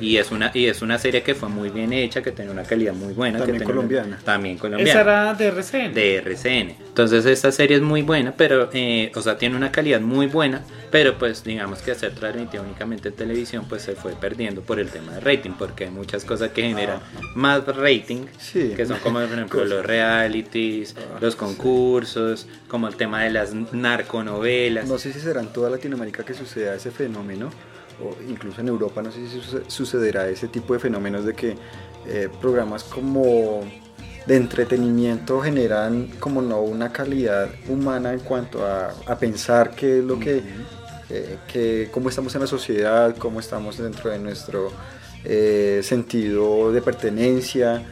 y 0.00 0.16
es 0.16 0.30
una 0.30 0.50
y 0.54 0.66
es 0.66 0.82
una 0.82 0.98
serie 0.98 1.22
que 1.22 1.34
fue 1.34 1.48
muy 1.48 1.70
bien 1.70 1.92
hecha, 1.92 2.22
que 2.22 2.32
tiene 2.32 2.50
una 2.50 2.62
calidad 2.64 2.92
muy 2.94 3.12
buena. 3.14 3.38
También 3.38 3.58
que 3.58 3.64
colombiana. 3.64 4.18
también 4.24 4.58
colombiana. 4.58 4.90
Esa 4.90 5.00
era 5.00 5.34
de 5.34 5.46
RCN. 5.48 5.94
De 5.94 6.16
RCN. 6.16 6.74
Entonces 6.88 7.26
esta 7.26 7.52
serie 7.52 7.76
es 7.76 7.82
muy 7.82 8.02
buena, 8.02 8.34
pero, 8.36 8.68
eh, 8.72 9.10
o 9.14 9.22
sea, 9.22 9.38
tiene 9.38 9.56
una 9.56 9.70
calidad 9.72 10.00
muy 10.00 10.26
buena, 10.26 10.62
pero 10.90 11.18
pues 11.18 11.44
digamos 11.44 11.80
que 11.82 11.92
hacer 11.92 12.12
transmitida 12.14 12.62
únicamente 12.62 13.08
en 13.08 13.14
televisión, 13.14 13.66
pues 13.68 13.82
se 13.82 13.92
fue 13.94 14.12
perdiendo 14.12 14.62
por 14.62 14.80
el 14.80 14.88
tema 14.90 15.12
de 15.12 15.20
rating, 15.20 15.50
porque 15.58 15.84
hay 15.84 15.90
muchas 15.90 16.24
cosas 16.24 16.50
que 16.50 16.62
generan 16.62 17.00
más 17.34 17.64
rating, 17.66 18.26
Sí. 18.38 18.72
que 18.76 18.86
son 18.86 18.98
como 19.00 19.20
por 19.20 19.32
ejemplo 19.32 19.64
los 19.64 19.84
realities, 19.84 20.94
los 21.20 21.36
concursos, 21.36 22.46
como 22.68 22.88
el 22.88 22.96
tema 22.96 23.22
de 23.24 23.30
las 23.30 23.52
narconovelas. 23.72 24.88
No 24.88 24.98
sé 24.98 25.12
si 25.12 25.20
será 25.20 25.40
en 25.40 25.48
toda 25.48 25.70
Latinoamérica 25.70 26.24
que 26.24 26.34
suceda 26.34 26.74
ese 26.74 26.90
fenómeno, 26.90 27.50
o 28.02 28.14
incluso 28.30 28.60
en 28.60 28.68
Europa, 28.68 29.02
no 29.02 29.10
sé 29.10 29.26
si 29.28 29.40
suce- 29.40 29.62
sucederá 29.68 30.28
ese 30.28 30.48
tipo 30.48 30.72
de 30.74 30.78
fenómenos 30.80 31.24
de 31.24 31.34
que 31.34 31.56
eh, 32.06 32.28
programas 32.40 32.84
como 32.84 33.60
de 34.26 34.36
entretenimiento 34.36 35.40
generan 35.40 36.08
como 36.20 36.42
no 36.42 36.60
una 36.60 36.92
calidad 36.92 37.48
humana 37.68 38.12
en 38.12 38.20
cuanto 38.20 38.64
a, 38.66 38.94
a 39.06 39.18
pensar 39.18 39.70
qué 39.74 39.98
es 39.98 40.04
lo 40.04 40.18
que, 40.18 40.42
eh, 41.10 41.38
que- 41.50 41.88
cómo 41.90 42.08
estamos 42.10 42.34
en 42.34 42.42
la 42.42 42.46
sociedad, 42.46 43.16
cómo 43.16 43.40
estamos 43.40 43.78
dentro 43.78 44.10
de 44.10 44.18
nuestro 44.18 44.70
eh, 45.24 45.80
sentido 45.82 46.70
de 46.72 46.80
pertenencia. 46.82 47.82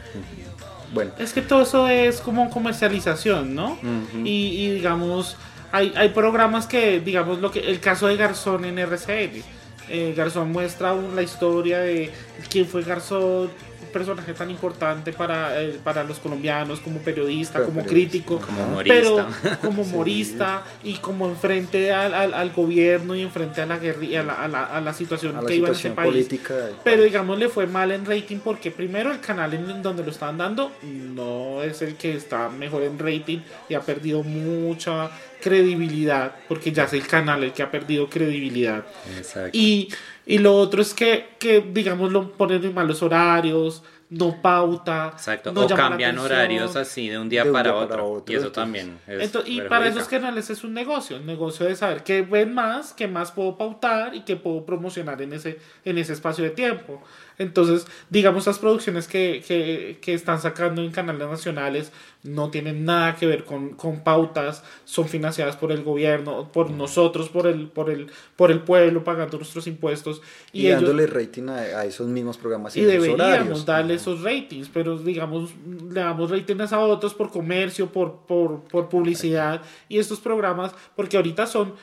Bueno, 0.93 1.11
Es 1.19 1.33
que 1.33 1.41
todo 1.41 1.61
eso 1.63 1.87
es 1.89 2.21
como 2.21 2.49
comercialización, 2.49 3.53
¿no? 3.53 3.77
Y, 4.23 4.71
digamos, 4.75 5.35
hay, 5.71 5.91
hay 5.97 6.09
programas 6.09 6.65
que, 6.65 7.01
digamos, 7.01 7.39
lo 7.39 7.51
que 7.51 7.59
el 7.59 7.79
caso 7.81 8.07
de 8.07 8.15
Garzón 8.15 8.63
en 8.63 8.79
RCN. 8.79 9.43
Eh, 9.89 10.13
Garzón 10.15 10.51
muestra 10.51 10.93
la 10.95 11.21
historia 11.23 11.79
de 11.79 12.11
quién 12.49 12.65
fue 12.65 12.83
Garzón, 12.83 13.49
un 13.79 13.93
personaje 13.93 14.33
tan 14.33 14.49
importante 14.51 15.13
para, 15.13 15.61
eh, 15.61 15.79
para 15.83 16.03
los 16.03 16.19
colombianos 16.19 16.79
como 16.81 16.99
periodista, 16.99 17.53
Pero 17.53 17.65
como 17.67 17.83
periodista. 17.83 18.11
crítico, 18.11 18.39
Como 18.45 18.63
humorista. 18.65 18.93
pero 18.99 19.57
como 19.61 19.81
humorista 19.83 20.63
y 20.83 20.95
como 20.95 21.27
enfrente 21.29 21.93
al, 21.93 22.13
al, 22.13 22.33
al 22.33 22.51
gobierno 22.51 23.15
y 23.15 23.21
enfrente 23.21 23.61
a 23.61 23.65
la 23.65 23.77
guerrilla, 23.79 24.21
a 24.21 24.23
la, 24.23 24.33
a 24.33 24.47
la, 24.49 24.63
a 24.65 24.81
la 24.81 24.93
situación 24.93 25.37
a 25.37 25.41
la 25.41 25.47
que 25.47 25.55
iba 25.55 25.69
en 25.69 25.95
país. 25.95 26.11
política. 26.11 26.53
del 26.55 26.75
Pero 26.83 26.97
país. 26.97 27.11
digamos 27.11 27.39
le 27.39 27.47
fue 27.49 27.65
mal 27.65 27.91
en 27.93 28.05
rating 28.05 28.37
porque 28.43 28.71
primero 28.71 29.11
el 29.11 29.21
canal 29.21 29.53
en 29.53 29.81
donde 29.81 30.03
lo 30.03 30.11
estaban 30.11 30.37
dando 30.37 30.71
no 30.83 31.63
es 31.63 31.81
el 31.81 31.95
que 31.95 32.13
está 32.15 32.49
mejor 32.49 32.83
en 32.83 32.99
rating 32.99 33.39
y 33.69 33.73
ha 33.75 33.81
perdido 33.81 34.21
mucha 34.21 35.09
credibilidad 35.41 36.35
porque 36.47 36.71
ya 36.71 36.83
es 36.83 36.93
el 36.93 37.07
canal 37.07 37.43
el 37.43 37.53
que 37.53 37.63
ha 37.63 37.71
perdido 37.71 38.09
credibilidad. 38.09 38.83
Exacto. 39.17 39.51
Y, 39.57 39.89
y 40.25 40.37
lo 40.39 40.55
otro 40.55 40.81
es 40.81 40.93
que, 40.93 41.29
que 41.39 41.61
digamos 41.61 42.11
lo 42.11 42.31
ponen 42.33 42.63
en 42.63 42.73
malos 42.73 43.01
horarios, 43.03 43.83
no 44.09 44.41
pauta, 44.41 45.09
Exacto, 45.13 45.51
no 45.51 45.65
o 45.65 45.67
llama 45.67 45.83
la 45.83 45.89
cambian 45.89 46.11
atención. 46.11 46.31
horarios 46.31 46.75
así 46.77 47.09
de 47.09 47.19
un 47.19 47.27
día, 47.27 47.43
De 47.43 47.49
un 47.49 47.53
para, 47.53 47.71
día 47.71 47.79
otro, 47.79 47.89
para 47.89 48.03
otro, 48.03 48.33
Y 48.33 48.37
eso 48.37 48.47
entonces- 48.47 48.53
también 48.53 48.99
es 49.05 49.23
Entonces, 49.25 49.51
y 49.51 49.61
para 49.61 49.87
esos 49.87 50.07
canales 50.07 50.49
es 50.49 50.63
un 50.63 50.73
negocio, 50.73 51.17
el 51.17 51.25
negocio 51.25 51.65
de 51.65 51.75
saber 51.75 52.03
qué 52.03 52.21
ven 52.21 52.53
más, 52.53 52.93
qué 52.93 53.07
más 53.09 53.31
puedo 53.33 53.57
pautar 53.57 54.15
y 54.15 54.21
qué 54.21 54.37
puedo 54.37 54.65
promocionar 54.65 55.21
en 55.21 55.33
ese, 55.33 55.59
en 55.83 55.97
ese 55.97 56.13
espacio 56.13 56.45
de 56.45 56.51
tiempo. 56.51 57.03
Entonces, 57.39 57.85
digamos, 58.09 58.47
las 58.47 58.57
producciones 58.59 59.07
que, 59.07 59.43
que, 59.47 59.99
que 60.01 60.13
están 60.13 60.41
sacando 60.41 60.81
en 60.81 60.91
canales 60.91 61.27
nacionales 61.27 61.91
no 62.23 62.49
tienen 62.49 62.83
nada 62.83 63.15
que 63.15 63.25
ver 63.27 63.43
con, 63.45 63.69
con 63.75 64.03
pautas, 64.03 64.63
son 64.85 65.07
financiadas 65.07 65.55
por 65.55 65.71
el 65.71 65.83
gobierno, 65.83 66.51
por 66.51 66.71
nosotros, 66.71 67.29
por 67.29 67.47
el, 67.47 67.67
por 67.67 67.89
el, 67.89 68.09
por 68.35 68.51
el 68.51 68.61
pueblo, 68.61 69.03
pagando 69.03 69.37
nuestros 69.37 69.67
impuestos. 69.67 70.21
y, 70.51 70.61
Y, 70.63 70.67
ellos, 70.67 70.81
dándole 70.81 71.07
rating 71.07 71.47
a, 71.49 71.57
a 71.57 71.85
esos 71.85 72.07
mismos 72.07 72.37
programas 72.37 72.75
y 72.75 72.79
esos 72.79 72.91
deberíamos 72.91 73.21
horarios. 73.21 73.65
darle 73.65 73.93
esos 73.93 74.23
ratings, 74.23 74.69
pero 74.69 74.97
digamos, 74.97 75.51
le 75.91 75.99
damos 75.99 76.31
ratings 76.31 76.73
a 76.73 76.79
otros 76.79 77.13
por 77.13 77.29
comercio, 77.29 77.91
por, 77.91 78.25
por, 78.25 78.61
por 78.63 78.89
publicidad 78.89 79.61
y 79.87 79.99
estos 79.99 80.19
programas, 80.19 80.73
porque 80.95 81.17
ahorita 81.17 81.45
son, 81.45 81.73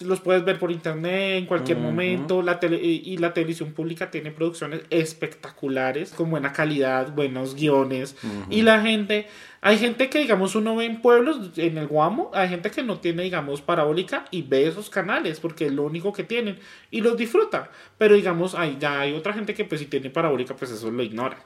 los 0.00 0.20
puedes 0.20 0.44
ver 0.44 0.58
por 0.58 0.72
internet 0.72 1.38
en 1.38 1.46
cualquier 1.46 1.78
momento, 1.78 2.42
la 2.42 2.58
tele, 2.58 2.78
y 2.82 3.16
la 3.18 3.32
televisión 3.32 3.72
pública 3.72 4.10
tiene 4.10 4.32
producciones 4.32 4.80
espectaculares, 4.90 6.10
con 6.10 6.30
buena 6.30 6.52
calidad, 6.52 7.12
buenos 7.14 7.54
guiones, 7.54 8.16
y 8.50 8.62
la 8.62 8.80
gente, 8.82 9.28
hay 9.60 9.78
gente 9.78 10.10
que 10.10 10.18
digamos 10.18 10.56
uno 10.56 10.74
ve 10.74 10.86
en 10.86 11.00
pueblos, 11.00 11.56
en 11.56 11.78
el 11.78 11.86
Guamo, 11.86 12.32
hay 12.34 12.48
gente 12.48 12.72
que 12.72 12.82
no 12.82 12.98
tiene 12.98 13.22
digamos 13.22 13.62
parabólica 13.62 14.24
y 14.32 14.42
ve 14.42 14.66
esos 14.66 14.90
canales, 14.90 15.38
porque 15.38 15.66
es 15.66 15.72
lo 15.72 15.84
único 15.84 16.12
que 16.12 16.24
tienen, 16.24 16.58
y 16.90 17.00
los 17.00 17.16
disfruta, 17.16 17.70
pero 17.96 18.16
digamos, 18.16 18.56
hay, 18.56 18.76
ya 18.80 19.00
hay 19.00 19.12
otra 19.12 19.32
gente 19.32 19.54
que 19.54 19.64
pues 19.64 19.80
si 19.80 19.86
tiene 19.86 20.10
parabólica, 20.10 20.56
pues 20.56 20.72
eso 20.72 20.90
lo 20.90 21.02
ignoran. 21.04 21.38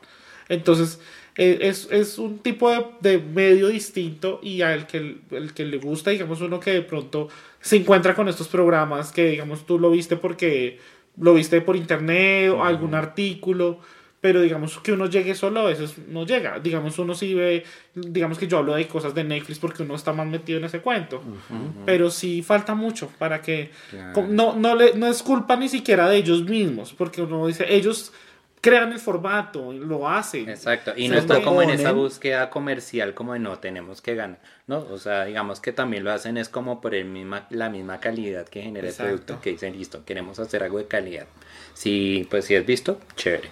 Entonces, 0.48 1.00
eh, 1.36 1.58
es, 1.62 1.88
es 1.90 2.18
un 2.18 2.40
tipo 2.40 2.70
de, 2.70 2.84
de 3.00 3.18
medio 3.18 3.68
distinto 3.68 4.40
y 4.42 4.62
al 4.62 4.86
que, 4.86 5.18
el 5.30 5.54
que 5.54 5.64
le 5.64 5.78
gusta, 5.78 6.10
digamos, 6.10 6.40
uno 6.40 6.58
que 6.58 6.72
de 6.72 6.82
pronto 6.82 7.28
se 7.60 7.76
encuentra 7.76 8.14
con 8.14 8.28
estos 8.28 8.48
programas 8.48 9.12
que, 9.12 9.30
digamos, 9.30 9.64
tú 9.64 9.78
lo 9.78 9.90
viste 9.90 10.16
porque 10.16 10.78
lo 11.20 11.34
viste 11.34 11.60
por 11.60 11.76
internet 11.76 12.50
o 12.50 12.64
algún 12.64 12.94
artículo, 12.94 13.80
pero 14.20 14.40
digamos 14.40 14.78
que 14.78 14.92
uno 14.92 15.06
llegue 15.06 15.34
solo 15.34 15.60
a 15.60 15.64
veces 15.64 15.94
no 16.08 16.26
llega. 16.26 16.58
Digamos, 16.58 16.98
uno 16.98 17.14
sí 17.14 17.34
ve, 17.34 17.64
digamos 17.94 18.36
que 18.36 18.48
yo 18.48 18.58
hablo 18.58 18.74
de 18.74 18.88
cosas 18.88 19.14
de 19.14 19.22
Netflix 19.22 19.60
porque 19.60 19.84
uno 19.84 19.94
está 19.94 20.12
más 20.12 20.26
metido 20.26 20.58
en 20.58 20.64
ese 20.64 20.80
cuento, 20.80 21.22
pero 21.86 22.10
sí 22.10 22.42
falta 22.42 22.74
mucho 22.74 23.10
para 23.18 23.40
que... 23.40 23.70
No, 24.28 24.56
no, 24.56 24.74
le, 24.74 24.94
no 24.94 25.06
es 25.06 25.22
culpa 25.22 25.56
ni 25.56 25.68
siquiera 25.68 26.08
de 26.08 26.16
ellos 26.16 26.42
mismos, 26.42 26.92
porque 26.94 27.22
uno 27.22 27.46
dice, 27.46 27.72
ellos 27.72 28.12
crean 28.60 28.92
el 28.92 28.98
formato, 28.98 29.72
lo 29.72 30.08
hacen. 30.08 30.48
Exacto, 30.48 30.92
y 30.96 31.08
no 31.08 31.16
está 31.16 31.42
como 31.42 31.62
en 31.62 31.70
esa 31.70 31.92
búsqueda 31.92 32.50
comercial 32.50 33.14
como 33.14 33.32
de 33.34 33.38
no 33.38 33.58
tenemos 33.58 34.00
que 34.02 34.14
ganar, 34.14 34.38
¿no? 34.66 34.78
O 34.90 34.98
sea, 34.98 35.24
digamos 35.24 35.60
que 35.60 35.72
también 35.72 36.04
lo 36.04 36.12
hacen 36.12 36.36
es 36.36 36.48
como 36.48 36.80
por 36.80 36.94
el 36.94 37.04
misma, 37.06 37.46
la 37.50 37.68
misma 37.70 38.00
calidad 38.00 38.46
que 38.48 38.62
genera 38.62 38.88
Exacto. 38.88 39.10
el 39.12 39.18
producto, 39.20 39.40
que 39.42 39.50
dicen, 39.50 39.76
listo, 39.76 40.04
queremos 40.04 40.38
hacer 40.38 40.62
algo 40.62 40.78
de 40.78 40.86
calidad. 40.86 41.26
Si, 41.74 42.26
pues 42.30 42.44
si 42.46 42.54
es 42.54 42.66
visto, 42.66 42.98
chévere. 43.16 43.50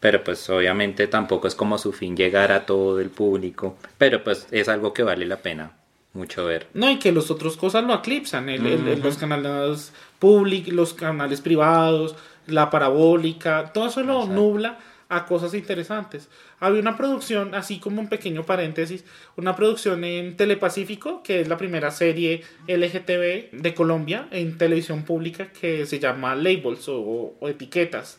Pero 0.00 0.22
pues 0.24 0.48
obviamente 0.50 1.06
tampoco 1.06 1.48
es 1.48 1.54
como 1.54 1.78
su 1.78 1.92
fin 1.92 2.16
llegar 2.16 2.52
a 2.52 2.66
todo 2.66 3.00
el 3.00 3.10
público, 3.10 3.76
pero 3.98 4.22
pues 4.24 4.46
es 4.50 4.68
algo 4.68 4.92
que 4.92 5.02
vale 5.02 5.26
la 5.26 5.38
pena 5.38 5.72
mucho 6.12 6.46
ver. 6.46 6.66
No, 6.72 6.90
y 6.90 6.98
que 6.98 7.12
los 7.12 7.30
otros 7.30 7.56
cosas 7.58 7.84
lo 7.84 7.94
eclipsan, 7.94 8.48
el- 8.48 9.00
los 9.02 9.18
canales 9.18 9.92
públicos, 10.18 10.72
los 10.72 10.94
canales 10.94 11.40
privados, 11.42 12.16
la 12.46 12.70
parabólica, 12.70 13.72
todo 13.72 13.88
eso 13.88 14.02
lo 14.02 14.26
nubla 14.26 14.78
a 15.08 15.26
cosas 15.26 15.54
interesantes. 15.54 16.28
Había 16.58 16.80
una 16.80 16.96
producción, 16.96 17.54
así 17.54 17.78
como 17.78 18.00
un 18.00 18.08
pequeño 18.08 18.44
paréntesis, 18.44 19.04
una 19.36 19.54
producción 19.54 20.02
en 20.04 20.36
Telepacífico, 20.36 21.22
que 21.22 21.40
es 21.40 21.48
la 21.48 21.56
primera 21.56 21.90
serie 21.90 22.42
LGTB 22.66 23.52
de 23.52 23.74
Colombia 23.74 24.26
en 24.30 24.58
televisión 24.58 25.04
pública, 25.04 25.48
que 25.52 25.86
se 25.86 25.98
llama 25.98 26.34
Labels 26.34 26.88
o, 26.88 27.34
o 27.38 27.48
etiquetas. 27.48 28.18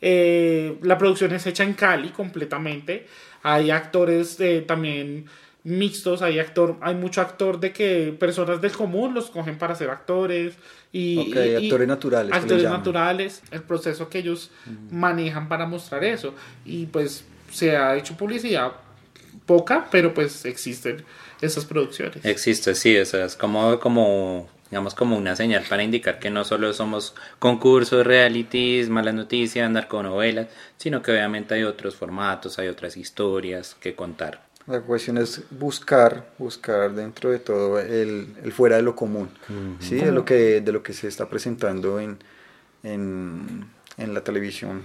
Eh, 0.00 0.76
la 0.82 0.98
producción 0.98 1.32
es 1.32 1.46
hecha 1.46 1.64
en 1.64 1.72
Cali 1.72 2.10
completamente. 2.10 3.06
Hay 3.42 3.70
actores 3.70 4.38
eh, 4.40 4.62
también 4.66 5.26
mixtos, 5.66 6.22
hay 6.22 6.38
actor, 6.38 6.76
hay 6.80 6.94
mucho 6.94 7.20
actor 7.20 7.58
de 7.58 7.72
que 7.72 8.16
personas 8.18 8.60
del 8.60 8.70
común 8.70 9.14
los 9.14 9.30
cogen 9.30 9.58
para 9.58 9.74
ser 9.74 9.90
actores 9.90 10.54
y, 10.92 11.36
actores 11.36 11.88
naturales, 11.88 12.32
actores 12.32 12.62
naturales, 12.62 13.42
el 13.50 13.62
proceso 13.62 14.08
que 14.08 14.18
ellos 14.18 14.52
manejan 14.92 15.48
para 15.48 15.66
mostrar 15.66 16.04
eso 16.04 16.34
y 16.64 16.86
pues 16.86 17.24
se 17.50 17.76
ha 17.76 17.96
hecho 17.96 18.16
publicidad 18.16 18.74
poca, 19.44 19.88
pero 19.90 20.14
pues 20.14 20.44
existen 20.44 21.04
esas 21.40 21.64
producciones. 21.64 22.24
Existe, 22.24 22.76
sí, 22.76 22.96
o 22.96 23.04
sea, 23.04 23.24
es 23.24 23.34
como, 23.34 23.80
como, 23.80 24.48
digamos, 24.70 24.94
como 24.94 25.16
una 25.16 25.34
señal 25.34 25.64
para 25.68 25.82
indicar 25.82 26.20
que 26.20 26.30
no 26.30 26.44
solo 26.44 26.72
somos 26.74 27.16
concursos, 27.40 28.06
realities, 28.06 28.88
malas 28.88 29.14
noticias, 29.14 29.68
narconovelas, 29.68 30.46
sino 30.76 31.02
que 31.02 31.10
obviamente 31.10 31.54
hay 31.54 31.64
otros 31.64 31.96
formatos, 31.96 32.60
hay 32.60 32.68
otras 32.68 32.96
historias 32.96 33.76
que 33.80 33.96
contar. 33.96 34.45
La 34.66 34.80
cuestión 34.80 35.18
es 35.18 35.42
buscar, 35.50 36.28
buscar 36.38 36.92
dentro 36.92 37.30
de 37.30 37.38
todo 37.38 37.78
el, 37.78 38.34
el 38.42 38.52
fuera 38.52 38.76
de 38.76 38.82
lo 38.82 38.96
común, 38.96 39.28
¿sí? 39.78 39.94
de, 39.94 40.10
lo 40.10 40.24
que, 40.24 40.60
de 40.60 40.72
lo 40.72 40.82
que 40.82 40.92
se 40.92 41.06
está 41.06 41.28
presentando 41.28 42.00
en, 42.00 42.18
en, 42.82 43.66
en 43.96 44.14
la 44.14 44.22
televisión 44.24 44.82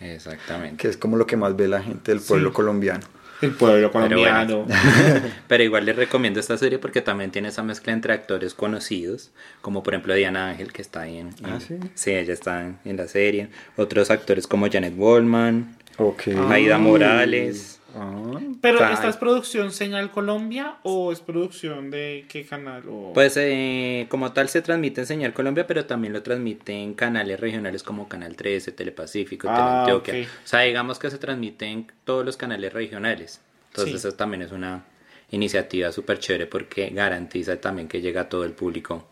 Exactamente. 0.00 0.76
que 0.76 0.88
es 0.88 0.96
como 0.96 1.16
lo 1.16 1.26
que 1.26 1.36
más 1.36 1.56
ve 1.56 1.66
la 1.68 1.82
gente 1.82 2.12
del 2.12 2.20
pueblo 2.20 2.52
colombiano. 2.52 3.00
El 3.42 3.50
pueblo 3.50 3.90
Pero 3.90 4.08
colombiano. 4.08 4.66
Pero 5.48 5.62
igual 5.64 5.84
les 5.84 5.96
recomiendo 5.96 6.38
esta 6.40 6.56
serie 6.56 6.78
porque 6.78 7.02
también 7.02 7.30
tiene 7.32 7.48
esa 7.48 7.62
mezcla 7.62 7.92
entre 7.92 8.12
actores 8.12 8.54
conocidos, 8.54 9.32
como 9.60 9.82
por 9.82 9.94
ejemplo 9.94 10.14
Diana 10.14 10.50
Ángel, 10.50 10.72
que 10.72 10.82
está 10.82 11.00
ahí 11.02 11.18
en... 11.18 11.30
Ah, 11.42 11.58
en- 11.68 11.90
¿sí? 11.94 12.10
ella 12.12 12.32
está 12.32 12.64
en, 12.64 12.78
en 12.84 12.96
la 12.96 13.08
serie. 13.08 13.48
Otros 13.76 14.10
actores 14.10 14.46
como 14.46 14.70
Janet 14.70 14.94
Wallman, 14.96 15.76
Ok. 15.98 16.28
Aida 16.48 16.78
Morales. 16.78 17.73
Ah, 17.96 18.40
Pero, 18.60 18.84
¿esta 18.88 19.08
es 19.08 19.16
producción 19.16 19.70
Señal 19.72 20.10
Colombia 20.10 20.76
o 20.82 21.12
es 21.12 21.20
producción 21.20 21.90
de 21.90 22.24
qué 22.28 22.44
canal? 22.44 22.82
O... 22.88 23.12
Pues 23.14 23.36
eh, 23.36 24.06
como 24.08 24.32
tal 24.32 24.48
se 24.48 24.62
transmite 24.62 25.02
en 25.02 25.06
Señal 25.06 25.32
Colombia, 25.32 25.66
pero 25.66 25.84
también 25.86 26.12
lo 26.12 26.22
transmite 26.22 26.72
en 26.72 26.94
canales 26.94 27.38
regionales 27.38 27.82
como 27.82 28.08
Canal 28.08 28.36
13, 28.36 28.72
Telepacífico, 28.72 29.48
Ah, 29.50 29.84
Teleantioquia. 29.86 30.28
O 30.44 30.46
sea, 30.46 30.60
digamos 30.60 30.98
que 30.98 31.10
se 31.10 31.18
transmite 31.18 31.66
en 31.66 31.86
todos 32.04 32.24
los 32.24 32.36
canales 32.36 32.72
regionales. 32.72 33.40
Entonces 33.68 34.00
Sí. 34.00 34.08
eso 34.08 34.16
también 34.16 34.42
es 34.42 34.52
una 34.52 34.84
iniciativa 35.30 35.90
súper 35.92 36.18
chévere 36.18 36.46
porque 36.46 36.90
garantiza 36.90 37.60
también 37.60 37.88
que 37.88 38.00
llega 38.00 38.22
a 38.22 38.28
todo 38.28 38.44
el 38.44 38.52
público, 38.52 39.08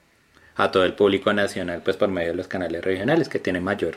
a 0.57 0.71
todo 0.71 0.85
el 0.85 0.95
público 0.95 1.33
nacional, 1.33 1.83
pues 1.85 1.97
por 1.97 2.09
medio 2.09 2.29
de 2.31 2.37
los 2.37 2.49
canales 2.49 2.85
regionales 2.85 3.29
que 3.29 3.39
tienen 3.39 3.65
mayor 3.65 3.97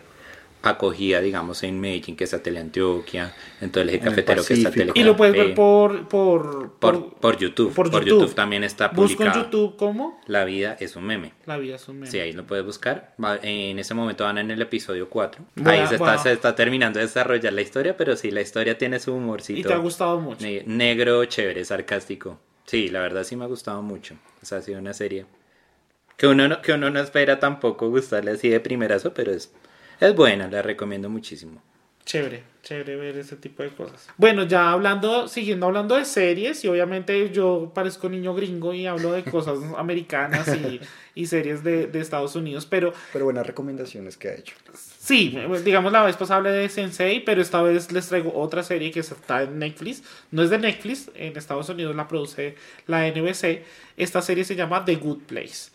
acogida, 0.71 1.21
digamos, 1.21 1.63
en 1.63 1.79
Medellín, 1.79 2.15
que 2.15 2.23
está 2.23 2.41
Teleantioquia, 2.41 3.33
en 3.61 3.71
todo 3.71 3.83
el 3.83 3.89
eje 3.89 3.97
En 3.99 4.03
el 4.03 4.09
cafetero, 4.09 4.43
que 4.45 4.53
está 4.53 4.69
Pacífico. 4.69 4.93
y 4.99 5.03
lo 5.03 5.15
puedes 5.15 5.33
ver 5.33 5.41
Telecafé. 5.53 5.55
por 5.55 6.07
por, 6.07 6.71
por, 6.79 7.13
por 7.15 7.37
YouTube. 7.37 7.73
por 7.73 7.89
Por, 7.91 8.03
YouTube. 8.03 8.21
YouTube. 8.21 8.35
también 8.35 8.63
está 8.63 8.87
Busco 8.89 9.23
en 9.23 9.29
publicado. 9.31 9.43
YouTube 9.43 9.75
como 9.77 10.21
La 10.27 10.45
vida 10.45 10.77
es 10.79 10.95
un 10.95 11.05
meme. 11.05 11.33
La 11.45 11.57
vida 11.57 11.75
es 11.75 11.87
un 11.87 11.95
meme. 11.99 12.11
Sí, 12.11 12.19
ahí 12.19 12.33
lo 12.33 12.45
puedes 12.45 12.65
buscar. 12.65 13.13
En 13.41 13.79
ese 13.79 13.93
momento 13.93 14.23
van 14.23 14.37
en 14.37 14.51
el 14.51 14.61
episodio 14.61 15.09
4. 15.09 15.43
Voy 15.55 15.73
ahí 15.73 15.87
se, 15.87 15.95
está, 15.95 16.17
se 16.17 16.31
está 16.31 16.55
terminando 16.55 16.99
de 16.99 17.05
desarrollar 17.05 17.53
la 17.53 17.61
historia, 17.61 17.95
pero 17.97 18.15
sí, 18.15 18.31
la 18.31 18.41
historia 18.41 18.77
tiene 18.77 18.99
su 18.99 19.13
humorcito. 19.13 19.59
y 19.59 19.63
te 19.63 19.73
ha 19.73 19.77
gustado 19.77 20.19
mucho. 20.19 20.43
ne- 20.45 20.63
negro, 20.65 21.23
chévere, 21.25 21.63
sarcástico. 21.65 22.39
Sí, 22.65 22.87
la 22.89 22.99
verdad 23.01 23.23
sí 23.23 23.35
me 23.35 23.43
ha 23.43 23.47
gustado 23.47 23.81
mucho. 23.81 24.15
O 24.41 24.45
sea, 24.45 24.57
ha 24.57 24.61
sido 24.61 24.79
una 24.79 24.93
serie 24.93 25.25
que 26.17 26.27
uno 26.27 26.47
no, 26.47 26.61
que 26.61 26.71
uno 26.73 26.89
no 26.89 26.99
espera 26.99 27.39
tampoco 27.39 27.89
gustarle 27.89 28.31
así 28.31 28.47
de 28.49 28.59
primerazo, 28.59 29.13
pero 29.13 29.31
es, 29.33 29.51
es 29.99 30.15
buena, 30.15 30.47
la 30.47 30.61
recomiendo 30.61 31.09
muchísimo. 31.09 31.61
Chévere, 32.05 32.43
chévere 32.61 32.95
ver 32.97 33.17
ese 33.17 33.35
tipo 33.35 33.63
de 33.63 33.69
cosas. 33.69 34.07
Bueno, 34.15 34.43
ya 34.43 34.71
hablando, 34.71 35.27
siguiendo 35.27 35.65
hablando 35.65 35.95
de 35.95 36.05
series, 36.05 36.63
y 36.63 36.67
obviamente 36.67 37.31
yo 37.31 37.71
parezco 37.73 38.07
niño 38.09 38.35
gringo 38.35 38.75
y 38.75 38.85
hablo 38.85 39.11
de 39.11 39.23
cosas 39.23 39.57
americanas 39.77 40.47
y, 40.55 40.79
y 41.15 41.25
series 41.25 41.63
de, 41.63 41.87
de 41.87 41.99
Estados 41.99 42.35
Unidos, 42.35 42.67
pero 42.67 42.93
pero 43.11 43.25
buenas 43.25 43.47
recomendaciones 43.47 44.17
que 44.17 44.27
ha 44.27 44.35
hecho. 44.35 44.55
sí, 44.75 45.35
digamos 45.63 45.91
la 45.91 46.03
vez 46.03 46.15
pasada 46.15 46.37
hablé 46.37 46.51
de 46.51 46.69
Sensei, 46.69 47.21
pero 47.21 47.41
esta 47.41 47.63
vez 47.63 47.91
les 47.91 48.07
traigo 48.07 48.31
otra 48.35 48.61
serie 48.61 48.91
que 48.91 48.99
está 48.99 49.41
en 49.41 49.57
Netflix. 49.57 50.03
No 50.29 50.43
es 50.43 50.51
de 50.51 50.59
Netflix, 50.59 51.09
en 51.15 51.35
Estados 51.35 51.69
Unidos 51.69 51.95
la 51.95 52.07
produce 52.07 52.55
la 52.85 53.07
NBC. 53.07 53.63
Esta 53.97 54.21
serie 54.21 54.43
se 54.43 54.55
llama 54.55 54.85
The 54.85 54.97
Good 54.97 55.23
Place. 55.23 55.71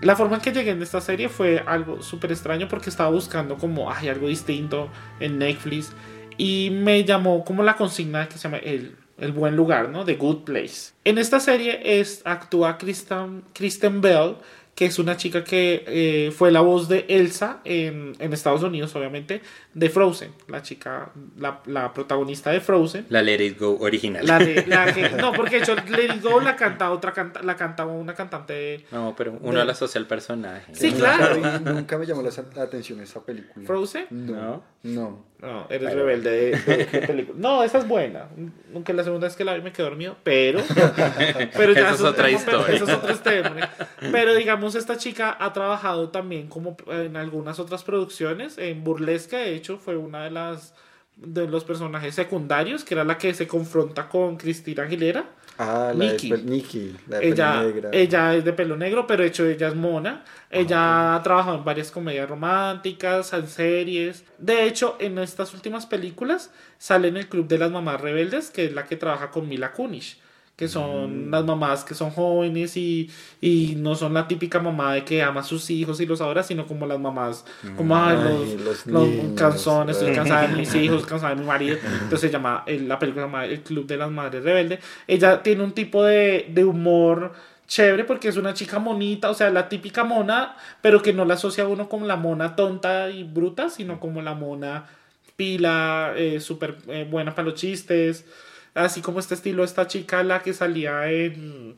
La 0.00 0.14
forma 0.14 0.36
en 0.36 0.42
que 0.42 0.52
llegué 0.52 0.70
en 0.70 0.82
esta 0.82 1.00
serie 1.00 1.28
fue 1.28 1.62
algo 1.66 2.02
súper 2.02 2.32
extraño 2.32 2.68
porque 2.68 2.90
estaba 2.90 3.10
buscando 3.10 3.56
como 3.56 3.90
ay, 3.90 4.08
algo 4.08 4.28
distinto 4.28 4.88
en 5.20 5.38
Netflix 5.38 5.92
y 6.36 6.70
me 6.70 7.04
llamó 7.04 7.44
como 7.44 7.62
la 7.62 7.76
consigna 7.76 8.28
que 8.28 8.38
se 8.38 8.44
llama 8.44 8.58
el, 8.58 8.96
el 9.18 9.32
buen 9.32 9.56
lugar, 9.56 9.88
¿no? 9.88 10.04
The 10.04 10.14
Good 10.14 10.44
Place. 10.44 10.92
En 11.04 11.18
esta 11.18 11.40
serie 11.40 12.00
es, 12.00 12.22
actúa 12.24 12.78
Kristen, 12.78 13.42
Kristen 13.52 14.00
Bell, 14.00 14.36
que 14.76 14.86
es 14.86 15.00
una 15.00 15.16
chica 15.16 15.42
que 15.42 15.82
eh, 15.88 16.30
fue 16.30 16.52
la 16.52 16.60
voz 16.60 16.88
de 16.88 17.04
Elsa 17.08 17.60
en, 17.64 18.12
en 18.20 18.32
Estados 18.32 18.62
Unidos, 18.62 18.94
obviamente, 18.94 19.42
de 19.78 19.88
Frozen, 19.90 20.32
la 20.48 20.60
chica, 20.62 21.10
la, 21.36 21.60
la 21.66 21.92
protagonista 21.94 22.50
de 22.50 22.60
Frozen. 22.60 23.06
La 23.10 23.22
Let 23.22 23.44
It 23.44 23.58
Go 23.60 23.78
original. 23.80 24.26
La 24.26 24.38
de, 24.38 24.66
la 24.66 24.92
que, 24.92 25.08
no, 25.20 25.32
porque 25.32 25.56
de 25.56 25.62
hecho 25.62 25.76
Let 25.76 26.16
It 26.16 26.22
Go 26.22 26.40
la 26.40 26.56
canta 26.56 26.90
otra 26.90 27.12
canta, 27.12 27.42
la 27.42 27.54
canta 27.56 27.86
una 27.86 28.14
cantante 28.14 28.84
No, 28.90 29.14
pero 29.16 29.38
uno 29.40 29.60
De- 29.60 29.64
la 29.64 29.72
asocia 29.72 30.00
al 30.00 30.06
personaje. 30.06 30.74
Sí, 30.74 30.92
claro. 30.92 31.36
Nunca 31.60 31.96
me 31.96 32.06
llamó 32.06 32.22
la, 32.22 32.30
la 32.56 32.62
atención 32.62 33.00
esa 33.00 33.20
película. 33.24 33.64
Frozen. 33.66 34.06
No. 34.10 34.62
No. 34.82 35.28
No, 35.40 35.68
eres 35.70 35.94
rebelde 35.94 36.30
de, 36.32 36.50
de- 36.58 36.84
de 37.00 37.06
película. 37.06 37.38
No, 37.38 37.62
esa 37.62 37.78
es 37.78 37.86
buena. 37.86 38.26
Nunca 38.72 38.92
la 38.92 39.04
segunda 39.04 39.28
vez 39.28 39.36
que 39.36 39.44
la 39.44 39.54
vi 39.54 39.60
me 39.62 39.72
quedé 39.72 39.84
dormido, 39.88 40.16
pero. 40.24 40.60
pero 41.56 41.72
Eso 41.72 41.94
es 41.94 42.00
otra 42.00 42.24
pero 42.24 42.36
historia. 42.36 42.74
Eso 42.74 42.84
es 42.84 42.90
otro 42.94 43.16
tema. 43.18 43.70
Pero 44.10 44.34
digamos, 44.34 44.74
esta 44.74 44.96
chica 44.96 45.36
ha 45.38 45.52
trabajado 45.52 46.08
también 46.08 46.48
como 46.48 46.76
en 46.88 47.16
algunas 47.16 47.60
otras 47.60 47.84
producciones. 47.84 48.58
En 48.58 48.82
Burlesque, 48.82 49.36
de 49.36 49.54
hecho, 49.54 49.67
fue 49.76 49.96
una 49.96 50.24
de 50.24 50.30
las 50.30 50.74
de 51.16 51.48
los 51.48 51.64
personajes 51.64 52.14
secundarios, 52.14 52.84
que 52.84 52.94
era 52.94 53.02
la 53.04 53.18
que 53.18 53.34
se 53.34 53.48
confronta 53.48 54.08
con 54.08 54.36
Cristina 54.36 54.84
Aguilera. 54.84 55.24
Ah, 55.58 55.92
la 55.92 56.04
Nikki. 56.04 56.30
de 56.30 56.36
pel- 56.38 56.44
Nikki, 56.44 56.96
la 57.08 57.18
de 57.18 57.28
Ella, 57.28 57.52
pelo 57.60 57.88
ella 57.92 58.34
es 58.36 58.44
de 58.44 58.52
pelo 58.52 58.76
negro, 58.76 59.06
pero 59.08 59.22
de 59.24 59.28
hecho 59.28 59.44
ella 59.44 59.66
es 59.68 59.74
mona. 59.74 60.24
Ella 60.48 61.16
ha 61.16 61.22
trabajado 61.24 61.56
en 61.58 61.64
varias 61.64 61.90
comedias 61.90 62.28
románticas, 62.28 63.32
en 63.32 63.48
series. 63.48 64.24
De 64.38 64.64
hecho, 64.66 64.96
en 65.00 65.18
estas 65.18 65.52
últimas 65.54 65.86
películas 65.86 66.52
sale 66.78 67.08
en 67.08 67.16
el 67.16 67.28
Club 67.28 67.48
de 67.48 67.58
las 67.58 67.70
Mamás 67.72 68.00
Rebeldes, 68.00 68.50
que 68.50 68.66
es 68.66 68.72
la 68.72 68.84
que 68.84 68.96
trabaja 68.96 69.30
con 69.32 69.48
Mila 69.48 69.72
Kunis. 69.72 70.18
Que 70.58 70.66
son 70.66 71.30
las 71.30 71.44
mamás 71.44 71.84
que 71.84 71.94
son 71.94 72.10
jóvenes 72.10 72.76
y, 72.76 73.08
y 73.40 73.74
no 73.76 73.94
son 73.94 74.12
la 74.12 74.26
típica 74.26 74.58
mamá 74.58 74.92
de 74.94 75.04
que 75.04 75.22
ama 75.22 75.42
a 75.42 75.44
sus 75.44 75.70
hijos 75.70 76.00
y 76.00 76.06
los 76.06 76.20
adora, 76.20 76.42
sino 76.42 76.66
como 76.66 76.84
las 76.84 76.98
mamás, 76.98 77.44
como 77.76 77.94
"Ay, 77.96 78.16
los, 78.16 78.56
los 78.56 78.84
los 78.92 79.32
canzones, 79.36 79.96
estoy 79.98 80.08
cansada 80.16 80.48
de 80.48 80.56
mis 80.56 80.74
hijos, 80.74 81.06
cansada 81.06 81.32
de 81.36 81.40
mi 81.42 81.46
marido. 81.46 81.76
Entonces 82.02 82.20
se 82.22 82.30
llama, 82.30 82.64
el- 82.66 82.88
la 82.88 82.98
película 82.98 83.24
se 83.24 83.28
llama 83.30 83.44
El 83.46 83.60
Club 83.62 83.86
de 83.86 83.96
las 83.98 84.10
Madres 84.10 84.42
Rebeldes. 84.42 84.80
Ella 85.06 85.42
tiene 85.44 85.62
un 85.62 85.70
tipo 85.72 86.02
de, 86.02 86.46
de 86.52 86.64
humor 86.64 87.32
chévere 87.68 88.02
porque 88.02 88.26
es 88.28 88.36
una 88.36 88.52
chica 88.52 88.80
monita, 88.80 89.30
o 89.30 89.34
sea, 89.34 89.50
la 89.50 89.68
típica 89.68 90.02
mona, 90.02 90.56
pero 90.82 91.02
que 91.02 91.12
no 91.12 91.24
la 91.24 91.34
asocia 91.34 91.64
a 91.64 91.68
uno 91.68 91.88
como 91.88 92.04
la 92.06 92.16
mona 92.16 92.56
tonta 92.56 93.10
y 93.10 93.22
bruta, 93.22 93.70
sino 93.70 94.00
como 94.00 94.22
la 94.22 94.34
mona 94.34 94.86
pila, 95.36 96.14
eh, 96.16 96.40
súper 96.40 96.78
eh, 96.88 97.06
buena 97.08 97.34
para 97.34 97.48
los 97.48 97.54
chistes. 97.60 98.24
Así 98.84 99.00
como 99.00 99.20
este 99.20 99.34
estilo, 99.34 99.64
esta 99.64 99.86
chica, 99.86 100.22
la 100.22 100.40
que 100.42 100.52
salía 100.54 101.10
en, 101.10 101.74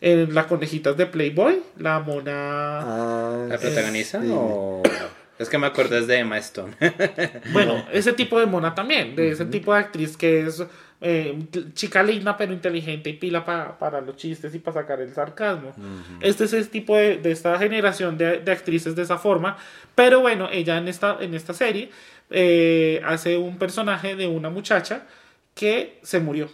en 0.00 0.34
las 0.34 0.46
conejitas 0.46 0.96
de 0.96 1.06
Playboy, 1.06 1.60
la 1.78 2.00
mona... 2.00 2.32
Ah, 2.80 3.46
¿La 3.48 3.58
protagonista 3.58 4.20
sí. 4.20 4.28
o...? 4.32 4.82
Es 5.38 5.48
que 5.48 5.58
me 5.58 5.66
acuerdo 5.66 5.98
es 5.98 6.06
de 6.06 6.18
Emma 6.18 6.38
Stone. 6.38 6.74
Bueno, 7.52 7.84
ese 7.92 8.12
tipo 8.12 8.38
de 8.38 8.46
mona 8.46 8.74
también, 8.74 9.16
de 9.16 9.30
ese 9.30 9.44
tipo 9.46 9.72
de 9.74 9.80
actriz 9.80 10.16
que 10.16 10.46
es 10.46 10.62
eh, 11.00 11.36
chica 11.74 12.00
linda 12.02 12.36
pero 12.36 12.52
inteligente 12.52 13.10
y 13.10 13.14
pila 13.14 13.44
pa- 13.44 13.76
para 13.76 14.00
los 14.00 14.14
chistes 14.16 14.54
y 14.54 14.60
para 14.60 14.82
sacar 14.82 15.00
el 15.00 15.12
sarcasmo. 15.12 15.74
Este 16.20 16.44
es 16.44 16.52
el 16.52 16.68
tipo 16.68 16.96
de, 16.96 17.16
de 17.16 17.32
esta 17.32 17.58
generación 17.58 18.16
de, 18.18 18.38
de 18.38 18.52
actrices 18.52 18.94
de 18.94 19.02
esa 19.02 19.18
forma, 19.18 19.56
pero 19.96 20.20
bueno, 20.20 20.48
ella 20.52 20.76
en 20.76 20.86
esta, 20.86 21.16
en 21.20 21.34
esta 21.34 21.54
serie 21.54 21.90
eh, 22.30 23.00
hace 23.04 23.36
un 23.36 23.58
personaje 23.58 24.14
de 24.14 24.28
una 24.28 24.48
muchacha 24.48 25.02
que 25.54 25.98
se 26.02 26.20
murió. 26.20 26.48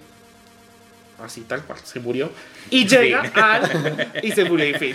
Así 1.23 1.41
tal 1.43 1.63
cual, 1.65 1.79
se 1.83 1.99
murió. 1.99 2.31
Y 2.71 2.87
llega 2.87 3.23
al... 3.35 4.21
Y 4.23 4.31
se 4.33 4.45
murió 4.45 4.69
y 4.69 4.75
fin. 4.75 4.95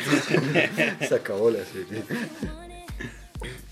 Se 1.08 1.16
acabó 1.16 1.49
la 1.51 1.60
serie. 1.66 2.04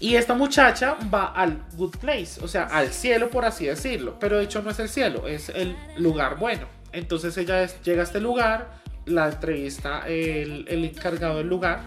Y 0.02 0.16
esta 0.16 0.34
muchacha 0.34 0.98
va 1.14 1.28
al 1.28 1.64
good 1.78 1.96
place, 1.98 2.42
o 2.44 2.48
sea, 2.48 2.64
al 2.64 2.92
cielo 2.92 3.30
por 3.30 3.46
así 3.46 3.68
decirlo, 3.68 4.18
pero 4.20 4.38
de 4.38 4.44
hecho 4.44 4.62
no 4.62 4.72
es 4.72 4.80
el 4.80 4.90
cielo, 4.90 5.28
es 5.28 5.48
el 5.50 5.76
lugar 5.98 6.38
bueno. 6.40 6.68
Entonces 6.92 7.38
ella 7.38 7.64
es- 7.64 7.82
llega 7.84 8.02
a 8.02 8.04
este 8.04 8.20
lugar, 8.20 8.74
la 9.06 9.30
entrevista 9.30 10.04
el, 10.08 10.66
el 10.68 10.84
encargado 10.86 11.38
del 11.38 11.48
lugar 11.48 11.82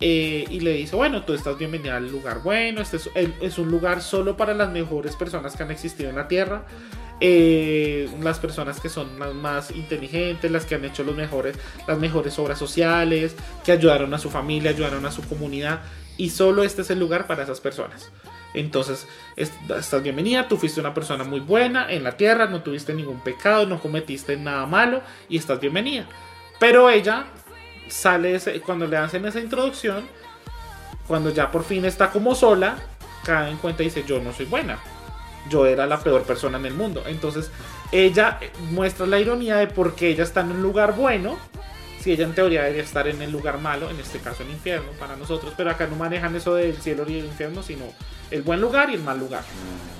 eh, 0.00 0.44
y 0.50 0.60
le 0.60 0.72
dice, 0.72 0.94
bueno, 0.96 1.22
tú 1.22 1.32
estás 1.34 1.56
bienvenida 1.56 1.96
al 1.96 2.10
lugar 2.10 2.40
bueno, 2.42 2.82
este 2.82 2.98
es 3.40 3.58
un 3.58 3.70
lugar 3.70 4.02
solo 4.02 4.36
para 4.36 4.52
las 4.52 4.68
mejores 4.70 5.16
personas 5.16 5.56
que 5.56 5.62
han 5.62 5.70
existido 5.70 6.10
en 6.10 6.16
la 6.16 6.28
Tierra. 6.28 6.64
Eh, 7.20 8.08
las 8.22 8.38
personas 8.38 8.80
que 8.80 8.88
son 8.88 9.18
las 9.18 9.34
más 9.34 9.70
inteligentes, 9.70 10.50
las 10.50 10.64
que 10.66 10.74
han 10.74 10.84
hecho 10.84 11.02
los 11.04 11.16
mejores, 11.16 11.56
las 11.86 11.98
mejores 11.98 12.38
obras 12.38 12.58
sociales, 12.58 13.34
que 13.64 13.72
ayudaron 13.72 14.12
a 14.14 14.18
su 14.18 14.30
familia, 14.30 14.70
ayudaron 14.70 15.04
a 15.06 15.10
su 15.12 15.22
comunidad, 15.22 15.80
y 16.16 16.30
solo 16.30 16.62
este 16.62 16.82
es 16.82 16.90
el 16.90 16.98
lugar 16.98 17.26
para 17.26 17.42
esas 17.42 17.60
personas. 17.60 18.10
Entonces, 18.54 19.06
es- 19.36 19.52
estás 19.76 20.02
bienvenida, 20.02 20.48
tú 20.48 20.56
fuiste 20.56 20.80
una 20.80 20.94
persona 20.94 21.24
muy 21.24 21.40
buena 21.40 21.90
en 21.90 22.02
la 22.04 22.16
tierra, 22.16 22.46
no 22.46 22.62
tuviste 22.62 22.94
ningún 22.94 23.20
pecado, 23.20 23.66
no 23.66 23.78
cometiste 23.80 24.36
nada 24.36 24.64
malo 24.66 25.02
y 25.28 25.36
estás 25.36 25.60
bienvenida. 25.60 26.06
Pero 26.58 26.88
ella 26.88 27.26
sale, 27.88 28.40
cuando 28.64 28.86
le 28.86 28.96
hacen 28.96 29.26
esa 29.26 29.40
introducción, 29.40 30.06
cuando 31.06 31.30
ya 31.30 31.50
por 31.52 31.64
fin 31.64 31.84
está 31.84 32.10
como 32.10 32.34
sola, 32.34 32.76
cae 33.24 33.50
en 33.50 33.58
cuenta 33.58 33.82
y 33.82 33.86
dice, 33.86 34.04
yo 34.06 34.20
no 34.20 34.32
soy 34.32 34.46
buena. 34.46 34.78
Yo 35.48 35.66
era 35.66 35.86
la 35.86 36.00
peor 36.00 36.22
persona 36.22 36.58
en 36.58 36.66
el 36.66 36.74
mundo. 36.74 37.02
Entonces, 37.06 37.50
ella 37.92 38.38
muestra 38.70 39.06
la 39.06 39.20
ironía 39.20 39.56
de 39.56 39.66
por 39.66 39.94
qué 39.94 40.08
ella 40.08 40.24
está 40.24 40.40
en 40.40 40.52
un 40.52 40.62
lugar 40.62 40.94
bueno, 40.96 41.38
si 42.00 42.12
ella 42.12 42.24
en 42.24 42.34
teoría 42.34 42.62
debería 42.62 42.84
estar 42.84 43.08
en 43.08 43.20
el 43.20 43.32
lugar 43.32 43.58
malo, 43.58 43.90
en 43.90 43.98
este 43.98 44.20
caso 44.20 44.44
el 44.44 44.50
infierno 44.50 44.92
para 44.98 45.16
nosotros, 45.16 45.54
pero 45.56 45.70
acá 45.70 45.86
no 45.88 45.96
manejan 45.96 46.36
eso 46.36 46.54
del 46.54 46.76
cielo 46.76 47.04
y 47.08 47.18
el 47.18 47.24
infierno, 47.24 47.62
sino 47.62 47.84
el 48.30 48.42
buen 48.42 48.60
lugar 48.60 48.90
y 48.90 48.94
el 48.94 49.02
mal 49.02 49.18
lugar. 49.18 49.42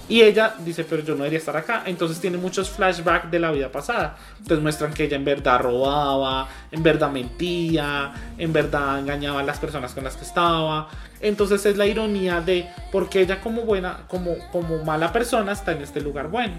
Y 0.08 0.22
ella 0.22 0.54
dice, 0.58 0.84
pero 0.84 1.02
yo 1.02 1.14
no 1.14 1.18
debería 1.18 1.38
estar 1.38 1.56
acá. 1.56 1.82
Entonces 1.86 2.20
tiene 2.20 2.36
muchos 2.36 2.70
flashbacks 2.70 3.30
de 3.30 3.40
la 3.40 3.50
vida 3.50 3.72
pasada. 3.72 4.16
Entonces 4.38 4.62
muestran 4.62 4.94
que 4.94 5.04
ella 5.04 5.16
en 5.16 5.24
verdad 5.24 5.60
robaba, 5.60 6.48
en 6.70 6.82
verdad 6.82 7.10
mentía, 7.10 8.12
en 8.38 8.52
verdad 8.52 9.00
engañaba 9.00 9.40
a 9.40 9.42
las 9.42 9.58
personas 9.58 9.92
con 9.92 10.04
las 10.04 10.16
que 10.16 10.24
estaba. 10.24 10.88
Entonces 11.20 11.66
es 11.66 11.76
la 11.76 11.86
ironía 11.86 12.40
de 12.40 12.68
por 12.92 13.08
qué 13.08 13.22
ella 13.22 13.40
como 13.40 13.62
buena, 13.62 14.04
como, 14.06 14.36
como 14.52 14.84
mala 14.84 15.12
persona 15.12 15.52
está 15.52 15.72
en 15.72 15.82
este 15.82 16.00
lugar 16.00 16.28
bueno. 16.28 16.54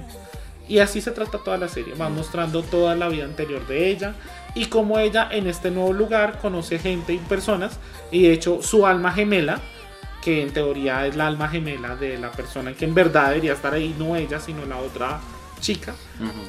Y 0.67 0.79
así 0.79 0.99
se 0.99 1.11
trata 1.11 1.37
toda 1.37 1.57
la 1.57 1.69
serie. 1.69 1.93
Va 1.95 2.09
mostrando 2.09 2.61
toda 2.63 2.95
la 2.95 3.07
vida 3.07 3.23
anterior 3.23 3.65
de 3.67 3.89
ella 3.89 4.13
y 4.55 4.65
cómo 4.65 4.99
ella 4.99 5.29
en 5.31 5.47
este 5.47 5.71
nuevo 5.71 5.93
lugar 5.93 6.39
conoce 6.39 6.79
gente 6.79 7.13
y 7.13 7.17
personas. 7.17 7.79
Y 8.11 8.23
de 8.23 8.33
hecho 8.33 8.61
su 8.61 8.85
alma 8.85 9.13
gemela, 9.13 9.61
que 10.22 10.41
en 10.41 10.51
teoría 10.51 11.05
es 11.05 11.15
la 11.15 11.28
alma 11.28 11.47
gemela 11.47 11.95
de 11.95 12.18
la 12.18 12.32
persona 12.32 12.74
que 12.74 12.86
en 12.86 12.93
verdad 12.93 13.30
debería 13.30 13.53
estar 13.53 13.74
ahí, 13.74 13.95
no 13.97 14.15
ella, 14.15 14.39
sino 14.39 14.65
la 14.65 14.78
otra 14.78 15.20
chica, 15.59 15.95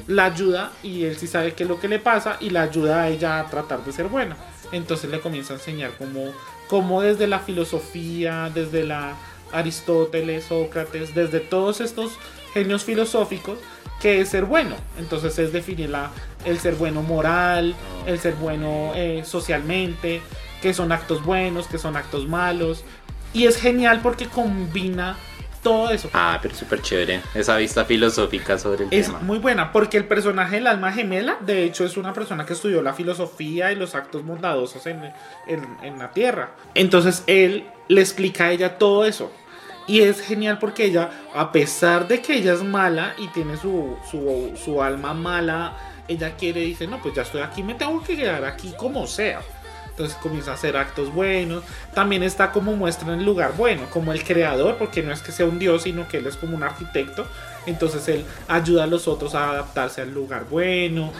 la 0.07 0.25
ayuda 0.25 0.71
y 0.83 1.03
él 1.05 1.17
sí 1.17 1.27
sabe 1.27 1.53
qué 1.53 1.63
es 1.63 1.69
lo 1.69 1.79
que 1.79 1.87
le 1.87 1.99
pasa 1.99 2.37
y 2.39 2.49
la 2.51 2.63
ayuda 2.63 3.03
a 3.03 3.09
ella 3.09 3.39
a 3.39 3.47
tratar 3.47 3.83
de 3.83 3.91
ser 3.91 4.07
buena. 4.07 4.37
Entonces 4.71 5.09
le 5.09 5.19
comienza 5.19 5.53
a 5.53 5.57
enseñar 5.57 5.91
cómo, 5.97 6.31
cómo 6.67 7.01
desde 7.01 7.27
la 7.27 7.39
filosofía, 7.39 8.51
desde 8.53 8.83
la 8.83 9.15
Aristóteles, 9.51 10.45
Sócrates, 10.45 11.15
desde 11.15 11.39
todos 11.39 11.81
estos 11.81 12.11
genios 12.53 12.83
filosóficos, 12.83 13.57
que 13.99 14.21
es 14.21 14.29
ser 14.29 14.45
bueno. 14.45 14.75
Entonces 14.97 15.37
es 15.39 15.51
definir 15.51 15.89
la, 15.89 16.11
el 16.45 16.59
ser 16.59 16.75
bueno 16.75 17.01
moral, 17.01 17.75
el 18.05 18.19
ser 18.19 18.35
bueno 18.35 18.91
eh, 18.95 19.23
socialmente, 19.25 20.21
que 20.61 20.73
son 20.73 20.91
actos 20.91 21.23
buenos, 21.23 21.67
que 21.67 21.77
son 21.77 21.95
actos 21.95 22.27
malos. 22.27 22.83
Y 23.33 23.45
es 23.45 23.57
genial 23.57 23.99
porque 24.01 24.27
combina 24.27 25.15
todo 25.61 25.89
eso. 25.91 26.09
Ah, 26.13 26.39
pero 26.41 26.55
súper 26.55 26.81
chévere. 26.81 27.21
Esa 27.35 27.57
vista 27.57 27.83
filosófica 27.85 28.57
sobre 28.57 28.85
el 28.85 28.93
Es 28.93 29.07
tema. 29.07 29.19
muy 29.19 29.39
buena 29.39 29.71
porque 29.71 29.97
el 29.97 30.05
personaje 30.05 30.55
del 30.55 30.67
alma 30.67 30.91
gemela, 30.91 31.37
de 31.41 31.63
hecho, 31.65 31.83
es 31.85 31.97
una 31.97 32.13
persona 32.13 32.45
que 32.45 32.53
estudió 32.53 32.81
la 32.81 32.93
filosofía 32.93 33.71
y 33.71 33.75
los 33.75 33.93
actos 33.93 34.25
bondadosos 34.25 34.85
en, 34.87 35.11
en- 35.47 35.77
en 35.83 35.99
la 35.99 36.11
tierra. 36.11 36.51
Entonces 36.75 37.23
él 37.27 37.65
le 37.89 38.01
explica 38.01 38.45
a 38.45 38.51
ella 38.51 38.77
todo 38.77 39.05
eso. 39.05 39.31
Y 39.85 40.01
es 40.01 40.21
genial 40.21 40.59
porque 40.59 40.85
ella, 40.85 41.09
a 41.35 41.51
pesar 41.51 42.07
de 42.07 42.21
que 42.21 42.35
ella 42.35 42.53
es 42.53 42.63
mala 42.63 43.13
y 43.17 43.27
tiene 43.29 43.57
su, 43.57 43.97
su, 44.09 44.53
su 44.63 44.81
alma 44.83 45.13
mala, 45.15 45.75
ella 46.07 46.35
quiere, 46.37 46.61
dice, 46.61 46.85
no, 46.87 47.01
pues 47.01 47.15
ya 47.15 47.23
estoy 47.23 47.41
aquí, 47.41 47.63
me 47.63 47.73
tengo 47.73 48.01
que 48.03 48.15
quedar 48.15 48.45
aquí 48.45 48.73
como 48.77 49.07
sea. 49.07 49.41
Entonces 49.99 50.17
comienza 50.23 50.51
a 50.51 50.53
hacer 50.53 50.77
actos 50.77 51.13
buenos. 51.13 51.61
También 51.93 52.23
está 52.23 52.53
como 52.53 52.73
muestra 52.73 53.11
en 53.11 53.19
el 53.19 53.25
lugar 53.25 53.51
bueno, 53.57 53.81
como 53.91 54.13
el 54.13 54.23
creador, 54.23 54.77
porque 54.77 55.03
no 55.03 55.11
es 55.11 55.21
que 55.21 55.33
sea 55.33 55.45
un 55.45 55.59
dios, 55.59 55.81
sino 55.83 56.07
que 56.07 56.17
él 56.19 56.27
es 56.27 56.37
como 56.37 56.55
un 56.55 56.63
arquitecto. 56.63 57.27
Entonces 57.65 58.07
él 58.07 58.23
ayuda 58.47 58.85
a 58.85 58.87
los 58.87 59.09
otros 59.09 59.35
a 59.35 59.49
adaptarse 59.49 59.99
al 60.01 60.13
lugar 60.13 60.45
bueno. 60.49 61.11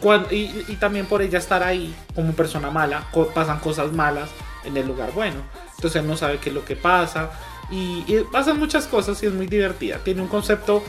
Cuan- 0.00 0.26
y, 0.30 0.52
y 0.68 0.76
también 0.78 1.06
por 1.06 1.20
ella 1.20 1.38
estar 1.38 1.64
ahí 1.64 1.92
como 2.14 2.32
persona 2.32 2.70
mala, 2.70 3.08
co- 3.10 3.26
pasan 3.34 3.58
cosas 3.58 3.90
malas 3.92 4.30
en 4.64 4.76
el 4.76 4.86
lugar 4.86 5.10
bueno. 5.12 5.38
Entonces 5.74 6.00
él 6.00 6.06
no 6.06 6.16
sabe 6.16 6.38
qué 6.38 6.50
es 6.50 6.54
lo 6.54 6.64
que 6.64 6.76
pasa. 6.76 7.30
Y, 7.72 8.04
y 8.06 8.24
pasan 8.32 8.60
muchas 8.60 8.86
cosas 8.86 9.20
y 9.24 9.26
es 9.26 9.32
muy 9.32 9.48
divertida. 9.48 9.98
Tiene 10.04 10.22
un 10.22 10.28
concepto 10.28 10.84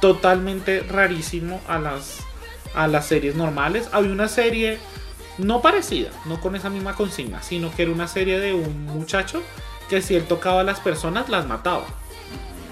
totalmente 0.00 0.80
rarísimo 0.80 1.60
a 1.66 1.80
las, 1.80 2.18
a 2.76 2.86
las 2.86 3.06
series 3.06 3.34
normales. 3.34 3.88
Había 3.90 4.12
una 4.12 4.28
serie 4.28 4.78
no 5.38 5.60
parecida, 5.62 6.10
no 6.26 6.40
con 6.40 6.54
esa 6.56 6.70
misma 6.70 6.94
consigna, 6.94 7.42
sino 7.42 7.74
que 7.74 7.82
era 7.82 7.92
una 7.92 8.08
serie 8.08 8.38
de 8.38 8.54
un 8.54 8.84
muchacho 8.86 9.42
que 9.88 10.00
si 10.02 10.14
él 10.14 10.24
tocaba 10.24 10.60
a 10.60 10.64
las 10.64 10.80
personas 10.80 11.28
las 11.28 11.46
mataba. 11.46 11.84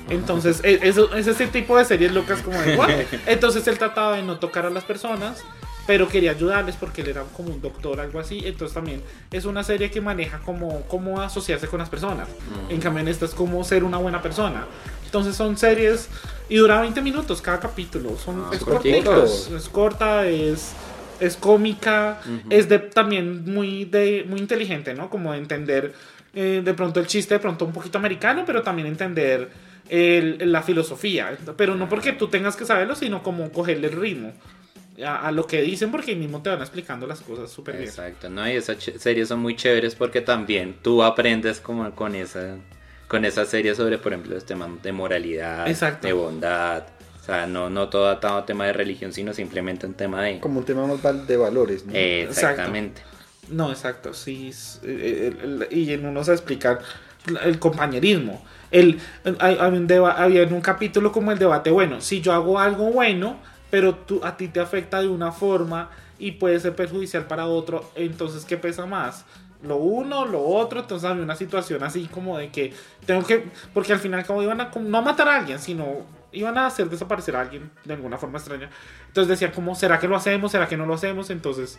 Entonces, 0.08 0.60
e- 0.64 0.80
eso, 0.82 1.14
es 1.14 1.26
ese 1.26 1.46
tipo 1.46 1.76
de 1.78 1.84
series 1.84 2.12
locas 2.12 2.40
como 2.42 2.60
de 2.60 2.76
"What?". 2.76 2.90
Entonces 3.26 3.66
él 3.68 3.78
trataba 3.78 4.16
de 4.16 4.22
no 4.22 4.38
tocar 4.38 4.66
a 4.66 4.70
las 4.70 4.84
personas, 4.84 5.42
pero 5.86 6.08
quería 6.08 6.32
ayudarles 6.32 6.76
porque 6.76 7.02
él 7.02 7.08
era 7.08 7.22
como 7.36 7.50
un 7.50 7.60
doctor, 7.60 8.00
algo 8.00 8.18
así. 8.20 8.42
Entonces 8.44 8.74
también 8.74 9.02
es 9.30 9.44
una 9.44 9.62
serie 9.64 9.90
que 9.90 10.00
maneja 10.00 10.38
como 10.40 10.82
cómo 10.82 11.20
asociarse 11.20 11.66
con 11.68 11.78
las 11.78 11.88
personas. 11.88 12.28
En 12.68 12.80
cambio, 12.80 13.00
en 13.00 13.08
esta 13.08 13.24
es 13.24 13.32
como 13.32 13.62
ser 13.64 13.84
una 13.84 13.98
buena 13.98 14.20
persona. 14.22 14.66
Entonces 15.04 15.34
son 15.36 15.56
series 15.56 16.08
y 16.48 16.56
dura 16.56 16.80
20 16.80 17.00
minutos 17.00 17.40
cada 17.40 17.60
capítulo. 17.60 18.16
Son, 18.22 18.44
Ah, 18.46 18.50
es 18.52 18.62
es, 19.24 19.50
es 19.50 19.68
corta, 19.68 20.26
es, 20.26 20.72
es 21.22 21.36
cómica, 21.36 22.20
es 22.50 22.68
de, 22.68 22.78
también 22.78 23.44
muy, 23.44 23.84
de, 23.84 24.24
muy 24.28 24.40
inteligente, 24.40 24.94
¿no? 24.94 25.08
Como 25.08 25.32
de 25.32 25.38
entender 25.38 25.92
eh, 26.34 26.62
de 26.64 26.74
pronto 26.74 26.98
el 27.00 27.06
chiste, 27.06 27.34
de 27.34 27.40
pronto 27.40 27.64
un 27.64 27.72
poquito 27.72 27.98
americano, 27.98 28.44
pero 28.46 28.62
también 28.62 28.88
entender 28.88 29.50
el- 29.88 30.50
la 30.50 30.62
filosofía. 30.62 31.36
Pero 31.56 31.74
no 31.74 31.88
porque 31.88 32.12
tú 32.12 32.28
tengas 32.28 32.56
que 32.56 32.64
saberlo, 32.64 32.94
sino 32.94 33.22
como 33.22 33.50
cogerle 33.52 33.88
el 33.88 33.92
ritmo 34.00 34.32
a, 35.04 35.28
a 35.28 35.32
lo 35.32 35.46
que 35.46 35.60
dicen, 35.62 35.90
porque 35.90 36.12
ahí 36.12 36.16
mismo 36.16 36.40
te 36.42 36.50
van 36.50 36.60
explicando 36.60 37.06
las 37.06 37.20
cosas 37.20 37.50
súper 37.50 37.76
bien. 37.76 37.88
Exacto, 37.88 38.28
¿no? 38.30 38.48
Y 38.48 38.52
esas 38.52 38.76
series 38.98 39.28
son 39.28 39.40
muy 39.40 39.56
chéveres 39.56 39.94
porque 39.94 40.20
también 40.22 40.76
tú 40.82 41.02
aprendes 41.02 41.60
como 41.60 41.90
con 41.94 42.14
esa 42.14 42.56
con 43.08 43.26
esa 43.26 43.44
serie 43.44 43.74
sobre, 43.74 43.98
por 43.98 44.14
ejemplo, 44.14 44.34
los 44.34 44.46
temas 44.46 44.70
de 44.82 44.90
moralidad, 44.90 45.68
Exacto. 45.68 46.06
de 46.06 46.14
bondad. 46.14 46.84
O 47.22 47.24
sea, 47.24 47.46
no, 47.46 47.70
no 47.70 47.88
todo 47.88 48.08
atado 48.10 48.38
a 48.38 48.44
tema 48.46 48.66
de 48.66 48.72
religión, 48.72 49.12
sino 49.12 49.32
simplemente 49.32 49.86
un 49.86 49.94
tema 49.94 50.22
de... 50.22 50.40
Como 50.40 50.58
un 50.58 50.64
tema 50.64 50.84
más 50.88 51.26
de 51.28 51.36
valores, 51.36 51.86
¿no? 51.86 51.92
Eh, 51.94 52.22
Exactamente. 52.24 53.00
No, 53.48 53.70
exacto, 53.70 54.12
sí. 54.12 54.48
es- 54.48 54.80
eh, 54.82 55.32
el- 55.40 55.62
el- 55.62 55.78
y 55.78 55.92
en 55.92 56.04
uno 56.04 56.24
se 56.24 56.32
explica 56.32 56.80
el 57.44 57.60
compañerismo. 57.60 58.44
El, 58.72 58.98
el- 59.24 59.36
hay- 59.38 59.56
hay 59.60 59.70
un 59.72 59.86
deba- 59.86 60.16
había 60.16 60.42
en 60.42 60.52
un 60.52 60.60
capítulo 60.60 61.12
como 61.12 61.30
el 61.30 61.38
debate, 61.38 61.70
bueno, 61.70 62.00
si 62.00 62.20
yo 62.20 62.32
hago 62.32 62.58
algo 62.58 62.90
bueno, 62.90 63.36
pero 63.70 63.94
tú, 63.94 64.20
a 64.24 64.36
ti 64.36 64.48
te 64.48 64.58
afecta 64.58 65.00
de 65.00 65.06
una 65.08 65.30
forma 65.30 65.90
y 66.18 66.32
puede 66.32 66.58
ser 66.58 66.74
perjudicial 66.74 67.26
para 67.28 67.46
otro, 67.46 67.88
entonces 67.94 68.44
¿qué 68.44 68.56
pesa 68.56 68.84
más? 68.86 69.24
Lo 69.62 69.76
uno, 69.76 70.26
lo 70.26 70.42
otro, 70.44 70.80
entonces 70.80 71.08
había 71.08 71.22
una 71.22 71.36
situación 71.36 71.84
así 71.84 72.08
como 72.12 72.36
de 72.38 72.50
que 72.50 72.72
tengo 73.06 73.24
que, 73.24 73.44
porque 73.72 73.92
al 73.92 74.00
final 74.00 74.26
como 74.26 74.42
iban 74.42 74.60
a, 74.60 74.70
no 74.74 74.98
a 74.98 75.02
matar 75.02 75.28
a 75.28 75.36
alguien, 75.36 75.60
sino 75.60 75.86
iban 76.32 76.58
a 76.58 76.66
hacer 76.66 76.88
desaparecer 76.88 77.36
a 77.36 77.40
alguien 77.40 77.70
de 77.84 77.94
alguna 77.94 78.18
forma 78.18 78.38
extraña. 78.38 78.70
Entonces 79.08 79.28
decían 79.28 79.52
como, 79.52 79.74
¿será 79.74 79.98
que 79.98 80.08
lo 80.08 80.16
hacemos? 80.16 80.52
¿Será 80.52 80.66
que 80.66 80.76
no 80.76 80.86
lo 80.86 80.94
hacemos? 80.94 81.30
Entonces 81.30 81.78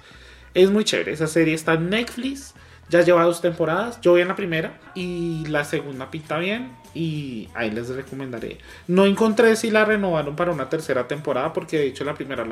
es 0.53 0.69
muy 0.69 0.83
chévere. 0.83 1.11
Esa 1.11 1.27
serie 1.27 1.53
está 1.53 1.73
en 1.73 1.89
Netflix. 1.89 2.53
Ya 2.89 3.01
lleva 3.01 3.23
dos 3.23 3.41
temporadas. 3.41 3.99
Yo 4.01 4.13
vi 4.13 4.21
en 4.21 4.27
la 4.27 4.35
primera 4.35 4.79
y 4.93 5.45
la 5.47 5.63
segunda 5.63 6.11
pinta 6.11 6.37
bien. 6.37 6.75
Y 6.93 7.49
ahí 7.55 7.71
les 7.71 7.89
recomendaré. 7.89 8.59
No 8.87 9.05
encontré 9.05 9.55
si 9.55 9.71
la 9.71 9.85
renovaron 9.85 10.35
para 10.35 10.51
una 10.51 10.69
tercera 10.69 11.07
temporada 11.07 11.53
porque 11.53 11.79
de 11.79 11.87
hecho 11.87 12.03
la 12.03 12.13
primera 12.13 12.45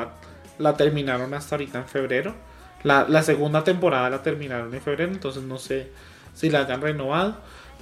la, 0.58 0.78
terminaron 0.78 1.34
hasta 1.34 1.56
ahorita 1.56 1.80
en 1.80 1.88
febrero. 1.88 2.36
La, 2.84 3.06
la 3.08 3.22
segunda 3.22 3.64
temporada 3.64 4.10
la 4.10 4.24
terminaron 4.24 4.74
en 4.74 4.82
febrero. 4.82 5.12
Entonces 5.12 5.44
no 5.44 5.60
sé 5.60 5.92
si 6.34 6.50
la 6.50 6.62
hayan 6.62 6.82
renovado. 6.82 7.38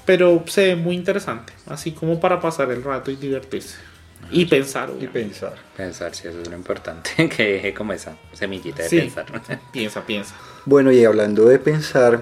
Pero 0.05 0.43
se 0.47 0.67
ve 0.67 0.75
muy 0.75 0.95
interesante. 0.95 1.53
Así 1.67 1.91
como 1.91 2.19
para 2.19 2.41
pasar 2.41 2.71
el 2.71 2.83
rato 2.83 3.11
y 3.11 3.15
divertirse. 3.15 3.88
Y 4.31 4.45
pensar. 4.45 4.89
Y 4.89 4.93
obviamente. 4.93 5.19
pensar. 5.21 5.55
Pensar, 5.75 6.13
si 6.15 6.27
eso 6.27 6.41
es 6.41 6.49
lo 6.49 6.55
importante, 6.55 7.11
que 7.35 7.43
deje 7.53 7.73
como 7.73 7.93
esa 7.93 8.15
semillita 8.33 8.83
de 8.83 8.89
Sí. 8.89 8.99
pensar. 8.99 9.25
Piensa, 9.73 10.05
piensa. 10.05 10.35
Bueno, 10.65 10.91
y 10.91 11.03
hablando 11.05 11.45
de 11.45 11.57
pensar, 11.59 12.21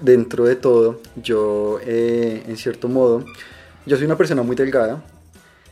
dentro 0.00 0.44
de 0.44 0.56
todo, 0.56 1.00
yo, 1.16 1.78
eh, 1.84 2.42
en 2.46 2.56
cierto 2.56 2.88
modo, 2.88 3.24
yo 3.86 3.96
soy 3.96 4.06
una 4.06 4.16
persona 4.16 4.42
muy 4.42 4.56
delgada, 4.56 5.02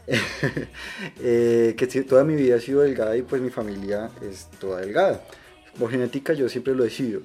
eh, 1.20 1.74
que 1.76 1.86
sí, 1.90 2.02
toda 2.02 2.24
mi 2.24 2.34
vida 2.34 2.56
ha 2.56 2.60
sido 2.60 2.82
delgada 2.82 3.16
y 3.16 3.22
pues 3.22 3.42
mi 3.42 3.50
familia 3.50 4.10
es 4.22 4.48
toda 4.58 4.80
delgada. 4.80 5.22
Por 5.78 5.90
genética 5.90 6.32
yo 6.32 6.48
siempre 6.48 6.74
lo 6.74 6.84
he 6.84 6.90
sido. 6.90 7.20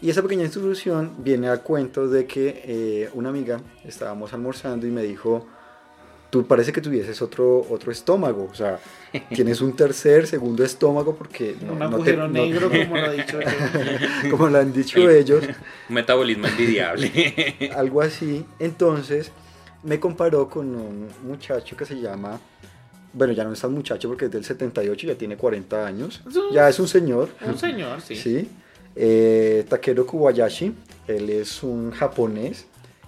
Y 0.00 0.10
esa 0.10 0.22
pequeña 0.22 0.44
introducción 0.44 1.14
viene 1.18 1.48
a 1.48 1.58
cuento 1.58 2.08
de 2.08 2.26
que 2.26 2.62
eh, 2.64 3.10
una 3.14 3.30
amiga 3.30 3.60
estábamos 3.84 4.32
almorzando 4.32 4.86
y 4.86 4.90
me 4.90 5.02
dijo, 5.02 5.46
tú 6.30 6.46
parece 6.46 6.72
que 6.72 6.80
tuvieses 6.80 7.20
otro, 7.22 7.66
otro 7.70 7.92
estómago, 7.92 8.48
o 8.50 8.54
sea, 8.54 8.78
tienes 9.34 9.60
un 9.60 9.74
tercer, 9.76 10.26
segundo 10.26 10.64
estómago 10.64 11.14
porque 11.16 11.56
no, 11.62 11.72
Un 11.72 11.78
no 11.78 11.88
te- 11.88 11.94
agujero 11.94 12.28
no- 12.28 12.32
negro, 12.32 12.68
como 12.88 12.96
lo 12.96 13.06
ha 13.06 13.10
dicho 13.12 13.40
yo. 13.40 14.30
como 14.30 14.48
lo 14.48 14.58
han 14.58 14.72
dicho 14.72 15.08
ellos, 15.10 15.44
Un 15.88 15.94
metabolismo 15.94 16.46
envidiable. 16.48 17.70
algo 17.76 18.02
así. 18.02 18.44
Entonces 18.58 19.30
me 19.82 20.00
comparó 20.00 20.48
con 20.48 20.74
un 20.74 21.08
muchacho 21.22 21.76
que 21.76 21.84
se 21.84 22.00
llama, 22.00 22.40
bueno, 23.12 23.32
ya 23.32 23.44
no 23.44 23.52
es 23.52 23.60
tan 23.60 23.72
muchacho 23.72 24.08
porque 24.08 24.24
es 24.26 24.30
del 24.30 24.44
78, 24.44 25.06
ya 25.06 25.14
tiene 25.14 25.36
40 25.36 25.86
años, 25.86 26.22
un- 26.26 26.52
ya 26.52 26.68
es 26.68 26.78
un 26.80 26.88
señor, 26.88 27.28
Un 27.46 27.56
señor, 27.58 28.00
sí. 28.00 28.16
¿sí? 28.16 28.48
Eh, 28.98 29.64
Takeru 29.68 30.06
Kubayashi, 30.06 30.74
él 31.06 31.30
es 31.30 31.62
un 31.62 31.90
japonés 31.92 32.66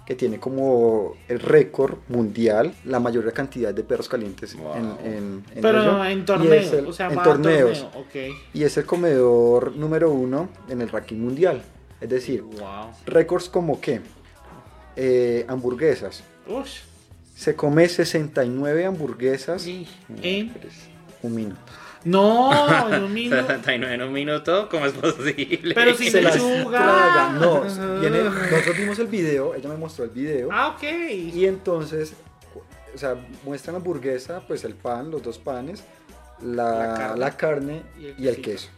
que 0.09 0.15
tiene 0.15 0.39
como 0.39 1.13
el 1.27 1.39
récord 1.39 1.99
mundial 2.07 2.73
la 2.83 2.99
mayor 2.99 3.31
cantidad 3.31 3.71
de 3.71 3.83
perros 3.83 4.09
calientes 4.09 4.55
Wow. 4.57 4.73
en, 4.75 4.85
en, 5.05 5.43
en 5.53 5.61
Pero 5.61 5.81
ello. 5.83 6.03
en 6.05 6.19
Y 6.19 6.21
torneo, 6.23 6.53
es 6.55 6.73
el- 6.73 6.87
o 6.87 6.91
sea, 6.93 7.09
en 7.11 7.17
va 7.19 7.21
a 7.21 7.25
torneos. 7.25 7.87
torneo. 7.91 8.35
Y 8.51 8.63
es 8.63 8.75
el 8.77 8.85
comedor 8.85 9.75
número 9.75 10.09
uno 10.11 10.49
en 10.67 10.81
el 10.81 10.89
ranking 10.89 11.17
mundial. 11.17 11.61
Es 12.01 12.09
decir, 12.09 12.41
Wow. 12.41 12.89
récords 13.05 13.49
como 13.49 13.79
que 13.79 14.01
eh, 14.95 15.45
hamburguesas. 15.47 16.23
Ush. 16.47 16.79
Se 17.35 17.55
come 17.55 17.87
69 17.87 18.85
hamburguesas 18.87 19.65
¿En? 19.67 20.51
un 21.21 21.35
minuto. 21.35 21.61
No, 22.05 22.89
en 22.93 23.03
un 23.03 23.13
minuto. 23.13 23.41
69 23.47 23.93
en 23.95 24.01
un 24.01 24.13
minuto, 24.13 24.69
¿cómo 24.69 24.85
es 24.85 24.93
posible? 24.93 25.73
Pero 25.75 25.95
si 25.95 26.09
Se 26.11 26.21
lechuga. 26.21 27.31
No, 27.39 27.61
viene, 27.99 28.23
nosotros 28.23 28.77
vimos 28.77 28.99
el 28.99 29.07
video, 29.07 29.53
ella 29.55 29.69
me 29.69 29.77
mostró 29.77 30.05
el 30.05 30.11
video. 30.11 30.49
Ah, 30.51 30.69
ok. 30.75 30.83
Y 31.33 31.45
entonces, 31.45 32.13
o 32.93 32.97
sea, 32.97 33.15
muestran 33.43 33.73
la 33.73 33.77
hamburguesa, 33.79 34.41
pues 34.47 34.63
el 34.63 34.75
pan, 34.75 35.11
los 35.11 35.21
dos 35.23 35.37
panes, 35.37 35.83
la, 36.41 36.87
La 36.87 36.93
carne. 36.95 37.19
la 37.19 37.37
carne 37.37 37.83
Y 37.99 38.05
el 38.05 38.15
y 38.19 38.27
el 38.29 38.35
quesito. 38.41 38.51
queso. 38.51 38.69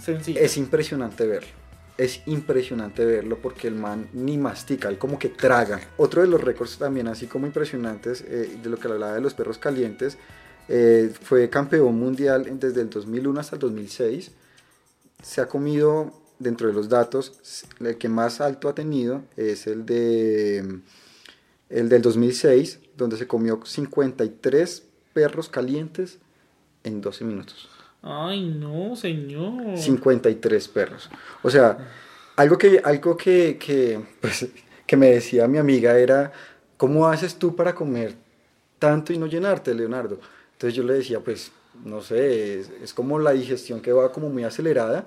Sencillo. 0.00 0.40
Es 0.40 0.56
impresionante 0.56 1.26
verlo. 1.26 1.48
Es 1.98 2.22
impresionante 2.26 3.04
verlo 3.04 3.38
porque 3.40 3.68
el 3.68 3.74
man 3.74 4.08
ni 4.14 4.36
mastica, 4.38 4.88
él 4.88 4.98
como 4.98 5.18
que 5.18 5.28
traga. 5.28 5.78
Otro 5.98 6.22
de 6.22 6.26
los 6.26 6.40
récords 6.42 6.78
también 6.78 7.06
así 7.06 7.26
como 7.26 7.46
impresionantes, 7.46 8.22
eh, 8.26 8.56
de 8.60 8.68
lo 8.70 8.78
que 8.78 8.88
hablaba 8.88 9.12
de 9.14 9.20
los 9.20 9.34
perros 9.34 9.58
calientes, 9.58 10.16
eh, 10.68 11.12
fue 11.20 11.48
campeón 11.50 11.98
mundial 11.98 12.58
desde 12.58 12.82
el 12.82 12.90
2001 12.90 13.40
hasta 13.40 13.56
el 13.56 13.60
2006. 13.60 14.30
Se 15.22 15.40
ha 15.40 15.48
comido, 15.48 16.12
dentro 16.38 16.66
de 16.66 16.72
los 16.72 16.88
datos, 16.88 17.64
el 17.80 17.96
que 17.98 18.08
más 18.08 18.40
alto 18.40 18.68
ha 18.68 18.74
tenido 18.74 19.22
es 19.36 19.66
el 19.66 19.86
de 19.86 20.80
el 21.72 21.88
del 21.88 22.02
2006, 22.02 22.80
donde 22.96 23.16
se 23.16 23.26
comió 23.26 23.60
53 23.64 24.82
perros 25.14 25.48
calientes 25.48 26.18
en 26.84 27.00
12 27.00 27.24
minutos. 27.24 27.68
Ay, 28.02 28.48
no, 28.48 28.94
señor. 28.94 29.78
53 29.78 30.68
perros. 30.68 31.08
O 31.42 31.50
sea, 31.50 31.78
algo 32.36 32.58
que, 32.58 32.80
algo 32.84 33.16
que, 33.16 33.58
que, 33.58 34.00
pues, 34.20 34.48
que 34.86 34.96
me 34.96 35.10
decía 35.10 35.48
mi 35.48 35.58
amiga 35.58 35.96
era, 35.98 36.32
¿cómo 36.76 37.06
haces 37.06 37.36
tú 37.36 37.56
para 37.56 37.74
comer 37.74 38.14
tanto 38.78 39.12
y 39.12 39.18
no 39.18 39.26
llenarte, 39.26 39.74
Leonardo? 39.74 40.18
Entonces 40.62 40.76
yo 40.76 40.84
le 40.84 40.94
decía, 40.94 41.18
pues, 41.18 41.50
no 41.84 42.00
sé, 42.02 42.60
es, 42.60 42.70
es 42.80 42.94
como 42.94 43.18
la 43.18 43.32
digestión 43.32 43.80
que 43.80 43.92
va 43.92 44.12
como 44.12 44.28
muy 44.30 44.44
acelerada. 44.44 45.04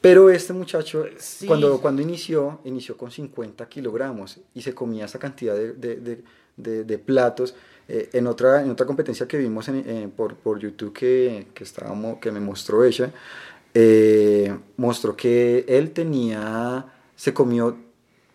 Pero 0.00 0.28
este 0.28 0.52
muchacho, 0.52 1.04
Sí. 1.18 1.46
cuando, 1.46 1.80
cuando 1.80 2.02
inició, 2.02 2.58
inició 2.64 2.96
con 2.96 3.12
50 3.12 3.68
kilogramos 3.68 4.40
y 4.52 4.62
se 4.62 4.74
comía 4.74 5.04
esa 5.04 5.20
cantidad 5.20 5.54
de, 5.54 5.72
de- 5.72 6.26
de- 6.84 6.98
platos. 6.98 7.54
Eh, 7.86 8.10
en, 8.12 8.26
otra, 8.26 8.60
en 8.62 8.70
otra 8.72 8.86
competencia 8.86 9.28
que 9.28 9.38
vimos 9.38 9.68
en- 9.68 9.84
eh, 9.86 10.08
por, 10.16 10.34
por 10.34 10.58
YouTube 10.58 10.92
que, 10.92 11.46
que, 11.54 11.62
estábamos, 11.62 12.18
que 12.18 12.32
me 12.32 12.40
mostró 12.40 12.82
ella, 12.82 13.12
eh, 13.72 14.52
mostró 14.76 15.14
que 15.16 15.64
él 15.68 15.92
tenía, 15.92 16.86
se 17.14 17.32
comió 17.32 17.76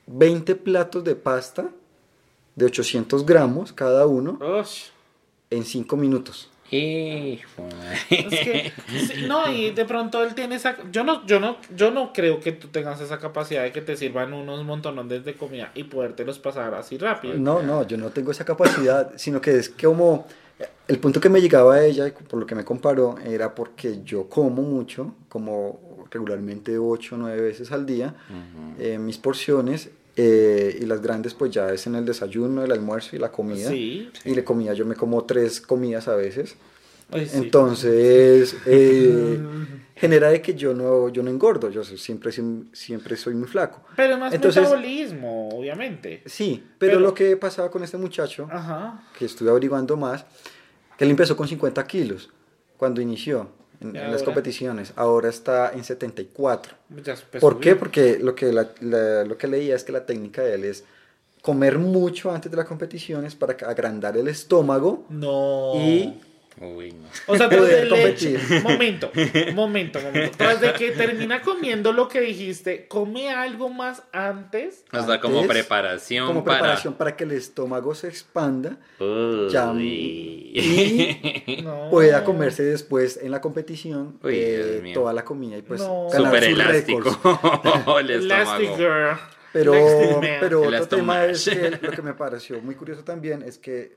20 0.08 0.56
platos 0.56 1.04
de 1.04 1.16
pasta 1.16 1.70
de 2.56 2.66
800 2.66 3.26
gramos 3.26 3.74
cada 3.74 4.08
uno. 4.08 4.40
En 5.50 5.64
5 5.64 5.98
minutos. 5.98 6.50
Hijo 6.72 7.64
Es 8.12 8.26
que, 8.28 8.72
no, 9.28 9.52
y 9.52 9.72
de 9.72 9.86
pronto 9.86 10.24
él 10.24 10.36
tiene 10.36 10.56
esa. 10.56 10.78
Yo 10.92 11.04
no, 11.04 11.26
yo 11.26 11.40
no, 11.40 11.58
yo 11.76 11.90
no 11.90 12.14
creo 12.14 12.40
que 12.40 12.52
tú 12.52 12.68
tengas 12.68 13.02
esa 13.02 13.18
capacidad 13.18 13.64
de 13.64 13.72
que 13.72 13.82
te 13.82 13.98
sirvan 13.98 14.34
unos 14.34 14.64
montonones 14.64 15.26
de 15.26 15.34
comida 15.34 15.72
y 15.74 15.86
podértelos 15.86 16.38
pasar 16.38 16.76
así 16.76 16.98
rápido. 16.98 17.34
No, 17.36 17.64
no, 17.64 17.88
yo 17.88 17.98
no 17.98 18.10
tengo 18.10 18.32
esa 18.32 18.46
capacidad, 18.46 19.14
sino 19.18 19.42
que 19.42 19.58
es 19.58 19.70
como 19.70 20.28
el 20.88 21.00
punto 21.00 21.20
que 21.20 21.30
me 21.30 21.42
llegaba 21.42 21.76
a 21.76 21.86
ella, 21.86 22.08
y 22.08 22.12
por 22.12 22.40
lo 22.40 22.46
que 22.46 22.56
me 22.56 22.66
comparó, 22.66 23.16
era 23.26 23.56
porque 23.56 24.02
yo 24.04 24.28
como 24.28 24.62
mucho, 24.62 25.16
como 25.28 26.06
regularmente 26.12 26.78
8 26.78 27.16
o 27.16 27.18
9 27.18 27.42
veces 27.42 27.72
al 27.72 27.86
día, 27.86 28.16
eh, 28.80 28.98
mis 28.98 29.18
porciones, 29.18 29.90
eh, 30.22 30.78
y 30.82 30.86
las 30.86 31.02
grandes 31.02 31.34
pues 31.34 31.50
ya 31.52 31.72
es 31.72 31.88
en 31.88 31.96
el 31.96 32.04
desayuno, 32.04 32.62
el 32.62 32.72
almuerzo 32.74 33.16
y 33.16 33.20
la 33.20 33.32
comida. 33.32 33.70
Sí. 33.70 34.10
Y 34.26 34.36
le 34.36 34.44
comía, 34.44 34.74
yo 34.74 34.86
me 34.86 34.96
como 34.96 35.24
tres 35.24 35.62
comidas 35.62 36.10
a 36.10 36.16
veces. 36.18 36.58
Ay, 37.10 37.26
sí. 37.26 37.38
Entonces, 37.38 38.54
eh, 38.66 39.40
genera 39.96 40.30
de 40.30 40.42
que 40.42 40.54
yo 40.56 40.74
no, 40.74 41.08
yo 41.08 41.24
no 41.24 41.30
engordo, 41.32 41.70
yo 41.70 41.84
siempre, 41.86 42.32
siempre 42.34 43.16
soy 43.16 43.34
muy 43.34 43.48
flaco. 43.48 43.82
Pero 43.96 44.18
más 44.18 44.34
Entonces- 44.34 44.62
metabolismo, 44.64 45.50
obviamente. 45.50 46.22
Sí, 46.26 46.64
pero, 46.78 46.94
Pero- 46.94 47.00
lo 47.00 47.14
que 47.14 47.38
pasaba 47.38 47.72
con 47.72 47.82
este 47.84 47.98
muchacho, 47.98 48.48
Ajá. 48.52 49.08
que 49.18 49.24
estuve 49.26 49.50
averiguando 49.50 49.96
más, 49.96 50.26
que 50.98 51.06
él 51.06 51.12
empezó 51.12 51.38
con 51.38 51.48
50 51.48 51.86
kilos 51.88 52.30
cuando 52.76 53.00
inició 53.00 53.50
en, 53.82 53.96
¿Y 53.96 54.00
en 54.00 54.12
las 54.12 54.24
competiciones, 54.24 54.94
ahora 54.96 55.30
está 55.30 55.72
en 55.74 55.84
74. 55.84 56.74
Ya 57.04 57.16
pues, 57.32 57.42
¿Por 57.42 57.60
qué? 57.60 57.76
Porque 57.76 58.20
lo 58.20 58.36
que, 58.36 58.52
la- 58.52 58.70
la- 58.82 59.24
lo 59.24 59.38
que 59.38 59.48
leía 59.48 59.76
es 59.76 59.84
que 59.84 59.92
la 59.92 60.06
técnica 60.06 60.42
de 60.42 60.56
él 60.56 60.64
es 60.66 60.84
comer 61.42 61.80
mucho 61.80 62.32
antes 62.32 62.52
de 62.52 62.58
las 62.58 62.66
competiciones 62.68 63.36
para 63.36 63.54
agrandar 63.66 64.18
el 64.18 64.28
estómago 64.28 65.06
No. 65.10 65.74
y 65.76 66.20
Uy, 66.62 66.92
no. 66.92 67.08
O 67.28 67.38
sea, 67.38 67.48
tras 67.48 67.62
poder 67.62 67.90
de 67.90 67.98
leche. 68.06 68.34
competir. 68.34 68.64
Momento, 68.64 69.12
momento, 69.54 70.00
momento. 70.02 70.38
Tras 70.38 70.60
de 70.60 70.74
que 70.74 70.92
termina 70.92 71.42
comiendo 71.42 71.94
lo 71.94 72.08
que 72.10 72.20
dijiste, 72.20 72.86
come 72.88 73.30
algo 73.32 73.70
más 73.70 74.04
antes. 74.12 74.84
O 74.92 75.02
sea, 75.06 75.22
como 75.22 75.40
Antes, 75.40 75.52
preparación 75.52 76.28
como 76.28 76.44
para... 76.44 76.58
preparación 76.60 76.94
para 76.96 77.16
que 77.16 77.24
el 77.24 77.32
estómago 77.32 77.96
se 77.96 78.10
expanda 78.10 78.78
Uy. 79.00 79.50
Ya, 79.50 79.72
y 79.74 81.62
No. 81.64 81.90
pueda 81.90 82.24
comerse 82.26 82.64
después 82.64 83.20
en 83.22 83.32
la 83.32 83.40
competición 83.42 84.20
Uy, 84.24 84.34
eh, 84.36 84.92
toda 84.94 85.14
la 85.14 85.24
comida 85.24 85.58
y 85.58 85.62
pues 85.62 85.80
No. 85.80 86.08
ganar 86.12 86.26
Súper 86.28 86.44
sus 86.44 86.54
elástico. 86.54 88.00
el 88.00 88.10
estómago. 88.10 89.20
Pero, 89.52 89.74
pero 90.40 90.64
El 90.66 90.76
otro 90.76 90.98
tema 90.98 91.26
es 91.26 91.46
que 91.50 91.72
lo 91.82 91.92
que 91.92 92.02
me 92.02 92.14
pareció 92.14 92.62
muy 92.62 92.76
curioso 92.76 93.04
también 93.04 93.42
es 93.44 93.58
que 93.58 93.96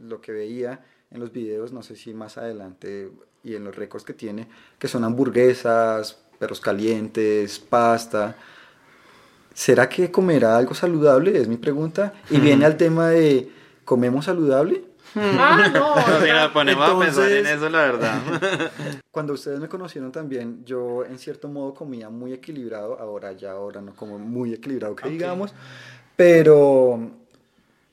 lo 0.00 0.20
que 0.20 0.32
veía 0.32 0.80
en 1.12 1.20
los 1.20 1.32
videos, 1.32 1.72
no 1.72 1.82
sé 1.82 1.96
si 1.96 2.14
más 2.14 2.38
adelante 2.38 3.10
y 3.44 3.54
en 3.54 3.64
los 3.64 3.74
récords 3.76 4.04
que 4.04 4.14
tiene, 4.14 4.48
que 4.78 4.88
son 4.88 5.04
hamburguesas, 5.04 6.18
perros 6.38 6.60
calientes, 6.60 7.58
pasta. 7.58 8.36
¿Será 9.54 9.88
que 9.88 10.10
comerá 10.10 10.56
algo 10.56 10.74
saludable? 10.74 11.36
Es 11.38 11.48
mi 11.48 11.56
pregunta. 11.56 12.14
Y 12.30 12.38
viene 12.38 12.64
al 12.64 12.76
tema 12.76 13.08
de, 13.10 13.50
¿comemos 13.84 14.24
saludable? 14.24 14.84
Ah, 15.14 15.68
no. 15.72 15.94
No, 16.46 16.52
ponemos 16.54 16.88
a 16.88 16.98
pensar 16.98 17.30
en 17.30 17.38
Entonces- 17.46 17.56
eso, 17.58 17.68
la 17.68 17.78
verdad. 17.82 18.20
Cuando 19.10 19.34
ustedes 19.34 19.60
me 19.60 19.68
conocieron 19.68 20.10
también, 20.10 20.64
yo 20.64 21.04
en 21.04 21.18
cierto 21.18 21.48
modo 21.48 21.74
comía 21.74 22.08
muy 22.08 22.32
equilibrado, 22.32 22.98
ahora 22.98 23.32
ya 23.32 23.50
ahora 23.52 23.82
no 23.82 23.94
como 23.94 24.18
muy 24.18 24.54
equilibrado 24.54 24.96
que 24.96 25.04
Ok. 25.04 25.10
digamos, 25.10 25.52
pero, 26.16 27.10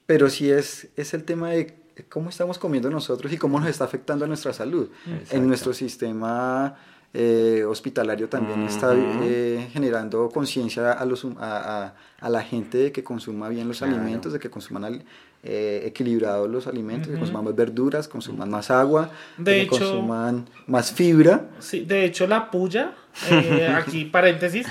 pero 0.06 0.30
sí 0.30 0.50
es, 0.50 0.88
es 0.96 1.14
el 1.14 1.26
tema 1.26 1.50
de 1.52 1.76
cómo 2.08 2.30
estamos 2.30 2.58
comiendo 2.58 2.90
nosotros 2.90 3.32
y 3.34 3.38
cómo 3.38 3.60
nos 3.60 3.70
está 3.70 3.84
afectando 3.86 4.26
a 4.26 4.28
nuestra 4.28 4.54
salud. 4.54 4.90
Exacto. 5.08 5.36
En 5.36 5.48
nuestro 5.48 5.74
sistema 5.74 6.76
eh, 7.14 7.64
hospitalario 7.68 8.30
también 8.30 8.62
está 8.64 8.94
eh, 8.96 9.68
generando 9.74 10.30
conciencia 10.30 10.92
a, 10.92 11.02
a, 11.02 11.84
a- 11.86 11.94
a 12.22 12.30
la 12.30 12.42
gente 12.44 12.78
de 12.78 12.92
que 12.92 13.04
consuma 13.04 13.50
bien 13.50 13.68
los 13.68 13.80
Claro. 13.80 13.96
alimentos, 13.96 14.32
de 14.34 14.40
que 14.40 14.50
consuman 14.50 14.86
al- 14.86 15.04
eh, 15.42 15.84
equilibrados 15.86 16.50
los 16.50 16.68
alimentos, 16.68 17.08
que 17.08 17.14
Ujú. 17.14 17.22
consuman 17.22 17.46
más 17.46 17.56
verduras, 17.56 18.08
consuman 18.10 18.50
más 18.50 18.70
agua, 18.70 19.10
De 19.38 19.54
que 19.54 19.62
hecho- 19.62 19.70
consuman 19.80 20.46
más 20.68 20.92
fibra. 20.92 21.48
Sí, 21.60 21.80
de 21.86 22.04
hecho, 22.06 22.28
la 22.28 22.52
puya, 22.52 22.94
eh, 23.32 23.74
aquí 23.76 24.06
paréntesis, 24.06 24.68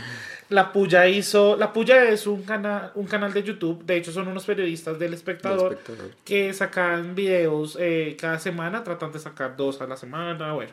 la 0.48 0.72
puya 0.72 1.06
hizo, 1.08 1.56
la 1.56 1.72
puya 1.72 2.04
es 2.04 2.26
un 2.26 2.42
canal, 2.42 2.92
un 2.94 3.06
canal 3.06 3.32
de 3.32 3.42
YouTube, 3.42 3.84
de 3.84 3.96
hecho 3.98 4.12
son 4.12 4.28
unos 4.28 4.46
periodistas 4.46 4.98
del 4.98 5.12
espectador, 5.12 5.78
que 6.24 6.54
sacan 6.54 7.14
videos 7.14 7.76
eh, 7.78 8.16
cada 8.18 8.38
semana, 8.38 8.82
tratan 8.82 9.12
de 9.12 9.18
sacar 9.18 9.56
dos 9.56 9.80
a 9.80 9.86
la 9.86 9.96
semana, 9.96 10.54
bueno. 10.54 10.72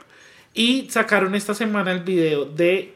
Y 0.53 0.89
sacaron 0.89 1.35
esta 1.35 1.53
semana 1.53 1.91
el 1.91 2.01
video 2.01 2.45
de 2.45 2.93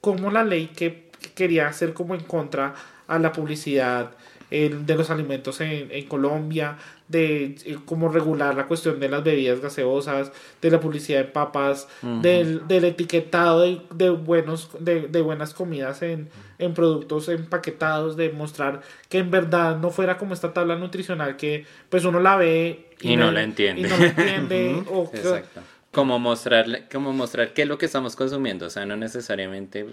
cómo 0.00 0.30
la 0.30 0.44
ley 0.44 0.68
que 0.68 1.10
quería 1.34 1.66
hacer 1.66 1.92
como 1.92 2.14
en 2.14 2.22
contra 2.22 2.74
a 3.08 3.18
la 3.18 3.32
publicidad 3.32 4.12
eh, 4.52 4.72
de 4.72 4.94
los 4.94 5.10
alimentos 5.10 5.60
en, 5.60 5.90
en 5.90 6.06
Colombia, 6.06 6.76
de 7.10 7.56
eh, 7.64 7.76
cómo 7.84 8.08
regular 8.08 8.54
la 8.54 8.66
cuestión 8.66 9.00
de 9.00 9.08
las 9.08 9.22
bebidas 9.24 9.60
gaseosas, 9.60 10.30
de 10.62 10.70
la 10.70 10.80
publicidad 10.80 11.18
de 11.18 11.24
papas, 11.24 11.88
del, 12.22 12.66
del 12.68 12.84
etiquetado 12.84 13.60
de, 13.62 13.80
de 13.94 14.10
buenos, 14.10 14.70
de, 14.78 15.08
de 15.08 15.20
buenas 15.20 15.52
comidas 15.52 16.02
en, 16.02 16.28
en 16.58 16.72
productos 16.74 17.28
empaquetados, 17.28 18.16
de 18.16 18.30
mostrar 18.30 18.80
que 19.08 19.18
en 19.18 19.30
verdad 19.30 19.76
no 19.78 19.90
fuera 19.90 20.18
como 20.18 20.34
esta 20.34 20.52
tabla 20.52 20.76
nutricional 20.76 21.36
que 21.36 21.66
pues 21.88 22.04
uno 22.04 22.20
la 22.20 22.36
ve 22.36 22.86
Y 23.00 23.16
no 23.16 23.30
la 23.32 23.42
entiende. 23.42 23.82
Y 23.82 23.84
no 23.90 23.96
la 23.98 24.06
entiende. 24.06 24.82
o 24.90 25.10
que- 25.10 25.18
Exacto. 25.18 25.60
Como 25.92 26.20
mostrarle, 26.20 26.84
como 26.92 27.12
mostrar 27.12 27.52
qué 27.52 27.62
es 27.62 27.68
lo 27.68 27.76
que 27.76 27.86
estamos 27.86 28.14
consumiendo, 28.14 28.66
o 28.66 28.70
sea, 28.70 28.86
no 28.86 28.96
necesariamente 28.96 29.86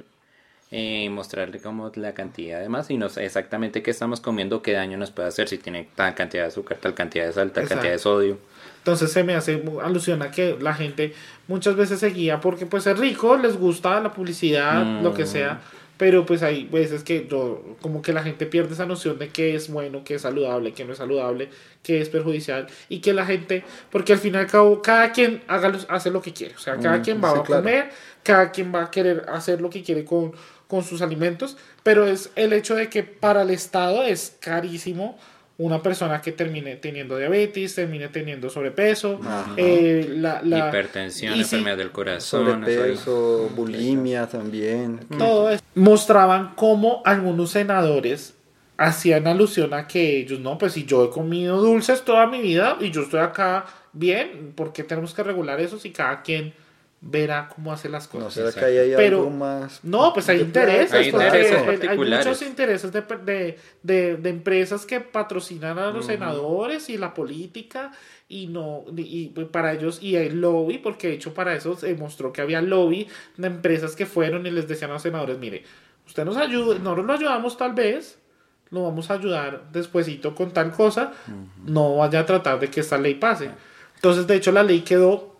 eh, 0.72 1.09
mostrarle 1.09 1.59
como 1.59 1.91
la 1.95 2.13
cantidad 2.13 2.59
de 2.59 2.68
más 2.68 2.89
y 2.91 2.97
no 2.97 3.07
sé 3.09 3.26
exactamente 3.26 3.82
qué 3.82 3.91
estamos 3.91 4.20
comiendo, 4.20 4.61
qué 4.61 4.74
daño 4.74 4.97
nos 4.97 5.11
puede 5.11 5.30
hacer 5.30 5.47
si 5.47 5.57
tiene 5.57 5.88
tal 5.95 6.13
cantidad 6.13 6.43
de 6.43 6.47
azúcar, 6.49 6.78
tal 6.82 6.93
cantidad 6.93 7.26
de 7.26 7.32
sal, 7.34 7.51
tal 7.51 7.63
Exacto. 7.63 7.76
cantidad 7.82 7.93
de 7.93 7.99
sodio. 7.99 8.38
Entonces 8.80 9.11
se 9.11 9.24
me 9.24 9.36
hace 9.36 9.63
alusión 9.84 10.22
a 10.22 10.32
que 10.32 10.57
la 10.59 10.74
gente 10.74 11.13
muchas 11.47 11.76
veces 11.76 11.99
se 11.99 12.09
guía 12.09 12.39
porque 12.41 12.65
pues 12.65 12.86
es 12.88 12.97
rico, 12.99 13.38
les 13.38 13.57
gusta 13.57 13.99
la 14.01 14.13
publicidad, 14.13 14.84
Mm. 14.84 15.03
lo 15.03 15.13
que 15.13 15.26
sea, 15.26 15.61
pero 15.97 16.26
pues 16.26 16.43
hay 16.43 16.65
veces 16.65 17.03
que 17.03 17.28
yo, 17.30 17.63
como 17.82 18.01
que 18.01 18.13
la 18.13 18.22
gente 18.22 18.45
pierde 18.45 18.74
esa 18.74 18.86
noción 18.86 19.18
de 19.18 19.30
qué 19.30 19.55
es 19.55 19.70
bueno, 19.70 20.03
qué 20.05 20.15
es 20.15 20.22
saludable, 20.22 20.74
qué 20.74 20.86
no 20.86 20.91
es 20.91 20.99
saludable, 20.99 21.49
qué 21.82 22.01
es 22.01 22.09
perjudicial 22.09 22.68
y 22.88 22.99
que 22.99 23.13
la 23.13 23.26
gente, 23.26 23.63
porque 23.89 24.13
al 24.13 24.20
fin 24.20 24.36
y 24.36 24.38
al 24.38 24.47
cabo 24.47 24.82
cada 24.82 25.11
quien 25.11 25.41
haga 25.47 25.72
hace 25.89 26.11
lo 26.11 26.22
que 26.22 26.34
quiere, 26.34 26.55
o 26.55 26.59
sea, 26.59 26.76
cada 26.78 26.97
Mm, 26.99 27.01
quien 27.03 27.24
va 27.24 27.32
sí, 27.34 27.39
a 27.39 27.43
claro. 27.43 27.63
comer, 27.63 27.89
cada 28.24 28.51
quien 28.51 28.74
va 28.74 28.84
a 28.84 28.91
querer 28.91 29.26
hacer 29.30 29.59
lo 29.59 29.70
que 29.70 29.82
quiere 29.82 30.05
con, 30.05 30.32
con 30.68 30.84
sus 30.84 31.01
alimentos, 31.01 31.57
pero 31.84 32.05
es 32.07 32.30
el 32.36 32.53
hecho 32.53 32.76
de 32.76 32.89
que 32.89 33.03
para 33.03 33.43
el 33.43 33.49
Estado 33.51 34.03
es 34.03 34.36
carísimo 34.39 35.18
una 35.59 35.82
persona 35.82 36.22
que 36.22 36.32
termine 36.32 36.76
teniendo 36.76 37.18
diabetes, 37.18 37.74
termine 37.74 38.09
teniendo 38.09 38.47
sobrepeso, 38.49 39.20
eh, 39.55 40.05
la, 40.18 40.41
la- 40.43 40.70
Hipertensión, 40.70 41.34
y 41.34 41.38
sí, 41.38 41.41
enfermedad 41.55 41.78
del 41.78 41.91
corazón. 41.91 42.63
Sobrepeso, 42.65 43.49
bulimia 43.55 44.28
también. 44.28 44.99
todo 45.18 45.49
eso. 45.49 45.63
Mostraban 45.74 46.53
cómo 46.55 47.01
algunos 47.05 47.51
senadores 47.51 48.36
hacían 48.78 49.26
alusión 49.26 49.74
a 49.74 49.88
que 49.88 50.18
ellos, 50.20 50.39
no, 50.39 50.59
pues 50.59 50.74
si 50.74 50.86
yo 50.86 51.05
he 51.05 51.09
comido 51.09 51.59
dulces 51.59 52.03
toda 52.05 52.28
mi 52.28 52.39
vida 52.41 52.78
y 52.80 52.91
yo 52.91 53.01
estoy 53.01 53.22
acá 53.22 53.65
bien, 53.93 54.53
¿por 54.55 54.72
qué 54.74 54.84
tenemos 54.84 55.15
que 55.15 55.24
regular 55.24 55.59
eso 55.59 55.80
si 55.80 55.89
cada 55.89 56.22
quien 56.22 56.53
verá 57.00 57.48
cómo 57.54 57.72
hace 57.72 57.89
las 57.89 58.12
No 58.14 58.20
cosas? 58.22 58.34
será 58.34 58.52
que 58.54 58.66
ahí 58.66 58.78
hay 58.89 58.93
Pero- 58.95 59.18
algo 59.20 59.30
más. 59.30 59.84
No, 59.84 60.14
pues 60.14 60.28
hay 60.30 60.41
intereses. 60.41 60.93
Hay 60.93 61.12
porque 61.12 61.26
intereses 61.28 61.52
hay- 61.58 61.60
hay 61.70 61.78
particulares. 61.78 62.26
muchos 62.26 62.41
intereses 62.41 62.91
de, 62.91 63.02
de, 63.02 63.58
de, 63.84 64.18
de 64.18 64.30
empresas 64.30 64.86
que 64.86 65.00
patrocinan 65.00 65.78
a 65.78 65.91
los 65.91 66.08
senadores 66.08 66.89
y 66.89 66.98
la 66.98 67.14
política 67.14 67.91
y 68.30 68.48
no 68.48 68.84
y, 68.95 69.32
y 69.36 69.45
para 69.45 69.74
ellos 69.74 70.00
y 70.02 70.16
hay 70.18 70.30
lobby 70.32 70.80
porque 70.80 71.08
de 71.10 71.14
hecho 71.14 71.34
para 71.34 71.56
eso 71.56 71.76
se 71.78 71.93
mostró 71.95 72.34
que 72.34 72.41
había 72.41 72.62
lobby 72.62 73.08
de 73.38 73.48
empresas 73.48 73.95
que 73.95 74.06
fueron 74.06 74.45
y 74.45 74.52
les 74.52 74.68
decían 74.68 74.89
a 74.89 74.95
los 74.95 75.04
senadores 75.04 75.38
mire 75.38 75.64
usted 76.06 76.26
nos 76.26 76.36
ayuda 76.36 76.78
nosotros 76.80 77.06
lo 77.06 77.14
ayudamos 77.14 77.56
tal 77.58 77.72
vez 77.74 78.20
lo 78.72 78.84
vamos 78.84 79.10
a 79.10 79.14
ayudar 79.14 79.72
despuesito 79.72 80.36
con 80.36 80.52
tal 80.52 80.74
cosa 80.74 81.14
no 81.64 81.95
vaya 81.98 82.20
a 82.20 82.26
tratar 82.26 82.60
de 82.60 82.70
que 82.70 82.82
esta 82.82 82.98
ley 82.98 83.16
pase 83.16 83.50
entonces 83.95 84.28
de 84.28 84.36
hecho 84.36 84.52
la 84.52 84.64
ley 84.64 84.82
quedó 84.82 85.37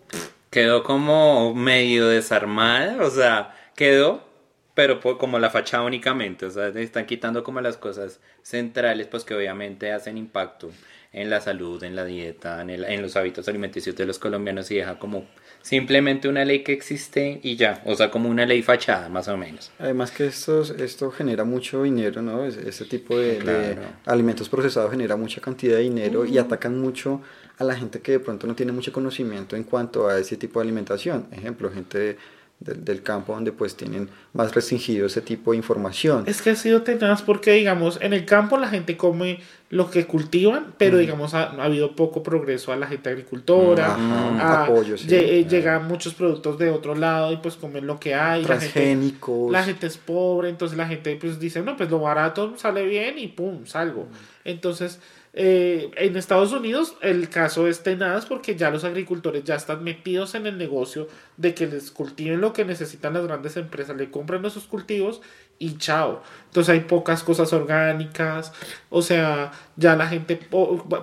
Quedó 0.50 0.82
como 0.82 1.54
medio 1.54 2.08
desarmada, 2.08 3.04
o 3.04 3.10
sea, 3.10 3.54
quedó, 3.76 4.26
pero 4.74 5.00
como 5.00 5.38
la 5.38 5.50
fachada 5.50 5.82
únicamente, 5.84 6.46
o 6.46 6.50
sea, 6.50 6.68
le 6.70 6.82
están 6.82 7.04
quitando 7.06 7.44
como 7.44 7.60
las 7.60 7.76
cosas 7.76 8.20
centrales, 8.42 9.06
pues 9.08 9.24
que 9.24 9.34
obviamente 9.34 9.92
hacen 9.92 10.16
impacto 10.16 10.70
en 11.12 11.30
la 11.30 11.40
salud, 11.40 11.82
en 11.84 11.96
la 11.96 12.04
dieta, 12.04 12.62
en, 12.62 12.70
el- 12.70 12.84
en 12.84 13.02
los 13.02 13.16
hábitos 13.16 13.48
alimenticios 13.48 13.96
de 13.96 14.06
los 14.06 14.18
colombianos 14.18 14.70
y 14.70 14.76
deja 14.76 14.98
como 14.98 15.24
simplemente 15.62 16.28
una 16.28 16.44
ley 16.44 16.62
que 16.62 16.72
existe 16.72 17.40
y 17.42 17.56
ya, 17.56 17.82
o 17.84 17.94
sea, 17.94 18.10
como 18.10 18.28
una 18.28 18.46
ley 18.46 18.62
fachada, 18.62 19.08
más 19.08 19.26
o 19.28 19.36
menos. 19.36 19.70
Además 19.78 20.10
que 20.12 20.26
esto, 20.26 20.62
esto 20.62 21.10
genera 21.10 21.44
mucho 21.44 21.82
dinero, 21.82 22.22
¿no? 22.22 22.44
Es- 22.46 22.56
Este 22.56 22.84
tipo 22.84 23.18
de, 23.18 23.76
alimentos 24.06 24.48
procesados 24.48 24.90
genera 24.90 25.16
mucha 25.16 25.40
cantidad 25.40 25.76
de 25.76 25.82
dinero 25.82 26.24
y 26.24 26.38
atacan 26.38 26.78
mucho 26.78 27.20
a 27.58 27.64
la 27.64 27.74
gente 27.76 28.00
que 28.00 28.12
de 28.12 28.20
pronto 28.20 28.46
no 28.46 28.54
tiene 28.54 28.72
mucho 28.72 28.92
conocimiento 28.92 29.56
en 29.56 29.64
cuanto 29.64 30.08
a 30.08 30.18
ese 30.18 30.36
tipo 30.36 30.60
de 30.60 30.64
alimentación. 30.64 31.26
Ejemplo, 31.32 31.70
gente 31.70 31.98
de- 31.98 32.16
del- 32.60 32.84
del 32.84 33.02
campo 33.04 33.32
donde 33.34 33.52
pues 33.52 33.76
tienen 33.76 34.08
más 34.32 34.52
restringido 34.52 35.06
ese 35.06 35.20
tipo 35.20 35.52
de 35.52 35.58
información. 35.58 36.24
Es 36.26 36.42
que 36.42 36.50
ha 36.50 36.56
sido 36.56 36.82
tenaz 36.82 37.22
porque, 37.22 37.52
digamos, 37.52 38.00
en 38.02 38.12
el 38.12 38.24
campo 38.24 38.58
la 38.58 38.68
gente 38.68 38.96
come 38.96 39.38
lo 39.70 39.90
que 39.92 40.06
cultivan, 40.06 40.74
pero, 40.76 40.98
digamos, 40.98 41.34
ha, 41.34 41.50
ha 41.52 41.64
habido 41.64 41.94
poco 41.94 42.22
progreso 42.24 42.72
a 42.72 42.76
la 42.76 42.88
gente 42.88 43.10
agricultora. 43.10 43.94
Ajá, 43.94 44.40
a- 44.40 44.64
apoyo, 44.64 44.98
sí. 44.98 45.06
lle- 45.06 45.22
eh, 45.22 45.46
Llegan 45.48 45.86
muchos 45.86 46.14
productos 46.14 46.58
de 46.58 46.70
otro 46.70 46.96
lado 46.96 47.32
y 47.32 47.36
pues 47.36 47.54
comen 47.54 47.86
lo 47.86 48.00
que 48.00 48.16
hay. 48.16 48.42
La 48.42 48.58
gente, 48.58 48.72
Transgénicos. 48.72 49.52
la 49.52 49.62
gente 49.62 49.86
es 49.86 49.96
pobre, 49.96 50.48
entonces 50.48 50.76
la 50.76 50.88
gente 50.88 51.14
pues 51.20 51.38
dice, 51.38 51.62
no, 51.62 51.76
pues 51.76 51.88
lo 51.90 52.00
barato 52.00 52.54
sale 52.56 52.84
bien 52.86 53.20
y 53.20 53.28
pum, 53.28 53.66
salgo. 53.66 54.08
Entonces, 54.48 54.98
eh, 55.34 55.90
en 55.96 56.16
Estados 56.16 56.52
Unidos 56.52 56.96
el 57.02 57.28
caso 57.28 57.68
es 57.68 57.82
tenaz 57.82 58.24
porque 58.24 58.56
ya 58.56 58.70
los 58.70 58.82
agricultores 58.82 59.44
ya 59.44 59.56
están 59.56 59.84
metidos 59.84 60.34
en 60.34 60.46
el 60.46 60.56
negocio 60.56 61.06
de 61.36 61.54
que 61.54 61.66
les 61.66 61.90
cultiven 61.90 62.40
lo 62.40 62.54
que 62.54 62.64
necesitan 62.64 63.12
las 63.12 63.24
grandes 63.24 63.58
empresas, 63.58 63.94
le 63.94 64.10
compran 64.10 64.42
esos 64.46 64.66
cultivos 64.66 65.20
y 65.58 65.76
chao. 65.76 66.22
Entonces 66.46 66.72
hay 66.72 66.80
pocas 66.80 67.22
cosas 67.22 67.52
orgánicas, 67.52 68.54
o 68.88 69.02
sea, 69.02 69.52
ya 69.76 69.96
la 69.96 70.08
gente 70.08 70.40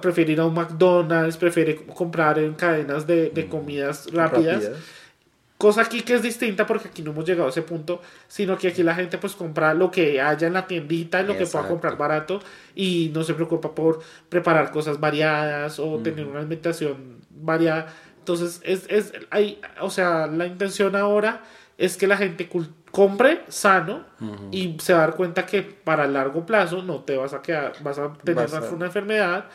prefiere 0.02 0.34
ir 0.34 0.40
a 0.40 0.46
un 0.46 0.56
McDonald's, 0.56 1.38
prefiere 1.38 1.76
comprar 1.76 2.40
en 2.40 2.56
cadenas 2.56 3.06
de, 3.06 3.30
de 3.30 3.48
comidas 3.48 4.08
rápidas. 4.12 4.64
rápidas. 4.64 4.80
Cosa 5.58 5.82
aquí 5.84 6.02
que 6.02 6.16
es 6.16 6.22
distinta 6.22 6.68
porque 6.68 6.90
aquí 6.90 7.02
no 7.02 7.12
hemos 7.12 7.24
llegado 7.26 7.48
a 7.48 7.50
ese 7.50 7.62
punto, 7.62 8.02
sino 8.28 8.58
que 8.58 8.68
aquí 8.68 8.84
la 8.84 8.94
gente 8.94 9.18
pues 9.18 9.34
compra 9.36 9.74
lo 9.74 9.90
que 9.90 10.20
haya 10.22 10.48
en 10.48 10.54
la 10.54 10.68
tiendita, 10.68 11.22
lo 11.22 11.34
que 11.38 11.46
pueda 11.52 11.64
comprar 11.70 11.98
barato 11.98 12.42
y 12.76 13.10
no 13.14 13.24
se 13.24 13.34
preocupa 13.36 13.74
por 13.74 14.00
preparar 14.28 14.70
cosas 14.72 15.00
variadas 15.00 15.80
o 15.80 16.00
tener 16.00 16.26
una 16.28 16.40
alimentación 16.40 17.20
variada. 17.30 17.88
Entonces, 18.20 18.60
es, 18.64 18.86
es, 18.90 19.14
hay, 19.30 19.62
o 19.80 19.90
sea, 19.90 20.28
la 20.28 20.46
intención 20.46 20.96
ahora 20.96 21.44
es 21.78 21.96
que 21.96 22.08
la 22.08 22.18
gente 22.18 22.50
compre 22.92 23.42
sano 23.48 24.04
y 24.52 24.76
se 24.80 24.94
va 24.94 25.00
a 25.04 25.08
dar 25.08 25.16
cuenta 25.16 25.46
que 25.46 25.62
para 25.62 26.06
largo 26.08 26.46
plazo 26.46 26.82
no 26.82 27.02
te 27.02 27.16
vas 27.18 27.34
a 27.34 27.42
quedar, 27.42 27.74
vas 27.82 27.98
a 28.00 28.12
tener 28.14 28.50
Vas 28.50 28.54
a- 28.54 28.72
una 28.76 28.88
enfermedad 28.88 29.46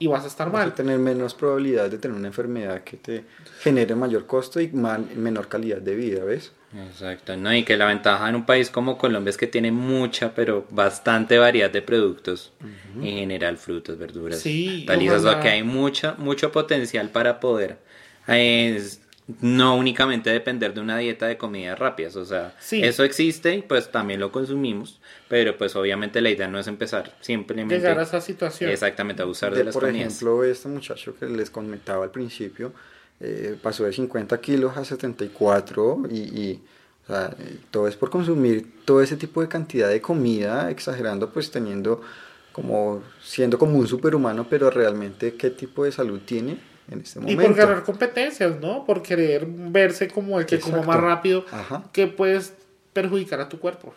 y 0.00 0.08
vas 0.08 0.24
a 0.24 0.26
estar 0.26 0.50
Vas 0.50 0.62
a 0.62 0.64
mal. 0.66 0.74
tener 0.74 0.98
menos 0.98 1.34
probabilidad 1.34 1.88
de 1.88 1.98
tener 1.98 2.16
una 2.16 2.26
enfermedad 2.26 2.82
que 2.82 2.96
te 2.96 3.24
genere 3.60 3.94
mayor 3.94 4.26
costo 4.26 4.60
y 4.60 4.68
mal- 4.68 5.06
menor 5.14 5.46
calidad 5.46 5.78
de 5.78 5.94
vida, 5.94 6.24
¿ves? 6.24 6.52
Exacto, 6.88 7.36
¿no? 7.36 7.54
Y 7.54 7.64
que 7.64 7.76
la 7.76 7.86
ventaja 7.86 8.28
en 8.28 8.34
un 8.36 8.46
país 8.46 8.70
como 8.70 8.96
Colombia 8.96 9.30
es 9.30 9.36
que 9.36 9.46
tiene 9.46 9.72
mucha, 9.72 10.34
pero 10.34 10.66
bastante 10.70 11.38
variedad 11.38 11.70
de 11.70 11.82
productos. 11.82 12.52
En 12.96 13.02
general, 13.16 13.56
frutas, 13.56 13.96
verduras, 13.98 14.40
Sí, 14.40 14.80
hortalizas, 14.82 15.24
o 15.24 15.30
sea, 15.32 15.40
que 15.40 15.48
hay 15.48 15.62
mucha, 15.62 16.14
mucho 16.14 16.52
potencial 16.52 17.10
para 17.10 17.40
poder 17.40 17.78
eh, 18.28 18.82
no 19.40 19.76
únicamente 19.76 20.30
depender 20.30 20.74
de 20.74 20.80
una 20.80 20.96
dieta 20.98 21.26
de 21.26 21.36
comidas 21.36 21.78
rápidas. 21.78 22.16
O 22.16 22.24
sea, 22.24 22.54
Sí. 22.60 22.82
eso 22.82 23.04
existe 23.04 23.54
y 23.54 23.62
pues 23.62 23.90
también 23.90 24.20
lo 24.20 24.30
consumimos, 24.32 25.00
pero 25.28 25.56
pues 25.58 25.76
obviamente 25.76 26.20
la 26.20 26.30
idea 26.30 26.48
no 26.48 26.58
es 26.58 26.66
empezar 26.66 27.16
simplemente 27.20 27.76
Llegar 27.76 27.98
a 27.98 28.02
esa 28.02 28.20
situación. 28.20 28.70
exactamente 28.70 29.22
a 29.22 29.24
abusar 29.24 29.52
de, 29.52 29.58
De- 29.58 29.64
las 29.64 29.74
por 29.74 29.84
comidas. 29.84 30.06
ejemplo, 30.14 30.44
este 30.44 30.68
muchacho 30.68 31.14
que 31.18 31.26
les 31.26 31.50
comentaba 31.50 32.04
al 32.04 32.10
principio 32.10 32.72
eh, 33.20 33.56
pasó 33.62 33.84
de 33.84 33.92
50 33.92 34.40
kilos 34.40 34.76
a 34.78 34.84
74 34.84 36.02
y, 36.10 36.16
y, 36.18 36.62
o 37.04 37.06
sea, 37.12 37.36
todo 37.70 37.86
es 37.88 37.94
por 37.96 38.08
consumir 38.10 38.66
todo 38.86 39.02
ese 39.02 39.16
tipo 39.16 39.42
de 39.42 39.48
cantidad 39.48 39.88
de 39.90 40.00
comida, 40.00 40.70
exagerando, 40.70 41.30
pues 41.30 41.50
teniendo 41.50 42.00
como 42.52 43.02
siendo 43.22 43.58
como 43.58 43.78
un 43.78 43.86
superhumano, 43.86 44.48
pero 44.48 44.70
realmente 44.70 45.34
qué 45.34 45.50
tipo 45.50 45.84
de 45.84 45.92
salud 45.92 46.20
tiene 46.24 46.58
en 46.90 47.00
este 47.00 47.18
Y 47.18 47.22
momento. 47.22 47.42
por 47.42 47.54
ganar 47.54 47.82
competencias, 47.84 48.60
¿no? 48.60 48.84
Por 48.84 49.02
querer 49.02 49.46
verse 49.46 50.08
como 50.08 50.38
el 50.40 50.46
que 50.46 50.58
como 50.60 50.78
Exacto. 50.78 50.92
más 50.92 51.00
rápido, 51.00 51.44
Ajá. 51.50 51.84
que 51.92 52.06
puedes 52.06 52.52
perjudicar 52.92 53.40
a 53.40 53.48
tu 53.48 53.58
cuerpo. 53.60 53.94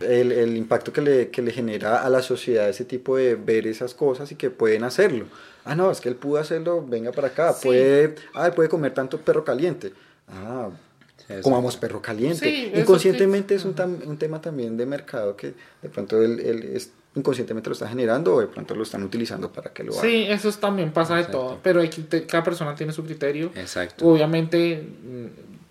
el, 0.00 0.32
el 0.32 0.56
impacto 0.56 0.92
que 0.92 1.00
le, 1.00 1.28
que 1.30 1.42
le 1.42 1.52
genera 1.52 2.02
a 2.04 2.10
la 2.10 2.20
sociedad 2.20 2.68
ese 2.68 2.84
tipo 2.84 3.16
de 3.16 3.36
ver 3.36 3.66
esas 3.68 3.94
cosas 3.94 4.30
y 4.32 4.34
que 4.34 4.50
pueden 4.50 4.82
hacerlo. 4.82 5.26
Ah, 5.64 5.74
no, 5.76 5.90
es 5.92 6.00
que 6.00 6.08
él 6.08 6.16
pudo 6.16 6.38
hacerlo, 6.38 6.84
venga 6.86 7.12
para 7.12 7.28
acá. 7.28 7.52
Sí. 7.52 7.68
Puede, 7.68 8.14
ah, 8.34 8.46
él 8.48 8.52
puede 8.52 8.68
comer 8.68 8.92
tanto 8.94 9.20
perro 9.20 9.44
caliente. 9.44 9.92
Ah, 10.28 10.70
Sí, 11.18 11.32
eso. 11.34 11.42
comamos 11.42 11.76
perro 11.76 12.02
caliente. 12.02 12.38
Sí, 12.48 12.72
inconscientemente 12.74 13.54
es 13.54 13.64
un, 13.64 13.74
tam- 13.74 14.04
un 14.06 14.16
tema 14.18 14.40
también 14.40 14.76
de 14.76 14.86
mercado 14.86 15.36
que 15.36 15.54
de 15.82 15.88
pronto 15.88 16.20
él, 16.22 16.40
él 16.40 16.62
es- 16.74 16.90
inconscientemente 17.16 17.68
lo 17.68 17.72
está 17.72 17.88
generando 17.88 18.34
o 18.34 18.40
de 18.40 18.46
pronto 18.46 18.74
lo 18.74 18.82
están 18.84 19.02
utilizando 19.02 19.50
para 19.50 19.72
que 19.72 19.82
lo 19.82 19.92
haga. 19.92 20.02
Sí, 20.02 20.26
eso 20.28 20.48
es- 20.48 20.58
también 20.58 20.92
pasa 20.92 21.16
de 21.16 21.24
todo, 21.24 21.58
pero 21.62 21.80
hay 21.80 21.88
cada 22.28 22.44
persona 22.44 22.74
tiene 22.74 22.92
su 22.92 23.02
criterio. 23.04 23.50
Exacto. 23.56 24.06
Obviamente, 24.06 24.82
mm, 25.02 25.26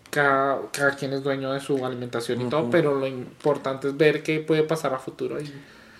cada, 0.09 0.59
cada 0.71 0.95
quien 0.95 1.13
es 1.13 1.23
dueño 1.23 1.51
de 1.53 1.59
su 1.59 1.85
alimentación 1.85 2.41
y 2.41 2.49
todo, 2.49 2.69
pero 2.69 2.95
lo 2.95 3.05
importante 3.07 3.89
es 3.89 3.97
ver 3.97 4.23
qué 4.23 4.39
puede 4.39 4.63
pasar 4.63 4.93
a 4.93 4.99
futuro 4.99 5.39
y 5.41 5.51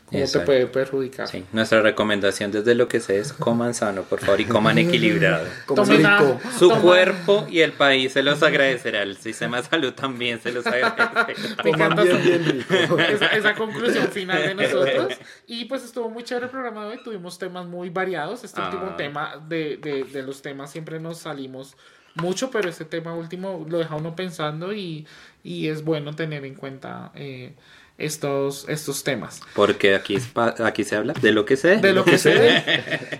cómo 0.06 0.20
Exacto. 0.20 0.40
te 0.40 0.46
puede 0.46 0.68
perjudicar. 0.68 1.28
Sí, 1.28 1.44
nuestra 1.52 1.82
recomendación 1.82 2.52
desde 2.52 2.76
lo 2.76 2.88
que 2.88 3.00
sé 3.00 3.18
es 3.20 3.34
coman 3.34 3.74
sano, 3.74 4.04
por 4.04 4.20
favor, 4.20 4.40
y 4.40 4.46
coman 4.46 4.78
equilibrado. 4.78 5.46
Tomen 5.68 5.98
rico. 5.98 6.40
Su 6.60 6.70
Toma- 6.70 6.82
cuerpo 6.82 7.48
y 7.50 7.62
el 7.62 7.72
país 7.74 8.14
se 8.14 8.22
los 8.24 8.44
agradecerá. 8.44 9.02
El 9.02 9.18
sistema 9.18 9.58
de 9.62 9.68
salud 9.68 9.94
también 9.94 10.40
se 10.42 10.52
los 10.52 10.66
agradecerá. 10.68 11.28
Me 11.64 11.72
Coman 11.72 11.92
encanta 11.94 12.04
bien, 12.04 12.16
esa- 12.18 12.24
bien 12.30 12.66
rico. 12.70 13.00
esa, 13.00 13.26
esa 13.28 13.56
conclusión 13.56 14.08
final 14.10 14.42
de 14.44 14.56
nosotros. 14.56 15.14
Y 15.48 15.66
pues 15.66 15.84
estuvo 15.84 16.10
muy 16.10 16.24
chévere 16.24 16.46
el 16.46 16.52
programa 16.52 16.86
de 16.86 16.92
hoy. 16.92 17.00
Tuvimos 17.04 17.38
temas 17.40 17.66
muy 17.66 17.90
variados. 17.90 18.44
Este 18.44 18.62
Ah. 18.62 18.70
último 18.72 18.96
tema, 18.96 19.44
de, 19.48 19.78
de, 19.78 20.04
de 20.04 20.22
los 20.24 20.42
temas 20.42 20.72
siempre 20.72 21.00
nos 21.00 21.18
salimos 21.20 21.76
mucho, 22.14 22.50
pero 22.50 22.70
este 22.70 22.86
tema 22.86 23.14
último 23.14 23.66
lo 23.68 23.78
deja 23.80 23.96
uno 23.96 24.16
pensando 24.16 24.72
y, 24.72 25.06
y 25.44 25.68
es 25.68 25.84
bueno 25.84 26.16
tener 26.16 26.46
en 26.46 26.56
cuenta 26.56 27.12
eh, 27.14 27.56
estos, 27.98 28.68
estos 28.68 29.04
temas. 29.04 29.42
Porque 29.54 29.96
aquí, 29.96 30.16
es 30.16 30.30
aquí 30.62 30.84
se 30.84 30.96
habla 30.96 31.14
de 31.14 31.32
lo 31.32 31.46
que 31.46 31.56
sé. 31.58 31.78
De 31.78 31.94
lo 31.94 32.04
que 32.04 32.18
se 32.18 32.34
ve. 32.34 32.64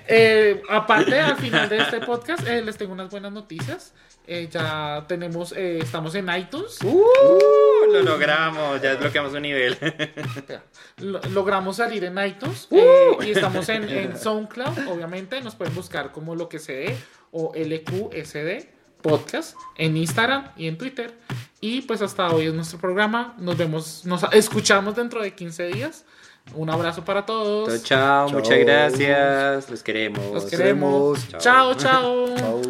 Eh, 0.08 0.62
aparte, 0.70 1.20
al 1.20 1.36
final 1.38 1.68
de 1.68 1.78
este 1.80 2.00
podcast, 2.02 2.48
eh, 2.48 2.62
les 2.62 2.78
tengo 2.78 2.94
unas 2.94 3.10
buenas 3.10 3.32
noticias. 3.32 3.94
Eh, 4.28 4.48
ya 4.52 5.06
tenemos, 5.08 5.52
eh, 5.56 5.80
estamos 5.80 6.14
en 6.16 6.28
iTunes. 6.36 6.78
¡Uh! 6.84 7.92
Lo 7.92 8.02
logramos, 8.04 8.82
ya 8.82 8.92
desbloqueamos 8.92 9.34
un 9.34 9.42
nivel. 9.44 9.78
Lo- 10.98 11.22
logramos 11.32 11.78
salir 11.78 12.04
en 12.04 12.18
iTunes 12.24 12.68
¡Uh! 12.72 13.22
y 13.24 13.32
estamos 13.32 13.68
en, 13.70 13.88
en 13.90 14.18
SoundCloud, 14.18 14.88
obviamente. 14.88 15.42
Nos 15.42 15.56
pueden 15.56 15.74
buscar 15.76 16.12
como 16.12 16.36
lo 16.36 16.50
que 16.50 16.60
se 16.60 16.76
ve 16.76 16.96
o 17.32 17.52
LQSD 17.56 18.68
podcast 19.02 19.56
en 19.78 19.98
Instagram 19.98 20.52
y 20.58 20.68
en 20.68 20.78
Twitter. 20.78 21.14
Y 21.66 21.82
pues 21.82 22.00
hasta 22.04 22.30
hoy 22.30 22.46
es 22.46 22.54
nuestro 22.54 22.78
programa. 22.78 23.34
Nos 23.40 23.58
vemos, 23.58 24.06
nos 24.06 24.22
escuchamos 24.32 24.96
dentro 24.96 25.20
de 25.24 25.34
15 25.34 25.66
días. 25.66 26.06
Un 26.54 26.70
abrazo 26.70 27.04
para 27.04 27.26
todos. 27.26 27.68
Chao, 27.82 28.28
chao, 28.28 28.28
Chao. 28.30 28.40
muchas 28.40 28.60
gracias. 28.60 29.72
Los 29.72 29.82
queremos. 29.82 30.32
Los 30.32 30.46
queremos. 30.46 31.28
Chao. 31.28 31.40
Chao, 31.42 31.74
chao. 31.74 32.36
Chao. 32.38 32.62